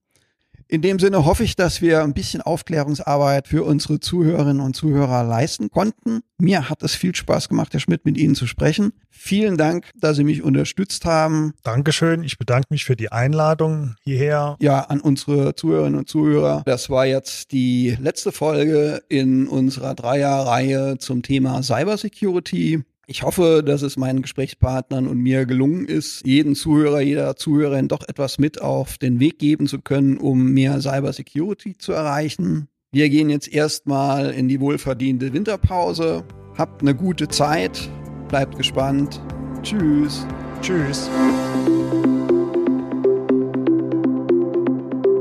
In 0.70 0.82
dem 0.82 0.98
Sinne 0.98 1.24
hoffe 1.24 1.44
ich, 1.44 1.56
dass 1.56 1.80
wir 1.80 2.02
ein 2.02 2.12
bisschen 2.12 2.42
Aufklärungsarbeit 2.42 3.48
für 3.48 3.64
unsere 3.64 4.00
Zuhörerinnen 4.00 4.60
und 4.60 4.76
Zuhörer 4.76 5.24
leisten 5.24 5.70
konnten. 5.70 6.20
Mir 6.36 6.68
hat 6.68 6.82
es 6.82 6.94
viel 6.94 7.14
Spaß 7.14 7.48
gemacht, 7.48 7.72
Herr 7.72 7.80
Schmidt, 7.80 8.04
mit 8.04 8.18
Ihnen 8.18 8.34
zu 8.34 8.46
sprechen. 8.46 8.92
Vielen 9.08 9.56
Dank, 9.56 9.90
dass 9.98 10.18
Sie 10.18 10.24
mich 10.24 10.42
unterstützt 10.42 11.06
haben. 11.06 11.54
Dankeschön. 11.62 12.22
Ich 12.22 12.36
bedanke 12.36 12.66
mich 12.68 12.84
für 12.84 12.96
die 12.96 13.10
Einladung 13.10 13.96
hierher. 14.02 14.56
Ja, 14.60 14.80
an 14.80 15.00
unsere 15.00 15.54
Zuhörerinnen 15.54 15.98
und 15.98 16.08
Zuhörer. 16.08 16.62
Das 16.66 16.90
war 16.90 17.06
jetzt 17.06 17.52
die 17.52 17.96
letzte 17.98 18.30
Folge 18.30 19.02
in 19.08 19.48
unserer 19.48 19.94
Dreierreihe 19.94 20.98
zum 20.98 21.22
Thema 21.22 21.62
Cybersecurity. 21.62 22.84
Ich 23.10 23.22
hoffe, 23.22 23.62
dass 23.64 23.80
es 23.80 23.96
meinen 23.96 24.20
Gesprächspartnern 24.20 25.06
und 25.06 25.16
mir 25.16 25.46
gelungen 25.46 25.86
ist, 25.86 26.26
jeden 26.26 26.54
Zuhörer, 26.54 27.00
jeder 27.00 27.36
Zuhörerin 27.36 27.88
doch 27.88 28.06
etwas 28.06 28.38
mit 28.38 28.60
auf 28.60 28.98
den 28.98 29.18
Weg 29.18 29.38
geben 29.38 29.66
zu 29.66 29.80
können, 29.80 30.18
um 30.18 30.52
mehr 30.52 30.78
Cybersecurity 30.78 31.78
zu 31.78 31.92
erreichen. 31.92 32.68
Wir 32.92 33.08
gehen 33.08 33.30
jetzt 33.30 33.50
erstmal 33.50 34.32
in 34.32 34.46
die 34.48 34.60
wohlverdiente 34.60 35.32
Winterpause. 35.32 36.22
Habt 36.58 36.82
eine 36.82 36.94
gute 36.94 37.28
Zeit, 37.28 37.88
bleibt 38.28 38.58
gespannt. 38.58 39.22
Tschüss. 39.62 40.26
Tschüss. 40.60 41.08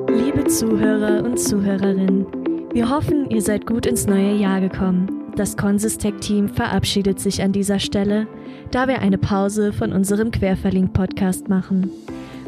Liebe 0.10 0.44
Zuhörer 0.50 1.24
und 1.24 1.40
Zuhörerinnen, 1.40 2.26
wir 2.74 2.90
hoffen, 2.90 3.30
ihr 3.30 3.42
seid 3.42 3.66
gut 3.66 3.86
ins 3.86 4.08
neue 4.08 4.36
Jahr 4.36 4.60
gekommen. 4.60 5.27
Das 5.38 5.56
Consistec-Team 5.56 6.50
verabschiedet 6.50 7.20
sich 7.20 7.44
an 7.44 7.52
dieser 7.52 7.78
Stelle, 7.78 8.26
da 8.72 8.88
wir 8.88 9.04
eine 9.04 9.20
Pause 9.20 9.72
von 9.72 9.94
unserem 9.94 10.32
Querverlink-Podcast 10.32 11.48
machen. 11.48 11.92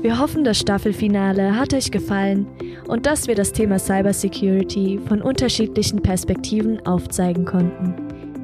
Wir 0.01 0.17
hoffen, 0.17 0.43
das 0.43 0.57
Staffelfinale 0.57 1.55
hat 1.55 1.71
euch 1.75 1.91
gefallen 1.91 2.47
und 2.87 3.05
dass 3.05 3.27
wir 3.27 3.35
das 3.35 3.53
Thema 3.53 3.77
Cybersecurity 3.77 4.99
von 5.07 5.21
unterschiedlichen 5.21 6.01
Perspektiven 6.01 6.83
aufzeigen 6.87 7.45
konnten. 7.45 7.93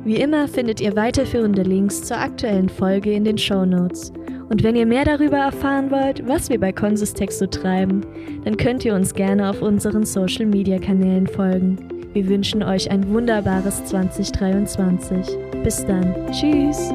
Wie 0.04 0.18
immer 0.18 0.48
findet 0.48 0.80
ihr 0.80 0.96
weiterführende 0.96 1.64
Links 1.64 2.04
zur 2.04 2.20
aktuellen 2.20 2.70
Folge 2.70 3.14
in 3.14 3.24
den 3.24 3.40
Show 3.40 3.66
Notes. 3.66 4.14
Und 4.50 4.62
wenn 4.62 4.76
ihr 4.76 4.86
mehr 4.86 5.06
darüber 5.06 5.38
erfahren 5.38 5.90
wollt, 5.90 6.28
was 6.28 6.52
wir 6.52 6.60
bei 6.60 6.72
Consistec 6.72 7.32
so 7.32 7.48
treiben, 7.48 8.06
dann 8.44 8.58
könnt 8.58 8.86
ihr 8.86 8.94
uns 8.94 9.16
gerne 9.16 9.50
auf 9.50 9.64
unseren 9.64 10.06
Social 10.06 10.46
Media 10.46 10.78
Kanälen 10.78 11.26
folgen. 11.26 11.95
Wir 12.16 12.30
wünschen 12.30 12.64
euch 12.64 12.90
ein 12.90 13.10
wunderbares 13.10 13.84
2023. 13.88 15.38
Bis 15.66 15.86
dann. 15.86 16.16
Tschüss. 16.32 16.90